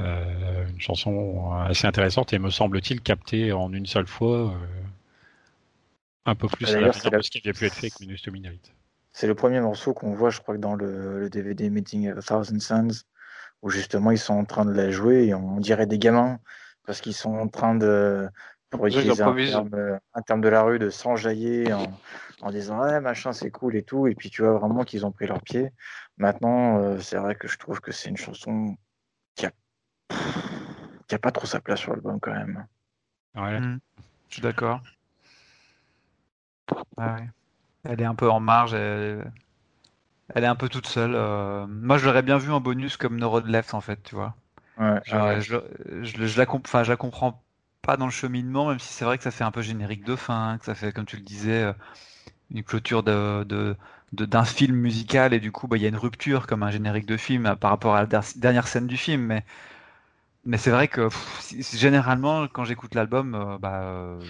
[0.00, 4.54] Euh, une chanson assez intéressante et me semble-t-il captée en une seule fois euh,
[6.26, 8.72] un peu plus à ce qui avait pu être fait avec Minus to Midnight.
[9.12, 12.58] C'est le premier morceau qu'on voit, je crois, que dans le, DVD Meeting of Thousand
[12.58, 13.04] Suns,
[13.62, 16.40] où justement ils sont en train de la jouer et on dirait des gamins
[16.86, 18.28] parce qu'ils sont en train de,
[18.70, 21.86] pour utiliser un terme, un terme, de la rue, de s'enjailler en,
[22.42, 25.12] en disant ouais machin c'est cool et tout, et puis tu vois vraiment qu'ils ont
[25.12, 25.70] pris leur pied.
[26.18, 28.83] Maintenant, euh, c'est vrai que je trouve que c'est une chanson a
[31.08, 32.66] qui a pas trop sa place sur l'album quand même.
[33.34, 33.60] Ouais.
[33.60, 33.78] Hmm.
[34.28, 34.80] je suis d'accord.
[37.84, 38.74] Elle est un peu en marge.
[38.74, 39.24] Elle,
[40.34, 41.14] est un peu toute seule.
[41.14, 41.66] Euh.
[41.68, 44.34] Moi, je l'aurais bien vu en bonus comme No Road Left, en fait, tu vois.
[44.78, 45.60] Ouais, je,
[46.02, 47.44] je, la enfin, je la comprends
[47.82, 50.16] pas dans le cheminement, même si c'est vrai que ça fait un peu générique de
[50.16, 51.72] fin, que ça fait, comme tu le disais, euh,
[52.50, 53.76] une clôture de, de,
[54.12, 57.06] d'un film musical et du coup, bah, il y a une rupture comme un générique
[57.06, 59.44] de film euh, par rapport à la dernière scène du film, mais
[60.46, 61.08] mais c'est vrai que
[61.74, 64.20] généralement, quand j'écoute l'album, euh, bah, euh,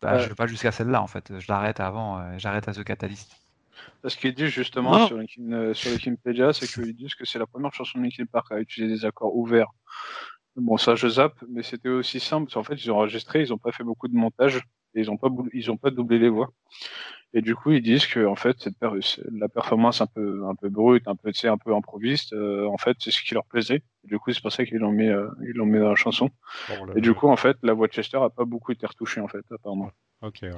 [0.00, 1.38] bah, je vais pas jusqu'à celle-là en fait.
[1.38, 3.36] Je l'arrête avant, euh, j'arrête à ce catalyste.
[4.04, 7.72] Ce qu'ils disent justement sur, Linkin, sur Wikipedia, c'est qu'ils disent que c'est la première
[7.72, 9.70] chanson de Linkin Park à utiliser des accords ouverts.
[10.56, 12.50] Bon, ça je zappe, mais c'était aussi simple.
[12.58, 14.56] En fait, ils ont enregistré, ils ont pas fait beaucoup de montage,
[14.94, 16.52] et ils ont pas, ils ont pas doublé les voix.
[17.34, 18.76] Et du coup, ils disent que en fait, cette
[19.30, 22.96] la performance un peu un peu brute, un peu un peu improviste, euh, en fait,
[23.00, 23.82] c'est ce qui leur plaisait.
[24.04, 25.94] Et du coup, c'est pour ça qu'ils l'ont mis euh, ils l'ont mis dans la
[25.94, 26.30] chanson.
[26.94, 29.28] et du coup, en fait, la voix de Chester a pas beaucoup été retouchée en
[29.28, 29.90] fait, apparemment.
[30.20, 30.40] Ok.
[30.42, 30.50] Ouais.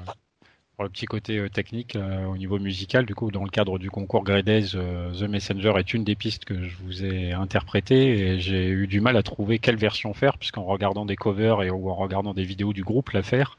[0.76, 3.78] Pour le petit côté euh, technique, euh, au niveau musical, du coup, dans le cadre
[3.78, 8.18] du concours Gredes, euh, The Messenger est une des pistes que je vous ai interprétées
[8.18, 11.70] et j'ai eu du mal à trouver quelle version faire, puisqu'en regardant des covers et
[11.70, 13.56] en regardant des vidéos du groupe la faire,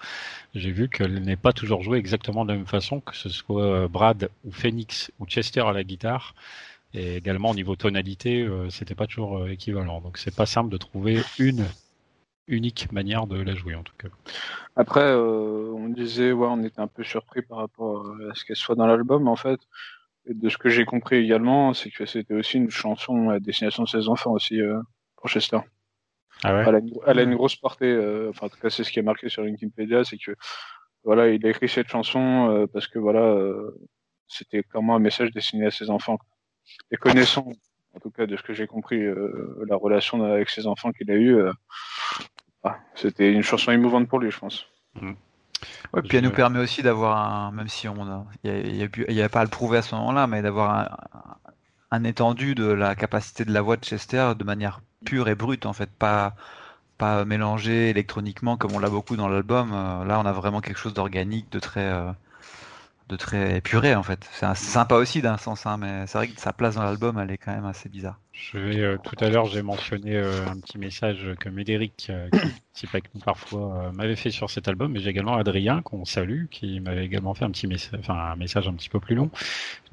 [0.56, 3.88] j'ai vu qu'elle n'est pas toujours jouée exactement de la même façon, que ce soit
[3.88, 6.36] Brad ou Phoenix ou Chester à la guitare.
[6.94, 10.02] Et également au niveau tonalité, c'était pas toujours équivalent.
[10.02, 11.66] Donc c'est pas simple de trouver une
[12.48, 14.10] unique manière de la jouer en tout cas.
[14.76, 18.56] Après, euh, on disait, ouais, on était un peu surpris par rapport à ce qu'elle
[18.56, 19.60] soit dans l'album en fait.
[20.28, 23.84] Et de ce que j'ai compris également, c'est que c'était aussi une chanson à destination
[23.84, 24.80] de ses enfants aussi euh,
[25.16, 25.60] pour Chester.
[26.44, 26.82] Ah ouais?
[27.06, 27.92] Elle, a une, grosse portée.
[27.92, 30.36] Euh, enfin, en tout cas, c'est ce qui est marqué sur Wikipedia, c'est que
[31.04, 33.38] voilà, il a écrit cette chanson parce que voilà,
[34.28, 36.18] c'était clairement un message destiné à ses enfants.
[36.90, 37.48] Et connaissant,
[37.94, 39.06] en tout cas de ce que j'ai compris,
[39.68, 41.40] la relation avec ses enfants qu'il a eu,
[42.66, 44.66] ah, c'était une chanson émouvante pour lui, je pense.
[45.00, 45.12] Mm.
[45.94, 49.30] Ouais, puis elle nous permet aussi d'avoir un, même si on a, il n'y a,
[49.30, 51.00] pas à le prouver à ce moment-là, mais d'avoir
[51.92, 55.66] un, étendu de la capacité de la voix de Chester de manière pure et brute,
[55.66, 56.36] en fait, pas,
[56.98, 59.72] pas mélangé électroniquement comme on l'a beaucoup dans l'album.
[59.72, 62.12] Euh, là, on a vraiment quelque chose d'organique, de très, euh,
[63.10, 64.28] de très épuré, en fait.
[64.34, 67.32] C'est sympa aussi d'un sens, hein, mais c'est vrai que sa place dans l'album, elle
[67.32, 68.20] est quand même assez bizarre.
[68.38, 72.28] Je vais, euh, tout à l'heure, j'ai mentionné euh, un petit message que Médéric, euh,
[72.74, 76.48] qui avec nous parfois, m'avait fait sur cet album, mais j'ai également Adrien, qu'on salue,
[76.52, 79.30] qui m'avait également fait un petit message, enfin un message un petit peu plus long.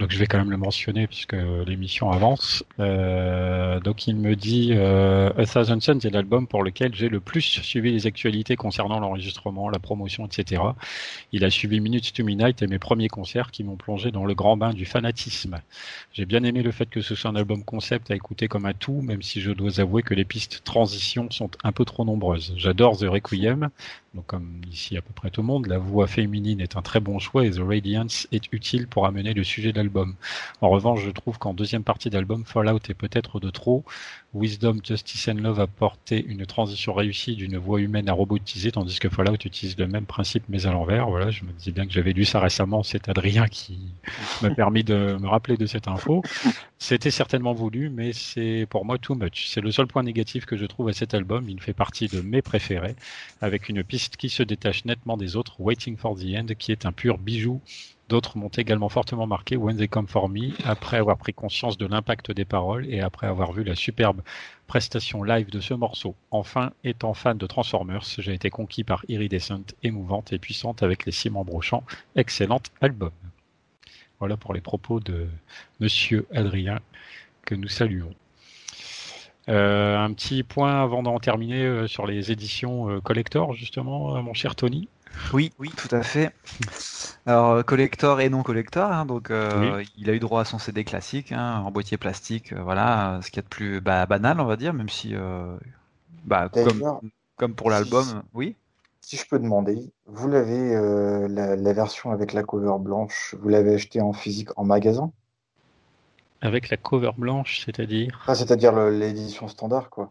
[0.00, 1.36] Donc je vais quand même le mentionner puisque
[1.66, 2.64] l'émission avance.
[2.78, 7.92] donc il me dit A Thousand Suns est l'album pour lequel j'ai le plus suivi
[7.92, 10.62] les actualités concernant l'enregistrement, la promotion, etc.
[11.30, 14.34] Il a suivi Minutes to Midnight et mes premiers concerts qui m'ont plongé dans le
[14.34, 15.60] grand bain du fanatisme.
[16.12, 18.14] J'ai bien aimé le fait que ce soit un album concept à
[18.48, 21.84] comme un tout, même si je dois avouer que les pistes transition sont un peu
[21.84, 22.54] trop nombreuses.
[22.56, 23.68] J'adore The Requiem,
[24.14, 27.00] donc comme ici à peu près tout le monde, la voix féminine est un très
[27.00, 30.16] bon choix et The Radiance est utile pour amener le sujet de l'album.
[30.60, 33.84] En revanche, je trouve qu'en deuxième partie d'album, Fallout est peut-être de trop.
[34.34, 38.98] Wisdom, Justice and Love a porté une transition réussie d'une voix humaine à robotiser, tandis
[38.98, 41.08] que Fallout utilise le même principe mais à l'envers.
[41.10, 43.78] Voilà, je me disais bien que j'avais lu ça récemment, c'est Adrien qui
[44.40, 46.22] m'a permis de me rappeler de cette info.
[46.78, 49.48] C'était certainement voulu, mais c'est pour moi too much.
[49.48, 51.48] C'est le seul point négatif que je trouve à cet album.
[51.48, 52.96] Il fait partie de mes préférés,
[53.42, 56.86] avec une piste qui se détache nettement des autres, Waiting for the End, qui est
[56.86, 57.60] un pur bijou
[58.08, 61.86] D'autres m'ont également fortement marqué, When They Come For Me, après avoir pris conscience de
[61.86, 64.22] l'impact des paroles et après avoir vu la superbe
[64.66, 66.14] prestation live de ce morceau.
[66.30, 71.12] Enfin, étant fan de Transformers, j'ai été conquis par Iridescent, émouvante et puissante avec les
[71.12, 71.60] six membres.
[72.16, 73.12] Excellent album.
[74.18, 75.26] Voilà pour les propos de
[75.80, 76.80] Monsieur Adrien,
[77.44, 78.14] que nous saluons.
[79.48, 84.34] Euh, un petit point avant d'en terminer euh, sur les éditions euh, collector, justement, mon
[84.34, 84.88] cher Tony.
[85.32, 86.32] Oui, oui, tout à fait.
[87.26, 90.58] Alors, euh, collector et non collector, hein, donc euh, il a eu droit à son
[90.58, 94.40] CD classique hein, en boîtier plastique, euh, voilà, ce qui est de plus bah, banal,
[94.40, 95.14] on va dire, même si,
[96.24, 96.50] bah,
[97.36, 98.56] comme, pour l'album, oui.
[99.00, 100.74] Si je peux demander, vous l'avez
[101.28, 105.12] la, version avec la cover blanche, vous l'avez acheté en physique en magasin?
[106.40, 108.20] Avec la cover blanche, c'est-à-dire?
[108.26, 110.08] Ah, C'est-à-dire l'édition standard, quoi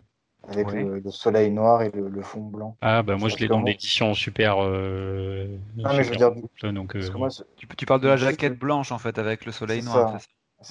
[0.49, 2.75] avec le, soleil noir et le, fond blanc.
[2.81, 4.57] Ah bah moi je l'ai dans l'édition super.
[4.59, 5.47] Euh,
[5.77, 6.31] non mais je veux dire.
[6.63, 7.29] Donc, euh,
[7.77, 10.17] tu, parles de la jaquette blanche en fait avec le soleil noir.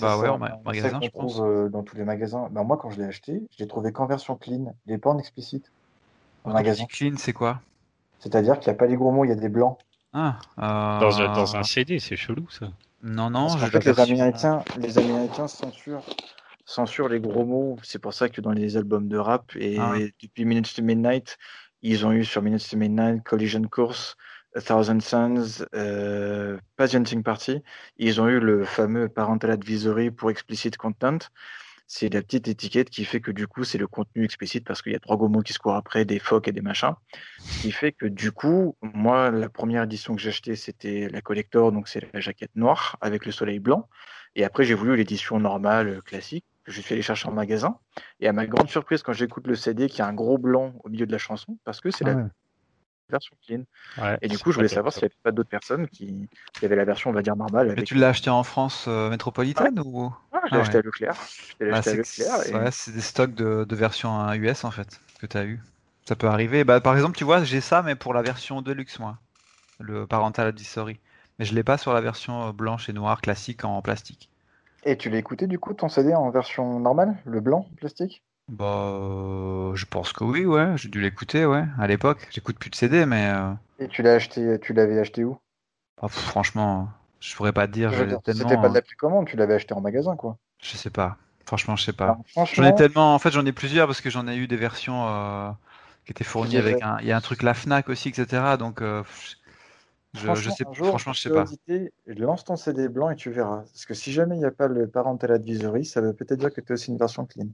[0.00, 1.40] Bah ouais, en magasin je pense.
[1.40, 2.48] Euh, dans tous les magasins.
[2.50, 4.74] Bah, moi quand je l'ai acheté, je l'ai trouvé qu'en version clean.
[4.86, 5.70] Il n'est pas en explicite.
[6.44, 6.84] En magasin.
[6.86, 7.60] Clean c'est quoi
[8.18, 9.78] C'est-à-dire qu'il n'y a pas les gros mots, il y a des blancs.
[10.12, 10.38] Ah.
[10.56, 12.66] Dans, un, dans un CD, c'est chelou ça.
[13.02, 13.46] Non non.
[13.46, 16.04] Parce en fait, les Américains, les Américains censurent
[16.70, 17.76] censure les gros mots.
[17.82, 21.36] C'est pour ça que dans les albums de rap et, ah depuis Minutes to Midnight,
[21.82, 24.16] ils ont eu sur Minutes to Midnight, Collision Course,
[24.54, 27.62] A Thousand Suns, euh, Party,
[27.96, 31.18] ils ont eu le fameux Parental Advisory pour Explicit Content.
[31.86, 34.92] C'est la petite étiquette qui fait que du coup, c'est le contenu explicite parce qu'il
[34.92, 36.94] y a trois gros mots qui se courent après, des phoques et des machins.
[37.40, 41.20] Ce qui fait que du coup, moi, la première édition que j'ai achetée, c'était la
[41.20, 43.88] collector, donc c'est la jaquette noire avec le soleil blanc.
[44.36, 47.78] Et après, j'ai voulu l'édition normale, classique je suis allé chercher en magasin.
[48.20, 50.74] Et à ma grande surprise, quand j'écoute le CD, qu'il y a un gros blanc
[50.84, 52.14] au milieu de la chanson, parce que c'est la
[53.10, 53.64] version clean.
[54.22, 56.28] et du coup, je voulais savoir s'il n'y avait pas d'autres personnes qui...
[56.62, 57.74] avaient la version, on va dire, normale.
[57.76, 60.12] Mais tu l'as acheté en France euh, métropolitaine ou?
[60.32, 61.16] Ah, Je l'ai acheté à Leclerc.
[62.52, 65.60] Bah, c'est des stocks de, de version US en fait que tu as eu.
[66.06, 66.64] Ça peut arriver.
[66.64, 69.18] Bah, par exemple, tu vois, j'ai ça, mais pour la version Deluxe, moi.
[69.80, 70.98] Le Parental Advisory.
[71.38, 74.30] Mais je l'ai pas sur la version euh, blanche et noire classique en plastique.
[74.84, 78.22] Et tu l'as écouté du coup ton CD en version normale, le blanc plastique?
[78.48, 80.76] Bah, euh, je pense que oui, ouais.
[80.76, 81.64] J'ai dû l'écouter, ouais.
[81.78, 83.30] À l'époque, j'écoute plus de CD, mais.
[83.30, 85.38] Euh, Et tu l'as acheté, tu l'avais acheté où?
[86.02, 86.88] Oh, franchement,
[87.20, 87.92] je pourrais pas te dire.
[88.24, 90.36] C'était pas de la commande, tu l'avais acheté en magasin, quoi.
[90.62, 91.16] Je sais pas.
[91.46, 92.18] Franchement, je sais pas.
[92.54, 93.14] J'en ai tellement.
[93.14, 95.50] En fait, j'en ai plusieurs parce que j'en ai eu des versions euh,
[96.04, 96.98] qui étaient fournies avec un.
[97.00, 98.56] Il y a un truc la Fnac aussi, etc.
[98.56, 99.02] Donc, euh,
[100.14, 100.64] je, je, sais.
[100.64, 101.44] franchement, je sais pas.
[102.06, 103.58] Lance ton CD blanc et tu verras.
[103.58, 106.52] Parce que si jamais il n'y a pas le parental advisory, ça veut peut-être dire
[106.52, 107.48] que tu as aussi une version clean.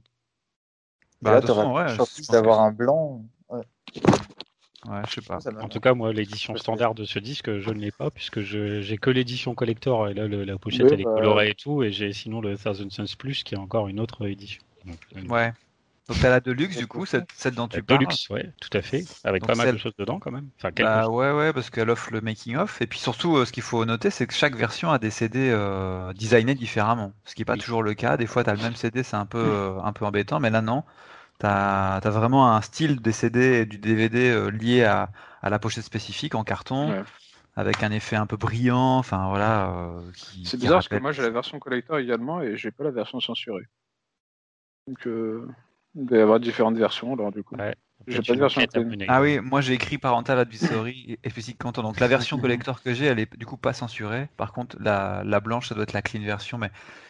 [1.21, 1.95] Bah, là, tu auras
[2.29, 3.23] d'avoir un blanc.
[3.49, 5.39] Ouais, je sais pas.
[5.61, 8.97] En tout cas, moi, l'édition standard de ce disque, je ne l'ai pas puisque j'ai
[8.97, 12.13] que l'édition collector et là, la pochette elle est bah, colorée et tout, et j'ai
[12.13, 14.61] sinon le Thousand Suns Plus qui est encore une autre édition.
[14.87, 15.53] Euh, ouais.
[16.07, 17.99] Donc t'as la Deluxe du coup, cette, cette dont tu parles.
[17.99, 20.49] Deluxe, ouais, tout à fait, avec pas mal de choses dedans quand même.
[20.57, 23.51] Enfin, bah, ouais, ouais, parce qu'elle offre le making of, et puis surtout, euh, ce
[23.51, 27.41] qu'il faut noter, c'est que chaque version a des CD euh, designés différemment, ce qui
[27.41, 28.15] n'est pas toujours le cas.
[28.15, 30.61] Des fois, tu as le même CD, c'est un peu, un peu embêtant, mais là
[30.61, 30.83] non.
[31.39, 35.11] T'as as vraiment un style des CD et du DVD euh, lié à,
[35.43, 37.03] à, la pochette spécifique en carton,
[37.55, 38.97] avec un effet un peu brillant.
[38.97, 39.69] Enfin voilà.
[39.69, 40.01] Euh,
[40.43, 43.19] c'est bizarre parce que moi j'ai la version collector également et j'ai pas la version
[43.19, 43.67] censurée.
[44.87, 45.47] Donc euh,
[45.97, 47.55] il doit y avoir différentes versions alors du coup.
[49.07, 51.81] Ah oui, moi j'ai écrit Parental Advisory explicite Canton.
[51.81, 54.29] Donc la version collector que j'ai, elle est du coup pas censurée.
[54.37, 56.69] Par contre, la, la, blanche, ça doit être la clean version, mais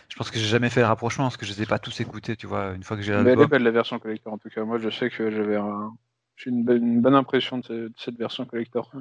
[0.09, 1.99] je pense que j'ai jamais fait le rapprochement parce que je les ai pas tous
[1.99, 3.21] écoutés, tu vois, une fois que j'ai la.
[3.21, 4.63] Mais elle est belle la version collector en tout cas.
[4.63, 5.93] Moi je sais que j'avais un...
[6.37, 8.91] j'ai une, une, bonne impression de cette version collector.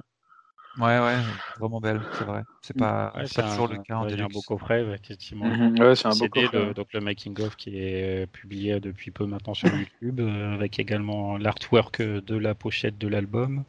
[0.79, 1.17] Ouais, ouais,
[1.59, 2.43] vraiment belle, c'est vrai.
[2.61, 5.47] C'est pas, pas toujours le cas en un beau coffret, effectivement.
[5.47, 5.79] Mhm.
[5.81, 6.75] ouais, c'est un beau coffret.
[6.75, 11.39] donc le making of qui est publié depuis peu maintenant sur YouTube, euh, avec également
[11.39, 13.65] l'artwork de la pochette de l'album.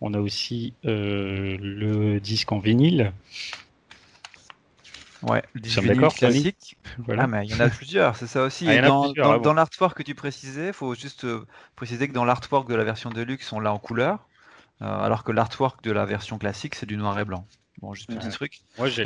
[0.00, 3.12] On a aussi euh, le disque en vinyle.
[5.22, 6.76] Ouais, le disque vinyle classique.
[6.98, 7.24] Voilà.
[7.24, 8.66] Ah, mais il y en a plusieurs, c'est ça aussi.
[8.68, 12.24] Ah, dans, dans, dans l'artwork que tu précisais, il faut juste euh, préciser que dans
[12.24, 14.26] l'artwork de la version Deluxe, on l'a en couleur.
[14.82, 17.46] Euh, alors que l'artwork de la version classique, c'est du noir et blanc.
[17.78, 18.60] Bon, juste un petit truc.
[18.78, 19.04] Moi, j'ai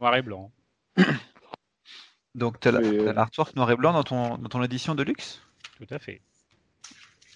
[0.00, 0.50] noir et blanc.
[2.34, 2.72] Donc, tu as
[3.12, 5.42] l'artwork noir et blanc dans ton, dans ton édition de luxe?
[5.78, 6.22] Tout à fait.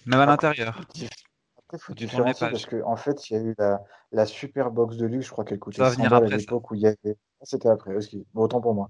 [0.05, 0.81] Même à l'intérieur.
[1.57, 3.81] Après, faut différencier parce qu'en en fait, il y a eu la,
[4.11, 6.81] la super box de luxe, je crois qu'elle coûtait 100 balles à l'époque où il
[6.81, 7.17] y avait.
[7.41, 7.93] C'était après,
[8.33, 8.89] bon, autant pour moi.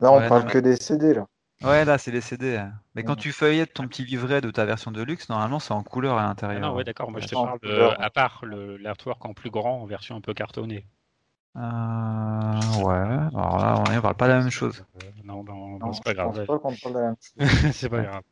[0.00, 1.26] Là, on parle que des CD, là.
[1.62, 2.56] Ouais, là, c'est les CD.
[2.56, 2.72] Hein.
[2.94, 5.82] Mais quand tu feuillettes ton petit livret de ta version de luxe, normalement, c'est en
[5.82, 6.62] couleur à l'intérieur.
[6.62, 7.10] Ah non, ouais, d'accord.
[7.10, 10.34] Moi, je te parle de, à part l'artwork en plus grand, en version un peu
[10.34, 10.86] cartonnée.
[11.56, 13.18] Euh, ouais.
[13.34, 14.84] Alors là, on ne parle pas de la même chose.
[15.02, 16.46] Euh, non, non, c'est pas grave.
[17.72, 18.22] c'est pas grave.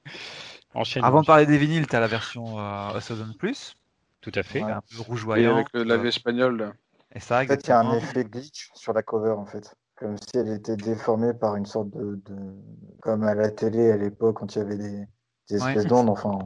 [1.03, 3.01] Avant de parler des vinyles, tu as la version euh,
[3.39, 3.75] Plus.
[4.21, 4.63] Tout à fait.
[4.63, 5.57] Un peu rougeoyant.
[5.57, 6.75] avec le lavé espagnol.
[7.13, 9.75] Et ça, en fait, il y a un effet glitch sur la cover, en fait.
[9.97, 12.21] Comme si elle était déformée par une sorte de,
[13.01, 15.07] comme à la télé à l'époque quand il y avait des,
[15.51, 16.11] espèces d'ondes.
[16.11, 16.39] Enfin.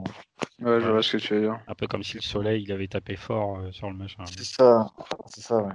[0.60, 1.58] Ouais, je vois ce que tu veux dire.
[1.66, 4.24] Un peu comme si le soleil il avait tapé fort euh, sur le machin.
[4.26, 4.86] C'est ça,
[5.26, 5.72] c'est ça, ouais.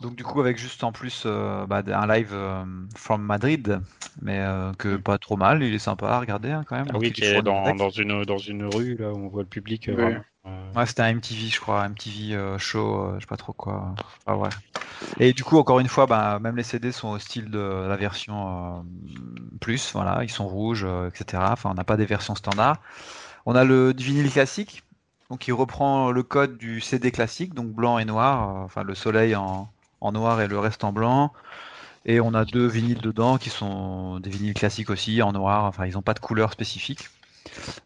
[0.00, 2.64] Donc du coup avec juste en plus euh, bah, un live euh,
[2.96, 3.80] from Madrid,
[4.20, 4.44] mais
[4.76, 5.02] que mm.
[5.02, 6.88] pas trop mal, il est sympa à regarder hein, quand même.
[6.92, 9.48] Ah oui, qui est dans, dans, une dans une rue là où on voit le
[9.48, 9.88] public.
[10.76, 13.94] Ouais, c'était un MTV, je crois, MTV euh, show, euh, je sais pas trop quoi.
[14.26, 14.48] Ah ouais.
[15.20, 17.96] Et du coup, encore une fois, bah, même les CD sont au style de la
[17.96, 18.82] version euh,
[19.60, 21.52] plus, voilà, ils sont rouges, etc.
[21.52, 22.78] Enfin, on n'a pas des versions standards.
[23.46, 24.82] On a le vinyle classique,
[25.30, 29.36] donc il reprend le code du CD classique, donc blanc et noir, enfin le soleil
[29.36, 31.32] en, en noir et le reste en blanc.
[32.06, 35.64] Et on a deux vinyles dedans qui sont des vinyles classiques aussi en noir.
[35.64, 37.10] Enfin, ils n'ont pas de couleur spécifique.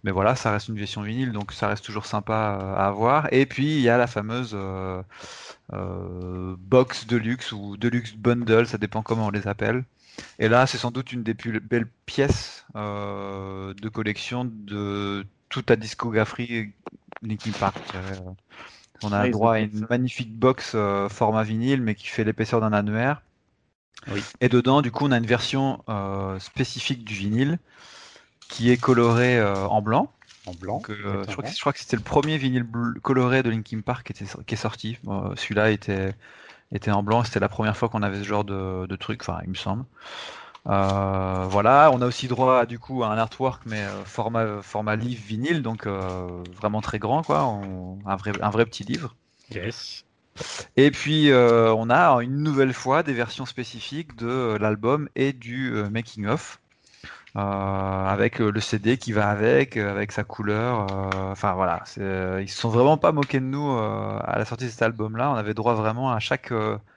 [0.04, 3.32] Mais voilà, ça reste une version vinyle, donc ça reste toujours sympa euh, à avoir.
[3.32, 5.02] Et puis il y a la fameuse euh,
[5.72, 9.84] euh, box deluxe ou deluxe bundle, ça dépend comment on les appelle.
[10.38, 15.76] Et là, c'est sans doute une des plus belles pièces de collection de toute la
[15.76, 16.72] discographie
[17.22, 17.76] Linkin Park.
[19.04, 20.74] On a droit à une magnifique box
[21.08, 23.22] format vinyle, mais qui fait l'épaisseur d'un annuaire.
[24.40, 25.84] Et dedans, du coup, on a une version
[26.40, 27.60] spécifique du vinyle
[28.48, 30.10] qui est coloré euh, en blanc.
[30.46, 30.82] En blanc.
[30.88, 32.66] Euh, je, crois que, c'était le premier vinyle
[33.02, 34.98] coloré de Linkin Park qui, était, qui est sorti.
[35.36, 36.14] Celui-là était,
[36.72, 37.22] était en blanc.
[37.24, 39.84] C'était la première fois qu'on avait ce genre de, de truc, enfin, il me semble.
[40.66, 45.22] Euh, voilà, on a aussi droit du coup à un artwork mais format format livre
[45.24, 47.40] vinyle, donc vraiment très grand quoi,
[48.04, 49.14] un vrai un vrai petit livre.
[49.50, 50.04] Yes.
[50.76, 56.26] Et puis on a une nouvelle fois des versions spécifiques de l'album et du making
[56.26, 56.58] of.
[57.36, 60.86] Euh, avec euh, le CD qui va avec, euh, avec sa couleur.
[61.30, 61.84] Enfin voilà,
[62.40, 65.30] ils se sont vraiment pas moqués de nous à la sortie de cet album-là.
[65.30, 66.52] On avait droit vraiment à chaque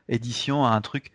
[0.08, 1.12] édition à un truc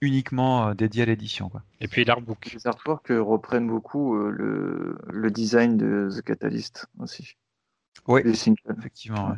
[0.00, 1.50] uniquement dédié à l'édition.
[1.80, 2.52] Et puis l'artbook.
[2.52, 7.36] Les artworks reprennent beaucoup le, le, design de The Catalyst aussi.
[8.06, 9.36] Oui, effectivement.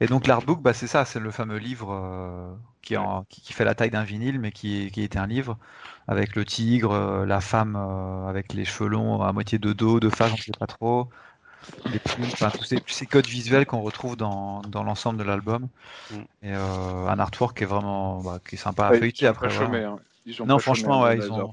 [0.00, 3.64] Et donc l'artbook, bah, c'est ça, c'est le fameux livre euh, qui, en, qui, fait
[3.64, 5.58] la taille d'un vinyle, mais qui, qui était un livre
[6.06, 10.00] avec le tigre, euh, la femme euh, avec les cheveux longs à moitié de dos,
[10.00, 11.08] de face, on ne sait pas trop,
[11.92, 15.68] les plumes, enfin tous ces, ces codes visuels qu'on retrouve dans, dans l'ensemble de l'album.
[16.10, 16.16] Mm.
[16.44, 19.48] Et un artwork qui est vraiment bah, qui est sympa à feuilleter après.
[19.56, 19.98] Hein
[20.46, 21.50] non, franchement, ouais, ils ont.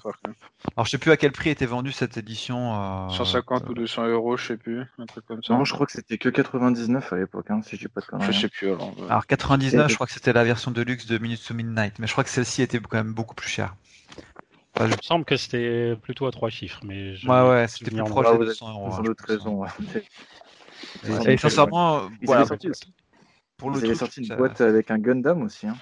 [0.76, 3.10] Alors, je sais plus à quel prix était vendue cette édition.
[3.10, 5.54] 150 euh, ou 200 euros, je sais plus, un truc comme ça.
[5.54, 8.34] Non, je crois que c'était que 99 à l'époque, hein, si j'ai pas de conneries.
[8.34, 8.94] Je sais plus alors.
[9.10, 12.08] Alors 99, je crois que c'était la version de luxe de Minutes to Midnight, mais
[12.08, 13.76] je crois que celle-ci était quand même beaucoup plus chère.
[14.80, 17.14] Il me semble que c'était plutôt à trois chiffres, mais.
[17.26, 18.90] Ouais, ouais, c'était plus proche de 200 euros.
[18.90, 19.70] Pour d'autres raisons, ouais.
[21.28, 22.46] Et, sincèrement, voilà.
[23.58, 25.78] Pour le sorti une boîte avec un Gundam aussi, hein.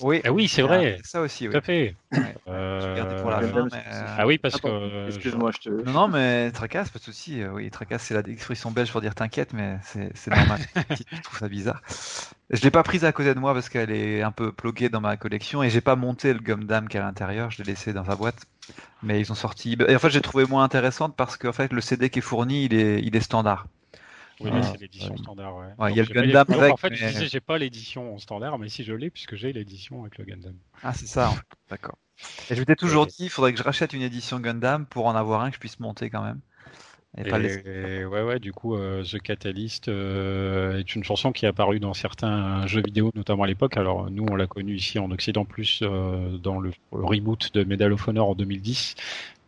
[0.00, 0.98] Oui, ah oui c'est vrai.
[1.02, 1.52] Ça aussi, oui.
[1.52, 1.94] Tout à fait.
[2.48, 3.04] Euh,
[4.18, 5.06] ah oui, parce que.
[5.06, 5.68] Excuse-moi, je te.
[5.70, 7.42] Non, non, mais tracasse, pas de souci.
[7.42, 10.60] Euh, oui, tracasse, c'est l'expression belge pour dire t'inquiète, mais c'est normal.
[11.12, 11.82] je trouve ça bizarre.
[12.50, 15.00] Je l'ai pas prise à côté de moi parce qu'elle est un peu pluguée dans
[15.00, 17.50] ma collection et j'ai pas monté le Gundam qui est à l'intérieur.
[17.50, 18.46] Je l'ai laissé dans sa boîte.
[19.02, 19.76] Mais ils ont sorti.
[19.88, 22.64] Et en fait, j'ai trouvé moins intéressante parce qu'en fait, le CD qui est fourni,
[22.64, 23.66] il est, il est standard.
[24.40, 25.56] Oui, mais c'est l'édition standard.
[25.56, 25.90] Ouais.
[25.90, 26.72] il y a le Gundam avec.
[26.72, 30.02] En fait, je disais, j'ai pas l'édition standard, mais si je l'ai, puisque j'ai l'édition
[30.02, 30.56] avec le Gundam.
[30.82, 31.32] Ah, c'est ça,
[31.70, 31.96] d'accord.
[32.50, 35.14] Et je m'étais toujours dit, il faudrait que je rachète une édition Gundam pour en
[35.14, 36.40] avoir un que je puisse monter quand même.
[37.18, 41.80] Et, ouais, ouais, du coup, euh, The Catalyst euh, est une chanson qui est apparue
[41.80, 43.78] dans certains jeux vidéo, notamment à l'époque.
[43.78, 47.94] Alors, nous, on l'a connue ici en Occident plus euh, dans le reboot de Medal
[47.94, 48.96] of Honor en 2010,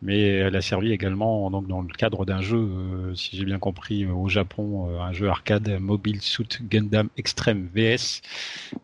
[0.01, 3.59] mais elle a servi également donc dans le cadre d'un jeu, euh, si j'ai bien
[3.59, 8.21] compris, euh, au Japon, euh, un jeu arcade Mobile Suit Gundam Extreme VS.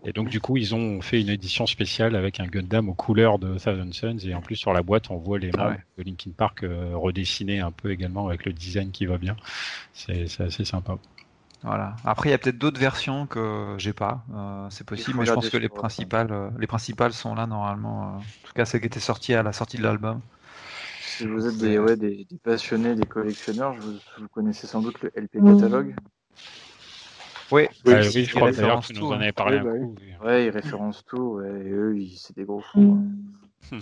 [0.05, 3.39] Et donc du coup, ils ont fait une édition spéciale avec un Gundam aux couleurs
[3.39, 6.31] de Thousand Suns et en plus sur la boîte, on voit les ah de Linkin
[6.35, 9.37] Park redessinés un peu également avec le design qui va bien.
[9.93, 10.97] C'est assez sympa.
[11.63, 11.95] Voilà.
[12.03, 14.23] Après, il y a peut-être d'autres versions que j'ai pas.
[14.69, 18.17] c'est possible, mais je pense que les principales, les principales sont là normalement.
[18.17, 20.19] en tout cas, celles qui étaient sorties à la sortie de l'album.
[21.17, 25.11] Si vous êtes des, ouais, des, passionnés, des collectionneurs, vous, vous, connaissez sans doute le
[25.15, 25.95] LP catalogue.
[27.51, 29.95] Oui, oui, euh, oui je crois d'ailleurs que tu nous en avais parlé un coup.
[30.21, 32.99] Ouais, ils référencent tout, ouais, et eux, c'est des gros fous.
[33.71, 33.77] Hein.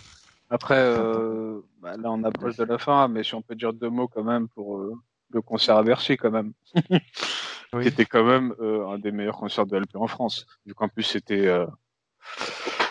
[0.51, 3.89] Après, euh, bah, là, on approche de la fin, mais si on peut dire deux
[3.89, 4.93] mots quand même pour euh,
[5.31, 6.53] le concert à Bercy, quand même.
[7.81, 10.45] qui était quand même euh, un des meilleurs concerts de LP en France.
[10.67, 11.51] Vu qu'en plus, c'était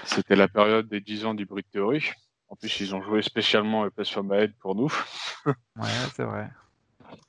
[0.04, 2.10] c'était la période des 10 ans d'Hybrid Theory.
[2.52, 4.92] En plus, ils ont joué spécialement Place for Aid pour nous.
[5.46, 6.50] ouais, c'est vrai.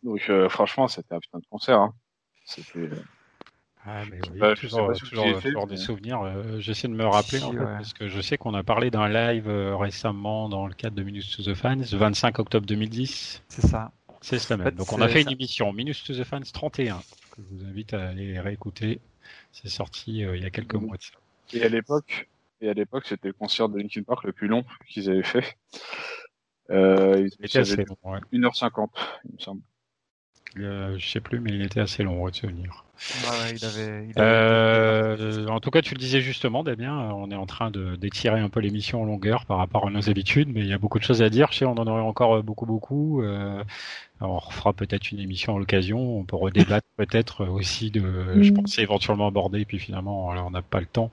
[0.04, 1.80] Donc, euh, franchement, c'était un putain de concert.
[1.80, 1.94] Hein.
[2.44, 2.80] C'était.
[2.80, 3.04] Euh,
[3.86, 6.22] ah, mais oui, toujours, toujours, des souvenirs.
[6.24, 9.08] Euh, j'essaie de me rappeler en fait, parce que je sais qu'on a parlé d'un
[9.08, 13.44] live récemment dans le cadre de Minus to the Fans, 25 octobre 2010.
[13.48, 13.92] C'est ça.
[14.20, 14.76] C'est cela même.
[14.76, 17.02] Donc on a fait une émission Minus to the Fans 31
[17.32, 19.00] que je vous invite à aller réécouter.
[19.54, 21.14] C'est sorti il y a quelques mois de ça.
[21.54, 22.30] Et à l'époque,
[22.64, 25.58] et à l'époque, c'était le concert de Linkin Park le plus long qu'ils avaient fait.
[26.70, 27.98] Euh, il était assez long,
[28.32, 28.88] 1h50,
[29.26, 29.62] il me semble.
[30.60, 32.86] Euh, je sais plus, mais il était assez long, de souvenir.
[33.26, 34.22] Ouais, il avait, il avait...
[34.22, 38.40] Euh, en tout cas, tu le disais justement, Damien, on est en train de d'étirer
[38.40, 41.00] un peu l'émission en longueur par rapport à nos habitudes, mais il y a beaucoup
[41.00, 41.52] de choses à dire.
[41.52, 43.24] Je sais, on en aurait encore beaucoup, beaucoup.
[43.24, 43.64] Euh,
[44.28, 46.20] on refera peut-être une émission à l'occasion.
[46.20, 48.42] On peut redébattre peut-être aussi de.
[48.42, 48.54] Je mm.
[48.54, 51.10] pensais éventuellement aborder, puis finalement, on n'a pas le temps.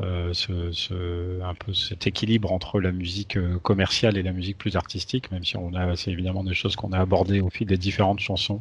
[0.00, 4.58] Euh, ce, ce, un peu cet équilibre entre la musique euh, commerciale et la musique
[4.58, 7.66] plus artistique, même si on a, c'est évidemment des choses qu'on a abordées au fil
[7.66, 8.60] des différentes chansons.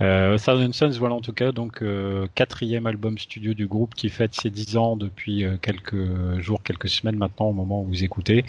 [0.00, 4.08] Euh, Thousand Suns, voilà en tout cas donc euh, quatrième album studio du groupe qui
[4.08, 8.02] fête ses dix ans depuis euh, quelques jours, quelques semaines maintenant au moment où vous
[8.02, 8.44] écoutez.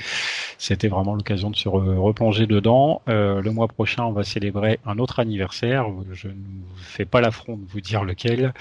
[0.58, 3.02] C'était vraiment l'occasion de se replonger dedans.
[3.10, 5.88] Euh, le mois prochain, on va célébrer un autre anniversaire.
[6.14, 6.34] Je ne
[6.78, 8.54] fais pas l'affront de vous dire lequel.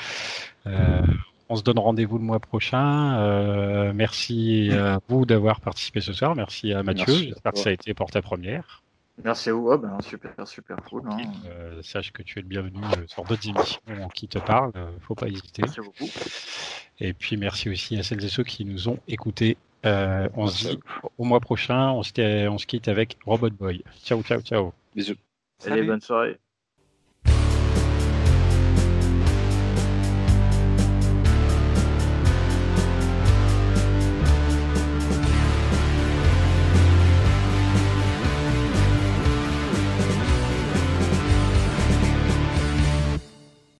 [1.49, 3.93] on se donne rendez-vous le mois prochain.
[3.93, 6.35] merci à vous d'avoir participé ce soir.
[6.35, 7.13] Merci à Mathieu.
[7.13, 8.83] J'espère que ça a été pour ta première.
[9.25, 9.69] Merci à vous.
[9.71, 11.03] Oh, ben, super, super cool.
[11.07, 11.19] Hein.
[11.47, 13.81] Euh, sache que tu es le bienvenu euh, sur d'autres émissions
[14.15, 14.73] qui te parlent.
[14.77, 15.63] Euh, faut pas hésiter.
[15.63, 16.09] Merci beaucoup.
[16.99, 19.57] Et puis merci aussi à celles et ceux qui nous ont écoutés.
[19.85, 20.81] on se dit
[21.19, 21.91] au mois prochain.
[21.91, 23.83] On se, on se quitte avec Robot Boy.
[24.05, 24.73] Ciao, ciao, ciao.
[24.95, 25.15] Bisous.
[25.67, 26.39] Allez, bonne soirée.